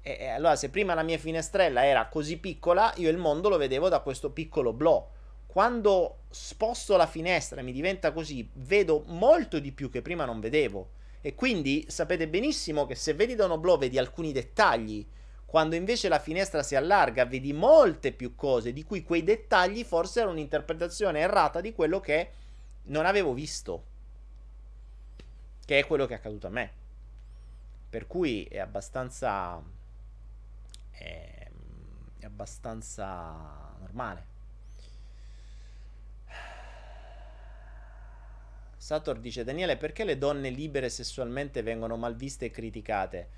[0.02, 3.58] e, e allora, se prima la mia finestrella era così piccola, io il mondo lo
[3.58, 5.08] vedevo da questo piccolo blò.
[5.46, 10.40] Quando sposto la finestra e mi diventa così, vedo molto di più che prima non
[10.40, 10.98] vedevo.
[11.20, 15.06] E quindi sapete benissimo che se vedi da uno blò vedi alcuni dettagli,
[15.44, 20.20] quando invece la finestra si allarga vedi molte più cose, di cui quei dettagli forse
[20.20, 22.30] erano un'interpretazione errata di quello che
[22.84, 23.84] non avevo visto.
[25.66, 26.72] Che è quello che è accaduto a me.
[27.90, 29.60] Per cui è abbastanza
[31.00, 31.50] è,
[32.18, 34.38] è abbastanza normale.
[38.76, 43.28] Sator dice Daniele perché le donne libere sessualmente vengono mal viste e criticate?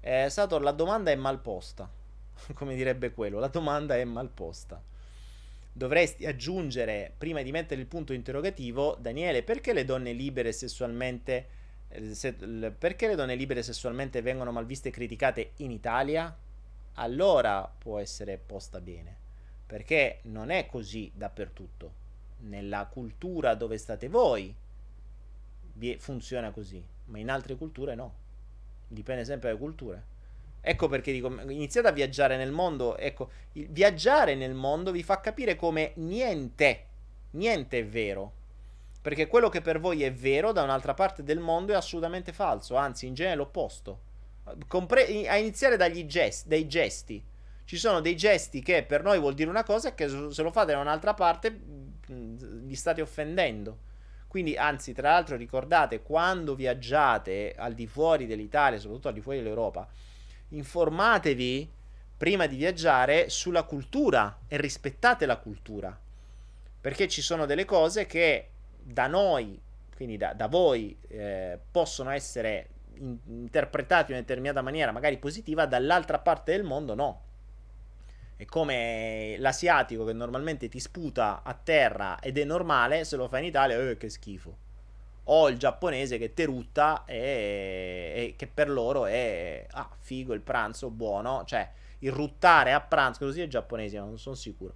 [0.00, 1.90] Eh, Sator la domanda è mal posta,
[2.54, 4.82] come direbbe quello, la domanda è mal posta.
[5.74, 11.48] Dovresti aggiungere, prima di mettere il punto interrogativo, Daniele perché le donne libere sessualmente,
[11.88, 16.36] eh, se, perché le donne libere sessualmente vengono mal viste e criticate in Italia?
[16.94, 19.16] Allora può essere posta bene.
[19.66, 22.00] Perché non è così dappertutto.
[22.40, 24.54] Nella cultura dove state voi
[25.98, 28.14] funziona così, ma in altre culture no.
[28.88, 30.10] Dipende sempre dalle culture.
[30.60, 35.56] Ecco perché dico, iniziate a viaggiare nel mondo, ecco, viaggiare nel mondo vi fa capire
[35.56, 36.86] come niente,
[37.30, 38.32] niente è vero.
[39.00, 42.76] Perché quello che per voi è vero da un'altra parte del mondo è assolutamente falso,
[42.76, 44.10] anzi in genere l'opposto.
[44.66, 47.22] Compre- a iniziare dagli gesti, dai gesti.
[47.64, 50.50] Ci sono dei gesti che per noi vuol dire una cosa e che se lo
[50.50, 53.90] fate da un'altra parte mm, gli state offendendo.
[54.26, 59.38] Quindi, anzi, tra l'altro, ricordate quando viaggiate al di fuori dell'Italia, soprattutto al di fuori
[59.38, 59.86] dell'Europa,
[60.48, 61.70] informatevi
[62.16, 65.98] prima di viaggiare sulla cultura e rispettate la cultura.
[66.80, 68.48] Perché ci sono delle cose che
[68.80, 69.60] da noi,
[69.94, 75.66] quindi da, da voi, eh, possono essere in- interpretati in una determinata maniera, magari positiva,
[75.66, 77.22] dall'altra parte del mondo no.
[78.36, 83.38] È come l'asiatico che normalmente ti sputa a terra ed è normale, se lo fa
[83.38, 84.56] in Italia, eh, che schifo.
[85.24, 90.40] O il giapponese che te rutta e, e che per loro è ah, figo il
[90.40, 91.44] pranzo, buono.
[91.46, 91.70] Cioè,
[92.00, 94.74] il ruttare a pranzo, così è giapponese, non sono sicuro.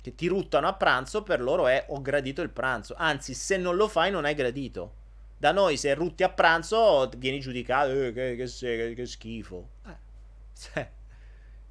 [0.00, 2.94] Che ti ruttano a pranzo, per loro è ho gradito il pranzo.
[2.96, 4.92] Anzi, se non lo fai, non hai gradito.
[5.38, 9.68] Da noi se rutti a pranzo vieni giudicato, eh, che, che, che, che, schifo.
[10.74, 10.90] Eh.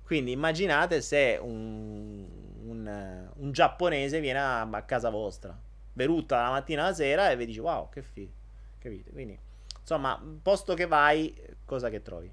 [0.04, 2.26] Quindi immaginate se un,
[2.64, 5.58] un, un giapponese viene a, a, casa vostra,
[5.92, 8.32] berutta la mattina alla sera e vi dice wow, che figo.
[8.80, 9.12] Capite?
[9.12, 9.38] Quindi,
[9.82, 11.36] insomma, posto che vai,
[11.66, 12.32] cosa che trovi?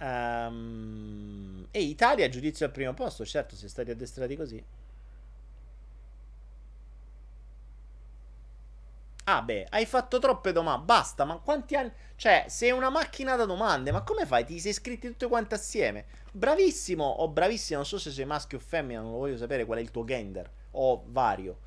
[0.00, 4.62] Um, e Italia, giudizio al primo posto, certo, è stati addestrati così.
[9.30, 11.92] Ah beh, hai fatto troppe domande, basta, ma quanti anni...
[12.16, 14.42] Cioè, sei una macchina da domande, ma come fai?
[14.46, 16.06] Ti sei iscritti tutte quante assieme?
[16.32, 19.78] Bravissimo o bravissimo, non so se sei maschio o femmina, non lo voglio sapere qual
[19.78, 21.58] è il tuo gender, o vario.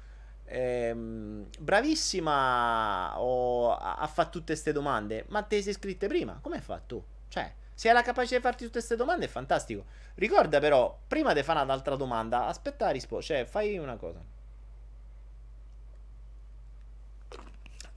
[0.46, 6.62] Ehm, bravissima o ha fatto tutte queste domande, ma te sei iscritte prima, come hai
[6.64, 7.06] fatto?
[7.28, 9.86] Cioè, se hai la capacità di farti tutte queste domande è fantastico.
[10.16, 14.20] Ricorda però, prima di fare un'altra domanda, aspetta la risposta, cioè fai una cosa.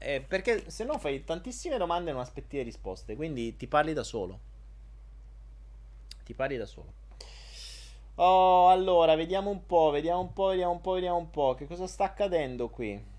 [0.04, 3.16] Eh, perché se no fai tantissime domande e non aspetti le risposte.
[3.16, 4.38] Quindi ti parli da solo.
[6.24, 6.92] Ti parli da solo.
[8.16, 11.54] Oh, allora, vediamo un po', vediamo un po', vediamo un po', vediamo un po'.
[11.54, 13.12] Che cosa sta accadendo qui?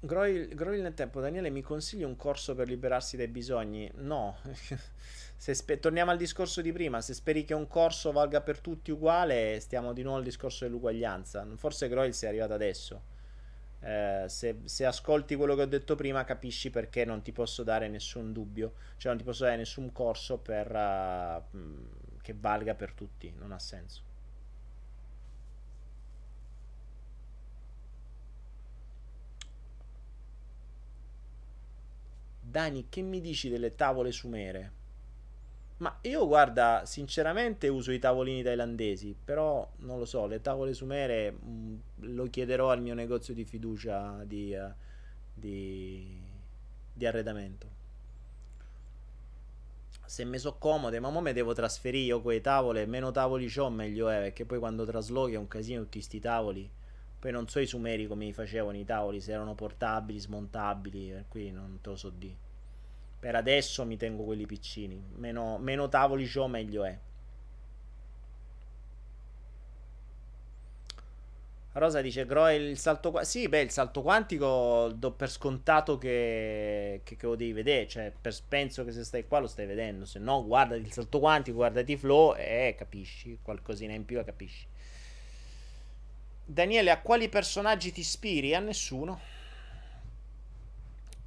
[0.00, 3.88] Groil, Groil nel tempo, Daniele, mi consigli un corso per liberarsi dai bisogni?
[3.96, 4.36] No.
[5.36, 7.00] spe- torniamo al discorso di prima.
[7.00, 11.46] Se speri che un corso valga per tutti uguale, stiamo di nuovo al discorso dell'uguaglianza.
[11.54, 13.11] Forse Groil sei arrivato adesso.
[13.84, 17.88] Eh, se, se, ascolti quello che ho detto prima capisci perché non ti posso dare
[17.88, 23.32] nessun dubbio, cioè non ti posso dare nessun corso per, uh, che valga per tutti,
[23.36, 24.02] non ha senso.
[32.40, 34.81] Dani, che mi dici delle tavole sumere?
[35.82, 41.32] Ma io guarda, sinceramente uso i tavolini thailandesi, però non lo so, le tavole sumere
[41.32, 41.76] mh, mm,
[42.14, 44.72] lo chiederò al mio negozio di fiducia di, uh,
[45.34, 46.20] di,
[46.92, 47.80] di arredamento.
[50.04, 53.68] Se mi so comode, ma mo me devo trasferire io quei tavole, meno tavoli c'ho
[53.68, 56.70] meglio è, perché poi quando traslochi è un casino tutti sti tavoli.
[57.18, 61.24] Poi non so i sumeri come mi facevano i tavoli, se erano portabili, smontabili, per
[61.26, 62.36] cui non te lo so di.
[63.22, 65.00] Per adesso mi tengo quelli piccini.
[65.14, 66.98] Meno, meno tavoli c'ho, meglio è.
[71.74, 73.38] Rosa dice: Groe il salto quantico.
[73.38, 77.86] Sì, beh, il salto quantico do per scontato che, che, che lo devi vedere.
[77.86, 80.04] Cioè, per, penso che se stai qua lo stai vedendo.
[80.04, 83.38] Se no, guardati il salto quantico, guardati flow e capisci.
[83.40, 84.66] Qualcosina in più e capisci.
[86.44, 88.52] Daniele, a quali personaggi ti ispiri?
[88.56, 89.20] A nessuno.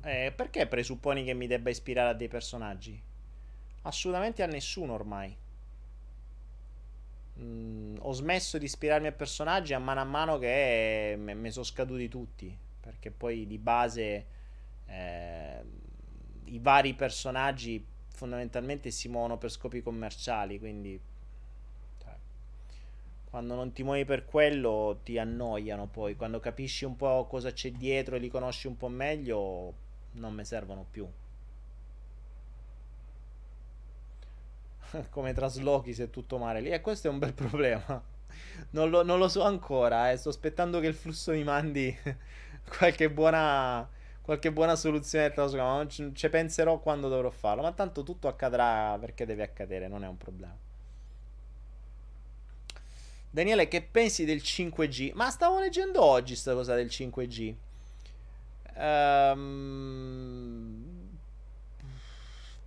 [0.08, 3.02] Eh, perché presupponi che mi debba ispirare a dei personaggi?
[3.82, 5.36] Assolutamente a nessuno ormai.
[7.40, 12.08] Mm, ho smesso di ispirarmi a personaggi a mano a mano che mi sono scaduti
[12.08, 12.56] tutti.
[12.80, 14.26] Perché poi di base
[14.86, 15.64] eh,
[16.46, 20.60] i vari personaggi fondamentalmente si muovono per scopi commerciali.
[20.60, 21.02] Quindi
[21.98, 22.14] cioè,
[23.28, 26.16] quando non ti muovi per quello ti annoiano poi.
[26.16, 29.85] Quando capisci un po' cosa c'è dietro e li conosci un po' meglio
[30.16, 31.08] non mi servono più.
[35.10, 36.70] Come traslochi se tutto male lì.
[36.70, 38.04] E questo è un bel problema.
[38.72, 40.12] Non lo, non lo so ancora.
[40.12, 40.18] Eh.
[40.18, 41.96] Sto aspettando che il flusso mi mandi
[42.78, 43.88] qualche buona,
[44.22, 47.62] qualche buona soluzione del ci, ci penserò quando dovrò farlo.
[47.62, 49.88] Ma tanto tutto accadrà perché deve accadere.
[49.88, 50.58] Non è un problema.
[53.30, 55.12] Daniele, che pensi del 5G?
[55.14, 57.56] Ma stavo leggendo oggi sta cosa del 5G.
[58.78, 60.66] Um,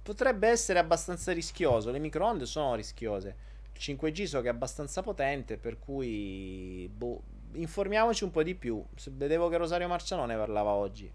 [0.02, 1.90] potrebbe essere abbastanza rischioso.
[1.90, 3.36] Le microonde sono rischiose.
[3.74, 7.22] Il 5G so che è abbastanza potente, per cui boh,
[7.52, 8.82] informiamoci un po' di più.
[9.10, 11.12] Vedevo che Rosario Marciano ne parlava oggi.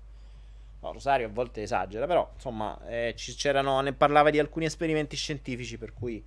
[0.81, 3.15] No, Rosario a volte esagera, però insomma, eh,
[3.81, 6.23] ne parlava di alcuni esperimenti scientifici, per cui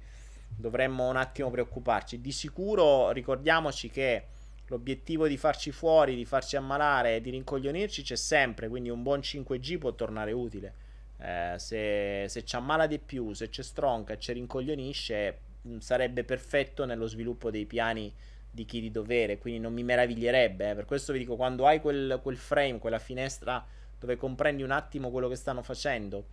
[0.48, 2.20] dovremmo un attimo preoccuparci.
[2.20, 4.24] Di sicuro ricordiamoci che
[4.68, 9.78] l'obiettivo di farci fuori, di farci ammalare, di rincoglionirci c'è sempre, quindi un buon 5G
[9.78, 10.84] può tornare utile.
[11.18, 16.24] Eh, se, se ci ammala di più, se ci stronca e ci rincoglionisce, mm, sarebbe
[16.24, 18.12] perfetto nello sviluppo dei piani
[18.50, 20.70] di chi di dovere, quindi non mi meraviglierebbe.
[20.70, 20.74] Eh.
[20.74, 23.64] Per questo vi dico, quando hai quel, quel frame, quella finestra
[23.98, 26.26] dove comprendi un attimo quello che stanno facendo,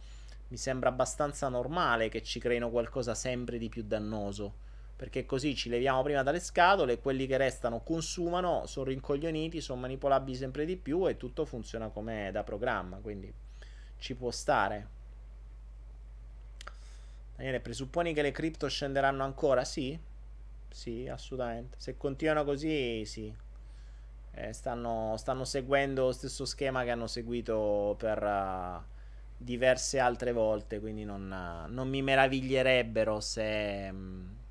[0.49, 5.69] mi sembra abbastanza normale che ci creino qualcosa sempre di più dannoso perché così ci
[5.69, 11.07] leviamo prima dalle scatole, quelli che restano consumano, sono rincoglioniti, sono manipolabili sempre di più
[11.07, 13.33] e tutto funziona come da programma, quindi
[13.97, 14.87] ci può stare.
[17.35, 19.65] Daniele, presupponi che le cripto scenderanno ancora?
[19.65, 19.99] Sì,
[20.69, 21.77] sì, assolutamente.
[21.79, 23.33] Se continuano così, sì.
[24.35, 28.81] Eh, stanno, stanno, seguendo lo stesso schema che hanno seguito per uh,
[29.37, 33.89] diverse altre volte, quindi non, uh, non mi meraviglierebbero se...
[33.91, 34.41] Um,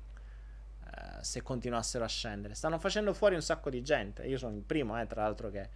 [1.23, 2.53] se continuassero a scendere.
[2.53, 4.25] Stanno facendo fuori un sacco di gente.
[4.25, 5.69] Io sono il primo, eh, tra l'altro, che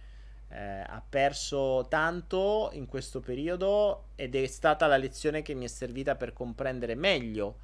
[0.48, 5.68] eh, ha perso tanto in questo periodo ed è stata la lezione che mi è
[5.68, 7.58] servita per comprendere meglio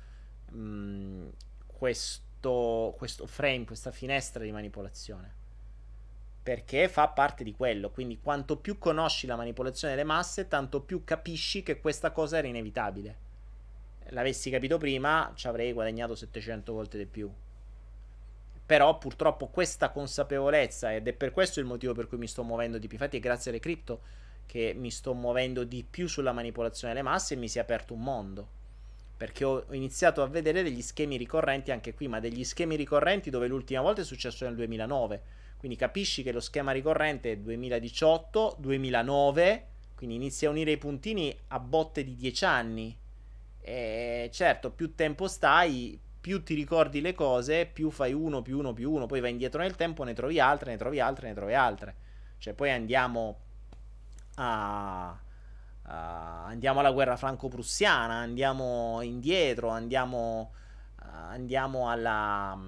[0.50, 1.28] mh,
[1.66, 5.42] questo, questo frame, questa finestra di manipolazione.
[6.42, 7.90] Perché fa parte di quello.
[7.90, 12.46] Quindi, quanto più conosci la manipolazione delle masse, tanto più capisci che questa cosa era
[12.46, 13.22] inevitabile.
[14.08, 17.32] L'avessi capito prima, ci avrei guadagnato 700 volte di più.
[18.66, 22.78] Però purtroppo questa consapevolezza, ed è per questo il motivo per cui mi sto muovendo
[22.78, 24.00] di più, infatti è grazie alle cripto
[24.46, 27.94] che mi sto muovendo di più sulla manipolazione delle masse e mi si è aperto
[27.94, 28.48] un mondo.
[29.16, 33.46] Perché ho iniziato a vedere degli schemi ricorrenti anche qui, ma degli schemi ricorrenti dove
[33.46, 35.22] l'ultima volta è successo nel 2009.
[35.56, 41.34] Quindi capisci che lo schema ricorrente è 2018, 2009, quindi inizi a unire i puntini
[41.48, 42.98] a botte di 10 anni.
[43.60, 48.72] E certo, più tempo stai, più ti ricordi le cose, più fai uno più uno
[48.72, 51.52] più uno, poi vai indietro nel tempo, ne trovi altre, ne trovi altre, ne trovi
[51.52, 51.96] altre.
[52.38, 53.40] Cioè poi andiamo
[54.36, 55.20] a...
[55.82, 55.90] Uh,
[56.48, 60.54] andiamo alla guerra franco-prussiana, andiamo indietro, andiamo,
[60.96, 62.58] andiamo alla,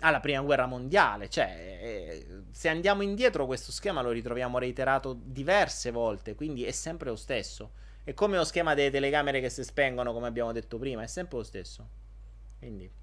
[0.00, 1.30] alla, prima guerra mondiale.
[1.30, 7.08] Cioè, eh, se andiamo indietro, questo schema lo ritroviamo reiterato diverse volte, quindi è sempre
[7.08, 7.70] lo stesso.
[8.04, 11.38] È come lo schema delle telecamere che si spengono, come abbiamo detto prima, è sempre
[11.38, 11.88] lo stesso.
[12.58, 12.97] Quindi.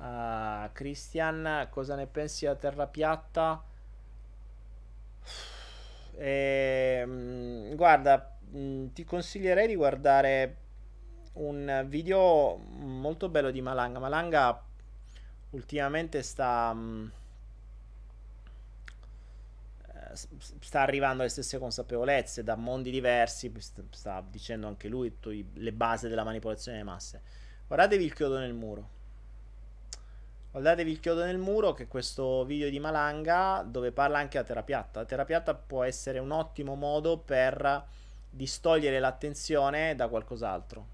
[0.00, 3.62] Uh, Christian, cosa ne pensi a terra piatta?
[6.14, 10.56] Eh, guarda, mh, mm, ti consiglierei di guardare
[11.34, 13.98] un video molto bello di Malanga.
[13.98, 14.62] Malanga
[15.50, 16.72] ultimamente sta.
[16.72, 17.12] Mh,
[19.86, 20.16] eh,
[20.60, 23.52] sta arrivando alle stesse consapevolezze da mondi diversi.
[23.90, 25.14] Sta dicendo anche lui
[25.54, 27.22] le basi della manipolazione delle masse.
[27.66, 28.99] Guardatevi il chiodo nel muro.
[30.52, 34.42] Guardatevi il chiodo nel muro, che è questo video di Malanga dove parla anche a
[34.42, 34.98] terra piatta.
[35.00, 37.86] La terra può essere un ottimo modo per
[38.28, 40.86] distogliere l'attenzione da qualcos'altro.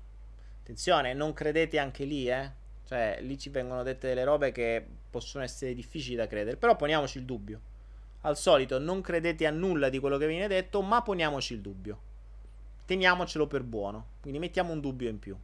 [0.60, 2.50] Attenzione, non credete anche lì, eh?
[2.84, 6.58] Cioè, lì ci vengono dette delle robe che possono essere difficili da credere.
[6.58, 7.60] Però poniamoci il dubbio.
[8.22, 12.00] Al solito, non credete a nulla di quello che viene detto, ma poniamoci il dubbio.
[12.84, 14.06] Teniamocelo per buono.
[14.20, 15.34] Quindi mettiamo un dubbio in più.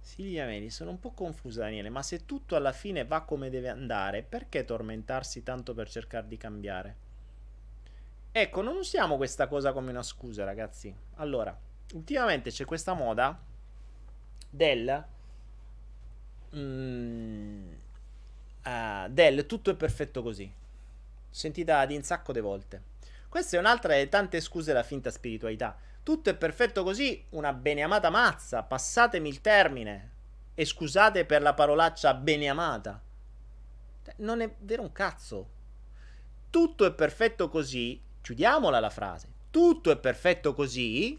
[0.00, 3.68] Silvia Meli, sono un po' confusa Daniele, ma se tutto alla fine va come deve
[3.68, 6.96] andare, perché tormentarsi tanto per cercare di cambiare?
[8.32, 10.94] Ecco, non usiamo questa cosa come una scusa, ragazzi.
[11.16, 11.56] Allora,
[11.94, 13.38] ultimamente c'è questa moda
[14.48, 15.04] del...
[16.56, 17.72] Mm,
[18.64, 20.50] uh, del tutto è perfetto così.
[21.28, 22.82] Sentita di un sacco di volte.
[23.28, 28.10] Questa è un'altra delle tante scuse della finta spiritualità tutto è perfetto così, una beneamata
[28.10, 30.10] mazza, passatemi il termine.
[30.54, 33.00] E scusate per la parolaccia beneamata.
[34.04, 35.48] Cioè, non è vero un cazzo.
[36.50, 39.28] Tutto è perfetto così, chiudiamola la frase.
[39.50, 41.18] Tutto è perfetto così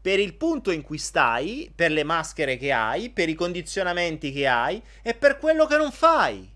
[0.00, 4.46] per il punto in cui stai, per le maschere che hai, per i condizionamenti che
[4.46, 6.50] hai e per quello che non fai.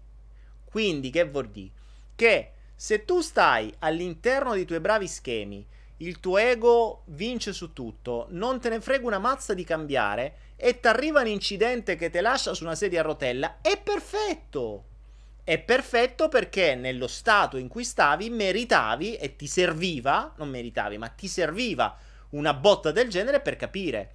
[0.64, 1.70] Quindi che vuol dire?
[2.14, 5.66] Che se tu stai all'interno dei tuoi bravi schemi
[6.02, 10.36] il tuo ego vince su tutto, non te ne frega una mazza di cambiare.
[10.56, 14.84] E ti arriva un incidente che ti lascia su una sedia a rotella, è perfetto.
[15.44, 21.08] È perfetto perché nello stato in cui stavi meritavi e ti serviva, non meritavi, ma
[21.08, 21.96] ti serviva
[22.30, 24.12] una botta del genere per capire.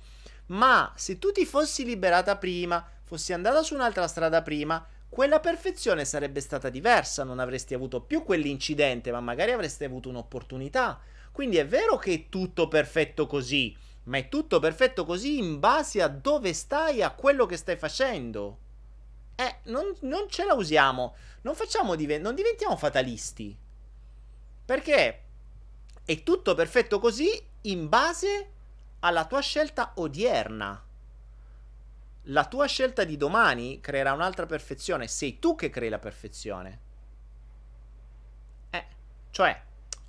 [0.47, 6.05] Ma se tu ti fossi liberata prima, fossi andata su un'altra strada prima, quella perfezione
[6.05, 10.99] sarebbe stata diversa, non avresti avuto più quell'incidente, ma magari avresti avuto un'opportunità
[11.37, 16.01] quindi è vero che è tutto perfetto così, ma è tutto perfetto così in base
[16.01, 18.57] a dove stai, a quello che stai facendo.
[19.35, 21.13] Eh, non, non ce la usiamo.
[21.41, 23.55] Non facciamo div- non diventiamo fatalisti.
[24.65, 25.23] Perché
[26.03, 27.29] è tutto perfetto così
[27.61, 28.51] in base
[29.01, 30.83] alla tua scelta odierna.
[32.23, 35.07] La tua scelta di domani creerà un'altra perfezione.
[35.07, 36.79] Sei tu che crei la perfezione.
[38.71, 38.85] Eh,
[39.29, 39.61] cioè,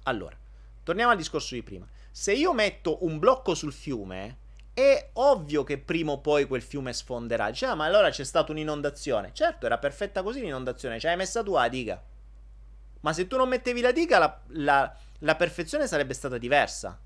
[0.05, 0.47] allora,
[0.89, 1.87] Torniamo al discorso di prima.
[2.11, 4.39] Se io metto un blocco sul fiume,
[4.73, 7.51] è ovvio che prima o poi quel fiume sfonderà.
[7.51, 9.33] Dice, ah, ma allora c'è stata un'inondazione.
[9.35, 10.99] Certo, era perfetta così l'inondazione.
[10.99, 12.03] Ci hai messa tu la diga.
[13.01, 16.99] Ma se tu non mettevi la diga, la, la, la perfezione sarebbe stata diversa.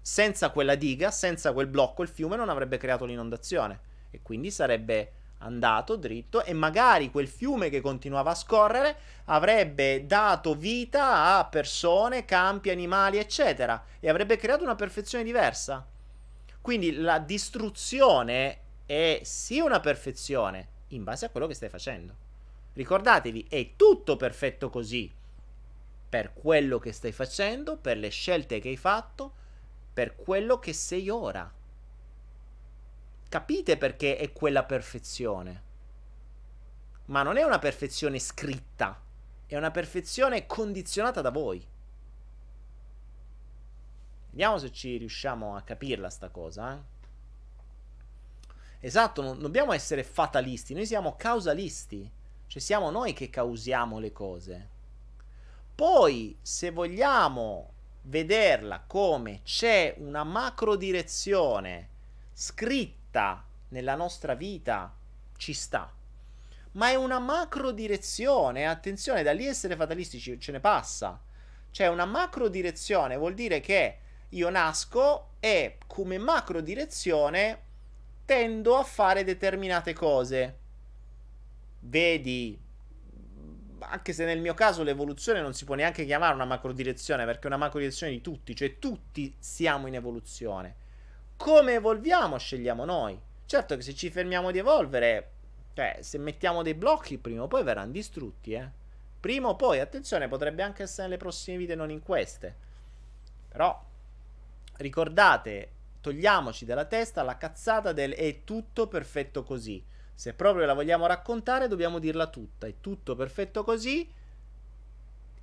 [0.00, 3.80] Senza quella diga, senza quel blocco, il fiume non avrebbe creato l'inondazione.
[4.12, 5.12] E quindi sarebbe
[5.44, 8.96] andato dritto e magari quel fiume che continuava a scorrere
[9.26, 15.86] avrebbe dato vita a persone, campi, animali, eccetera, e avrebbe creato una perfezione diversa.
[16.60, 22.14] Quindi la distruzione è sì una perfezione in base a quello che stai facendo.
[22.72, 25.12] Ricordatevi, è tutto perfetto così
[26.08, 29.32] per quello che stai facendo, per le scelte che hai fatto,
[29.92, 31.50] per quello che sei ora.
[33.34, 35.62] Capite perché è quella perfezione.
[37.06, 39.02] Ma non è una perfezione scritta,
[39.44, 41.66] è una perfezione condizionata da voi.
[44.30, 46.74] Vediamo se ci riusciamo a capirla sta cosa.
[46.74, 46.78] Eh?
[48.86, 52.08] Esatto, non dobbiamo essere fatalisti, noi siamo causalisti,
[52.46, 54.68] cioè siamo noi che causiamo le cose.
[55.74, 61.88] Poi, se vogliamo vederla come c'è una macro direzione
[62.32, 63.02] scritta
[63.68, 64.94] nella nostra vita,
[65.36, 65.92] ci sta.
[66.72, 71.20] Ma è una macro direzione, attenzione, da lì essere fatalistici ce ne passa.
[71.70, 73.98] C'è una macro direzione, vuol dire che
[74.30, 77.62] io nasco e come macro direzione
[78.24, 80.58] tendo a fare determinate cose.
[81.80, 82.58] Vedi,
[83.80, 87.44] anche se nel mio caso l'evoluzione non si può neanche chiamare una macro direzione, perché
[87.44, 90.82] è una macro direzione di tutti, cioè tutti siamo in evoluzione.
[91.36, 93.20] Come evolviamo scegliamo noi.
[93.46, 95.30] Certo che se ci fermiamo di evolvere,
[95.74, 98.82] cioè se mettiamo dei blocchi prima o poi verranno distrutti, eh.
[99.20, 102.54] Prima o poi, attenzione, potrebbe anche essere nelle prossime vite, non in queste.
[103.48, 103.82] Però
[104.76, 105.70] ricordate,
[106.00, 109.82] togliamoci dalla testa la cazzata del è tutto perfetto così.
[110.14, 112.66] Se proprio la vogliamo raccontare, dobbiamo dirla tutta.
[112.66, 114.12] È tutto perfetto così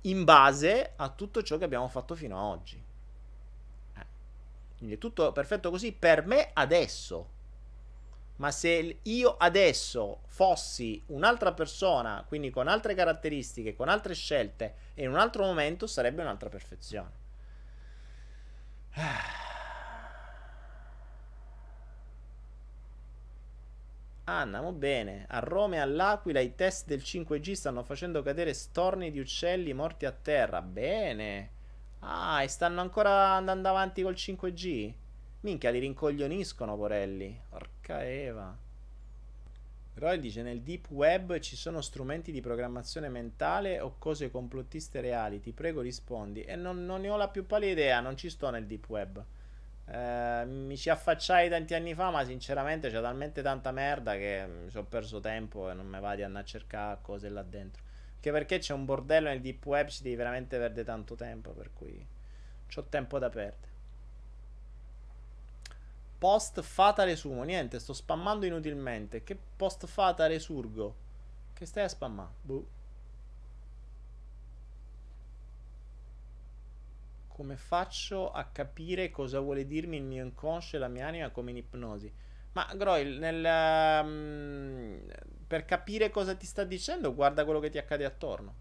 [0.02, 2.81] in base a tutto ciò che abbiamo fatto fino ad oggi.
[4.82, 7.28] Quindi è tutto perfetto così per me adesso.
[8.36, 15.04] Ma se io adesso fossi un'altra persona, quindi con altre caratteristiche, con altre scelte e
[15.04, 17.10] in un altro momento, sarebbe un'altra perfezione.
[24.24, 25.26] Ah, andiamo bene.
[25.28, 30.06] A Roma e all'Aquila i test del 5G stanno facendo cadere storni di uccelli morti
[30.06, 30.60] a terra.
[30.60, 31.51] Bene.
[32.04, 34.92] Ah, e stanno ancora andando avanti col 5G?
[35.40, 37.40] Minchia, li rincoglioniscono, porelli.
[37.48, 38.56] Porca Eva.
[39.94, 45.40] Roy dice nel deep web ci sono strumenti di programmazione mentale o cose complottiste reali?
[45.40, 46.42] Ti prego rispondi.
[46.42, 49.24] E non, non ne ho la più pallida idea, non ci sto nel deep web.
[49.86, 54.70] Eh, mi ci affacciai tanti anni fa, ma sinceramente c'è talmente tanta merda che mi
[54.70, 57.82] sono perso tempo e non mi va di andare a cercare cose là dentro.
[58.24, 61.72] Anche perché c'è un bordello nel deep web, ci devi veramente perdere tanto tempo, per
[61.72, 62.06] cui
[62.72, 63.72] ho tempo da perdere.
[66.18, 67.42] Post fata resumo.
[67.42, 69.24] Niente, sto spammando inutilmente.
[69.24, 70.94] Che post fata resurgo?
[71.52, 72.34] Che stai a spammare?
[72.42, 72.66] Boh.
[77.26, 81.50] Come faccio a capire cosa vuole dirmi il mio inconscio e la mia anima come
[81.50, 82.14] in ipnosi?
[82.52, 85.00] Ma Groil, nel, um,
[85.52, 88.54] per capire cosa ti sta dicendo, guarda quello che ti accade attorno.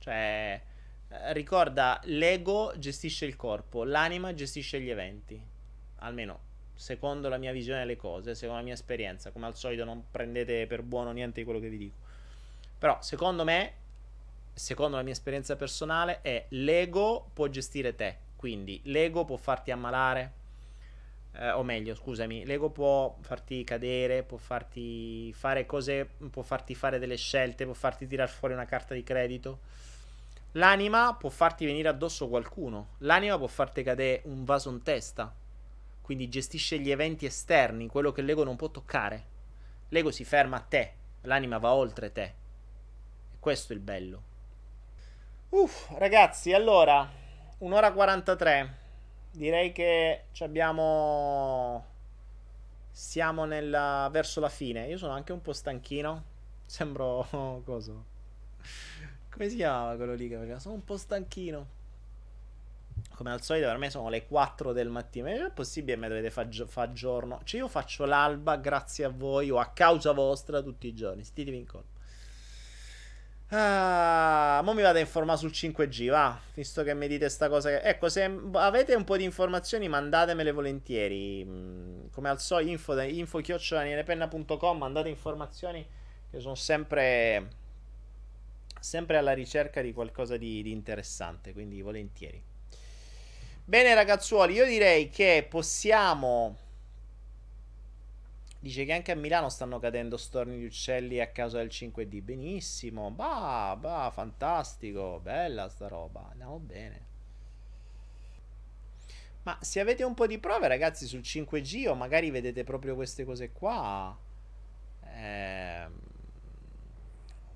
[0.00, 0.60] Cioè,
[1.08, 5.40] eh, ricorda, l'ego gestisce il corpo, l'anima gestisce gli eventi.
[5.98, 6.40] Almeno
[6.74, 9.30] secondo la mia visione delle cose, secondo la mia esperienza.
[9.30, 11.96] Come al solito non prendete per buono niente di quello che vi dico.
[12.76, 13.74] Però secondo me,
[14.52, 18.16] secondo la mia esperienza personale, è l'ego può gestire te.
[18.34, 20.32] Quindi l'ego può farti ammalare.
[21.36, 26.98] Eh, o meglio, scusami, l'ego può farti cadere, può farti fare cose, può farti fare
[26.98, 29.60] delle scelte, può farti tirare fuori una carta di credito.
[30.52, 32.90] L'anima può farti venire addosso qualcuno.
[32.98, 35.34] L'anima può farti cadere un vaso in testa
[36.04, 39.24] quindi gestisce gli eventi esterni, quello che l'ego non può toccare.
[39.88, 40.92] L'ego si ferma a te,
[41.22, 42.34] l'anima va oltre te.
[43.32, 44.22] E questo è il bello.
[45.48, 47.10] Uff, ragazzi, allora,
[47.60, 48.83] un'ora 43.
[49.34, 51.92] Direi che abbiamo...
[52.90, 54.08] Siamo nella...
[54.12, 54.86] verso la fine.
[54.86, 56.24] Io sono anche un po' stanchino.
[56.66, 57.62] Sembro...
[57.64, 58.04] Coso?
[59.30, 60.58] Come si chiamava quello lì che faceva?
[60.58, 61.82] Sono un po' stanchino
[63.14, 65.26] come al solito per me sono le 4 del mattino.
[65.26, 67.40] Ma è possibile me dovete fare fa giorno?
[67.44, 71.24] Cioè io faccio l'alba grazie a voi o a causa vostra tutti i giorni.
[71.24, 71.93] Stitevi in colpa.
[73.48, 76.40] Ah, mo mi vado a informare sul 5G, va.
[76.54, 77.70] Visto che mi dite sta cosa.
[77.70, 77.80] Che...
[77.80, 81.44] Ecco, se avete un po' di informazioni, mandatemele volentieri.
[81.44, 84.78] Mm, come al solito, info, info chiocciolanielepenna.com.
[84.78, 85.86] Mandate informazioni
[86.30, 87.62] che sono sempre.
[88.80, 91.52] Sempre alla ricerca di qualcosa di, di interessante.
[91.52, 92.42] Quindi, volentieri.
[93.66, 96.58] Bene ragazzuoli, io direi che possiamo...
[98.64, 102.22] Dice che anche a Milano stanno cadendo storni di uccelli a causa del 5D.
[102.22, 103.10] Benissimo.
[103.10, 105.20] Bah, bah, fantastico.
[105.22, 106.30] Bella sta roba.
[106.30, 107.04] Andiamo bene.
[109.42, 113.26] Ma se avete un po' di prove, ragazzi, sul 5G o magari vedete proprio queste
[113.26, 114.18] cose qua,
[115.12, 115.86] eh,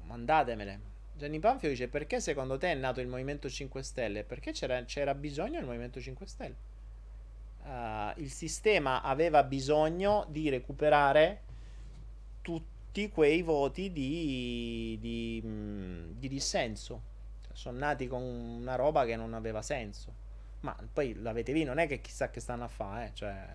[0.02, 0.80] mandatemele.
[1.14, 4.24] Gianni Panfio dice perché secondo te è nato il Movimento 5 Stelle?
[4.24, 6.56] Perché c'era, c'era bisogno del Movimento 5 Stelle.
[7.64, 11.42] Uh, il sistema aveva bisogno di recuperare
[12.40, 17.02] tutti quei voti di, di, mm, di dissenso.
[17.52, 20.26] Sono nati con una roba che non aveva senso.
[20.60, 23.10] Ma poi l'avete visto, non è che chissà che stanno a fare, eh?
[23.14, 23.46] cioè,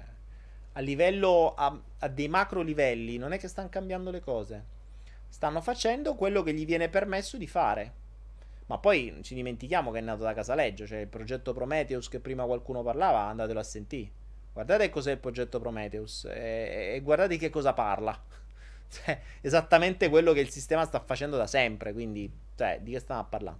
[0.73, 4.65] a livello, a, a dei macro livelli, non è che stanno cambiando le cose.
[5.27, 8.01] Stanno facendo quello che gli viene permesso di fare.
[8.73, 12.43] Ma poi ci dimentichiamo che è nato da Casaleggio, cioè il progetto Prometheus che prima
[12.45, 14.09] qualcuno parlava, andatelo a sentire.
[14.51, 18.19] Guardate cos'è il progetto Prometheus e, e guardate che cosa parla.
[18.89, 23.21] cioè, esattamente quello che il sistema sta facendo da sempre, quindi, cioè, di che stiamo
[23.21, 23.57] a parlare?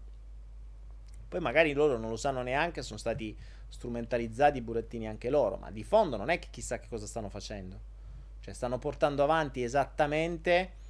[1.30, 3.38] Poi magari loro non lo sanno neanche, sono stati
[3.68, 7.30] strumentalizzati i burattini anche loro, ma di fondo non è che chissà che cosa stanno
[7.30, 7.80] facendo.
[8.40, 10.82] Cioè stanno portando avanti esattamente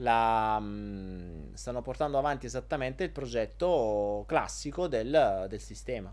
[0.00, 6.12] la, mh, stanno portando avanti esattamente il progetto classico del, del sistema.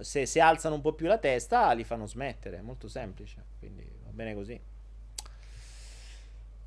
[0.00, 3.86] Se, se alzano un po' più la testa li fanno smettere, è molto semplice, quindi
[4.04, 4.60] va bene così.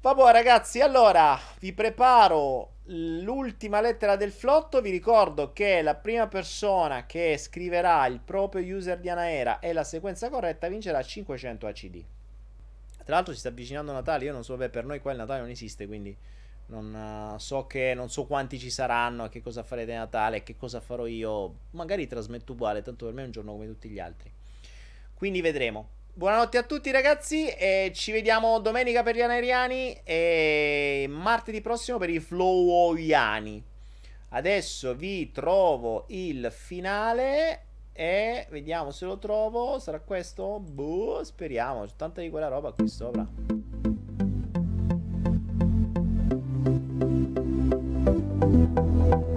[0.02, 4.80] Vabbè ragazzi, allora vi preparo l'ultima lettera del flotto.
[4.80, 9.84] Vi ricordo che la prima persona che scriverà il proprio user di Anaera e la
[9.84, 12.06] sequenza corretta vincerà 500 ACD.
[13.06, 15.42] Tra l'altro si sta avvicinando Natale, io non so, beh, per noi qua il Natale
[15.42, 16.18] non esiste, quindi
[16.68, 20.58] non uh, so che non so quanti ci saranno, che cosa farete a Natale, che
[20.58, 21.54] cosa farò io.
[21.72, 24.32] Magari trasmetto uguale, tanto per me è un giorno come tutti gli altri.
[25.14, 25.90] Quindi vedremo.
[26.16, 32.10] Buonanotte a tutti ragazzi e ci vediamo domenica per gli aneriani e martedì prossimo per
[32.10, 33.64] i flowoiani.
[34.30, 37.65] Adesso vi trovo il finale
[37.98, 39.80] e vediamo se lo trovo.
[39.80, 40.60] Sarà questo?
[40.60, 41.86] Boh, speriamo.
[41.86, 43.26] C'è tanta di quella roba qui sopra.
[49.06, 49.35] thank